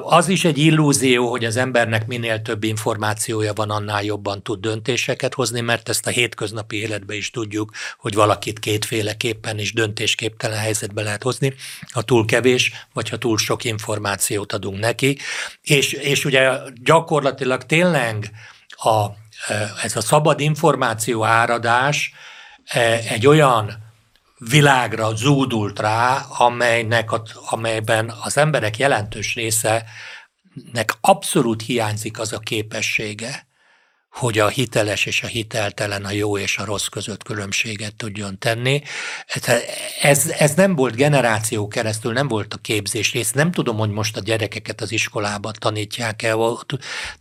Az 0.03 0.27
is 0.27 0.45
egy 0.45 0.57
illúzió, 0.57 1.29
hogy 1.29 1.45
az 1.45 1.55
embernek 1.57 2.07
minél 2.07 2.41
több 2.41 2.63
információja 2.63 3.53
van, 3.53 3.69
annál 3.69 4.03
jobban 4.03 4.43
tud 4.43 4.59
döntéseket 4.59 5.33
hozni, 5.33 5.61
mert 5.61 5.89
ezt 5.89 6.07
a 6.07 6.09
hétköznapi 6.09 6.77
életben 6.77 7.17
is 7.17 7.29
tudjuk, 7.29 7.71
hogy 7.97 8.13
valakit 8.13 8.59
kétféleképpen 8.59 9.59
is 9.59 9.73
döntésképtelen 9.73 10.57
helyzetbe 10.57 11.01
lehet 11.01 11.23
hozni, 11.23 11.53
ha 11.91 12.01
túl 12.01 12.25
kevés, 12.25 12.71
vagy 12.93 13.09
ha 13.09 13.17
túl 13.17 13.37
sok 13.37 13.63
információt 13.63 14.53
adunk 14.53 14.79
neki. 14.79 15.17
És, 15.61 15.93
és 15.93 16.25
ugye 16.25 16.51
gyakorlatilag 16.83 17.65
tényleg 17.65 18.31
a, 18.69 19.05
ez 19.83 19.95
a 19.95 20.01
szabad 20.01 20.39
információ 20.39 21.23
áradás 21.23 22.13
egy 23.09 23.27
olyan 23.27 23.90
világra 24.49 25.15
zúdult 25.15 25.79
rá, 25.79 26.25
amelynek, 26.37 27.11
a, 27.11 27.23
amelyben 27.49 28.13
az 28.23 28.37
emberek 28.37 28.77
jelentős 28.77 29.35
része 29.35 29.85
nek 30.71 30.93
abszolút 31.01 31.61
hiányzik 31.61 32.19
az 32.19 32.33
a 32.33 32.39
képessége, 32.39 33.47
hogy 34.11 34.39
a 34.39 34.47
hiteles 34.47 35.05
és 35.05 35.23
a 35.23 35.27
hiteltelen, 35.27 36.05
a 36.05 36.11
jó 36.11 36.37
és 36.37 36.57
a 36.57 36.65
rossz 36.65 36.85
között 36.85 37.23
különbséget 37.23 37.95
tudjon 37.95 38.37
tenni. 38.39 38.81
Ez, 40.01 40.29
ez 40.37 40.53
nem 40.53 40.75
volt 40.75 40.95
generáció 40.95 41.67
keresztül, 41.67 42.13
nem 42.13 42.27
volt 42.27 42.53
a 42.53 42.57
képzés 42.57 43.11
rész. 43.11 43.31
Nem 43.31 43.51
tudom, 43.51 43.77
hogy 43.77 43.89
most 43.89 44.17
a 44.17 44.21
gyerekeket 44.21 44.81
az 44.81 44.91
iskolában 44.91 45.53
tanítják 45.59 46.21
el, 46.21 46.65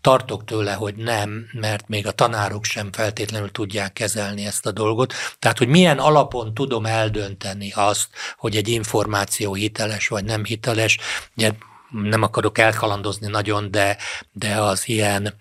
tartok 0.01 0.45
tőle, 0.45 0.73
hogy 0.73 0.95
nem, 0.95 1.47
mert 1.53 1.89
még 1.89 2.07
a 2.07 2.13
tanárok 2.13 2.65
sem 2.65 2.93
feltétlenül 2.93 3.51
tudják 3.51 3.93
kezelni 3.93 4.47
ezt 4.47 4.67
a 4.67 4.73
dolgot. 4.73 5.15
Tehát, 5.39 5.59
hogy 5.59 5.69
milyen 5.69 5.99
alapon 5.99 6.55
tudom 6.55 6.87
eldönteni 6.87 7.73
azt, 7.75 8.09
hogy 8.37 8.57
egy 8.57 8.69
információ 8.69 9.55
hiteles 9.55 10.09
vagy 10.09 10.25
nem 10.25 10.45
hiteles. 10.45 10.99
Nem 11.91 12.23
akarok 12.23 12.59
elkalandozni 12.59 13.27
nagyon, 13.27 13.71
de, 13.71 13.97
de 14.33 14.55
az 14.61 14.89
ilyen 14.89 15.35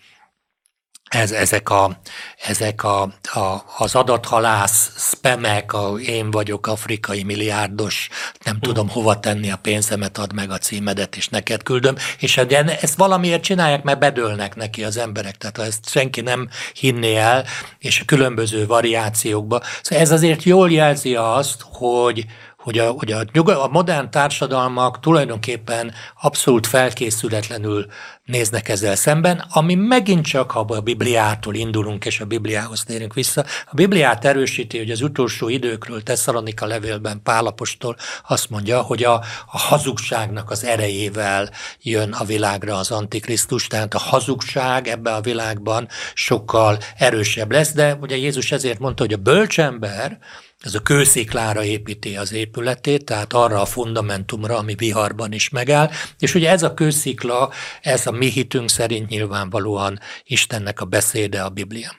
ez, 1.10 1.32
ezek, 1.32 1.70
a, 1.70 2.00
ezek 2.48 2.84
a, 2.84 3.02
a, 3.34 3.64
az 3.78 3.96
adathalász 3.96 4.92
spamek, 4.98 5.74
a 5.74 6.00
én 6.00 6.32
vagyok 6.32 6.68
afrikai 6.68 7.24
milliárdos, 7.24 8.10
nem 8.44 8.56
hm. 8.56 8.62
tudom 8.62 8.90
hova 8.90 9.20
tenni 9.20 9.52
a 9.52 9.60
pénzemet, 9.62 10.18
add 10.18 10.34
meg 10.34 10.52
a 10.52 10.58
címedet, 10.58 11.16
és 11.16 11.28
neked 11.28 11.64
küldöm. 11.64 11.96
És 12.20 12.38
ezt 12.38 12.96
valamiért 12.96 13.44
csinálják, 13.44 13.84
mert 13.84 14.00
bedőlnek 14.00 14.56
neki 14.56 14.84
az 14.84 14.98
emberek. 14.98 15.38
Tehát 15.38 15.58
ezt 15.58 15.90
senki 15.90 16.22
nem 16.22 16.50
hinné 16.74 17.16
el, 17.16 17.46
és 17.80 18.00
a 18.00 18.06
különböző 18.06 18.66
variációkba. 18.66 19.62
Szóval 19.82 20.04
ez 20.04 20.12
azért 20.12 20.44
jól 20.44 20.72
jelzi 20.72 21.16
azt, 21.16 21.66
hogy, 21.72 22.26
hogy 22.60 22.78
a, 22.78 22.90
hogy 22.90 23.12
a, 23.12 23.24
nyuga, 23.32 23.64
a 23.64 23.68
modern 23.68 24.12
társadalmak 24.12 25.00
tulajdonképpen 25.00 25.94
abszolút 26.22 26.68
felkészületlenül 26.68 27.86
néznek 28.24 28.70
ezzel 28.70 28.96
szemben, 28.96 29.46
ami 29.50 29.76
megint 29.76 30.26
csak, 30.26 30.52
ha 30.52 30.60
a 30.60 30.80
Bibliától 30.80 31.56
indulunk 31.56 32.06
és 32.06 32.20
a 32.20 32.26
Bibliához 32.26 32.84
térünk 32.84 33.14
vissza, 33.14 33.46
a 33.66 33.76
Bibliát 33.76 34.26
erősíti, 34.26 34.78
hogy 34.78 34.92
az 34.92 35.02
utolsó 35.02 35.50
időkről 35.50 36.04
Tesszalonika 36.04 36.66
levélben 36.66 37.22
Pálapostól 37.24 37.96
azt 38.28 38.50
mondja, 38.50 38.82
hogy 38.82 39.04
a, 39.04 39.14
a 39.46 39.58
hazugságnak 39.58 40.50
az 40.52 40.64
erejével 40.64 41.50
jön 41.82 42.12
a 42.12 42.24
világra 42.24 42.78
az 42.78 42.92
Antikrisztus, 42.92 43.68
tehát 43.68 43.94
a 43.94 44.00
hazugság 44.00 44.88
ebbe 44.88 45.14
a 45.14 45.22
világban 45.22 45.88
sokkal 46.14 46.78
erősebb 46.98 47.52
lesz, 47.52 47.74
de 47.74 47.98
ugye 48.02 48.16
Jézus 48.16 48.52
ezért 48.52 48.80
mondta, 48.80 49.04
hogy 49.04 49.14
a 49.14 49.18
bölcsember, 49.18 50.18
ez 50.60 50.74
a 50.76 50.80
kősziklára 50.80 51.64
építi 51.64 52.16
az 52.16 52.32
épületét, 52.32 53.06
tehát 53.06 53.34
arra 53.34 53.62
a 53.62 53.66
fundamentumra, 53.66 54.58
ami 54.58 54.76
viharban 54.76 55.32
is 55.32 55.50
megáll, 55.50 55.90
és 56.20 56.34
ugye 56.34 56.50
ez 56.50 56.64
a 56.64 56.74
kőszikla, 56.74 57.52
ez 57.82 58.08
a 58.08 58.12
mi 58.12 58.30
hitünk 58.30 58.70
szerint 58.70 59.10
nyilvánvalóan 59.10 60.00
Istennek 60.24 60.82
a 60.82 60.86
beszéde 60.86 61.42
a 61.42 61.50
Biblia. 61.50 61.96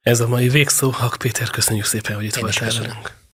Ez 0.00 0.20
a 0.20 0.28
mai 0.28 0.48
végszó. 0.48 0.90
Hak 0.90 1.16
Péter, 1.18 1.50
köszönjük 1.50 1.84
szépen, 1.84 2.14
hogy 2.14 2.24
itt 2.24 2.34
voltál 2.34 2.70
velünk. 2.70 3.25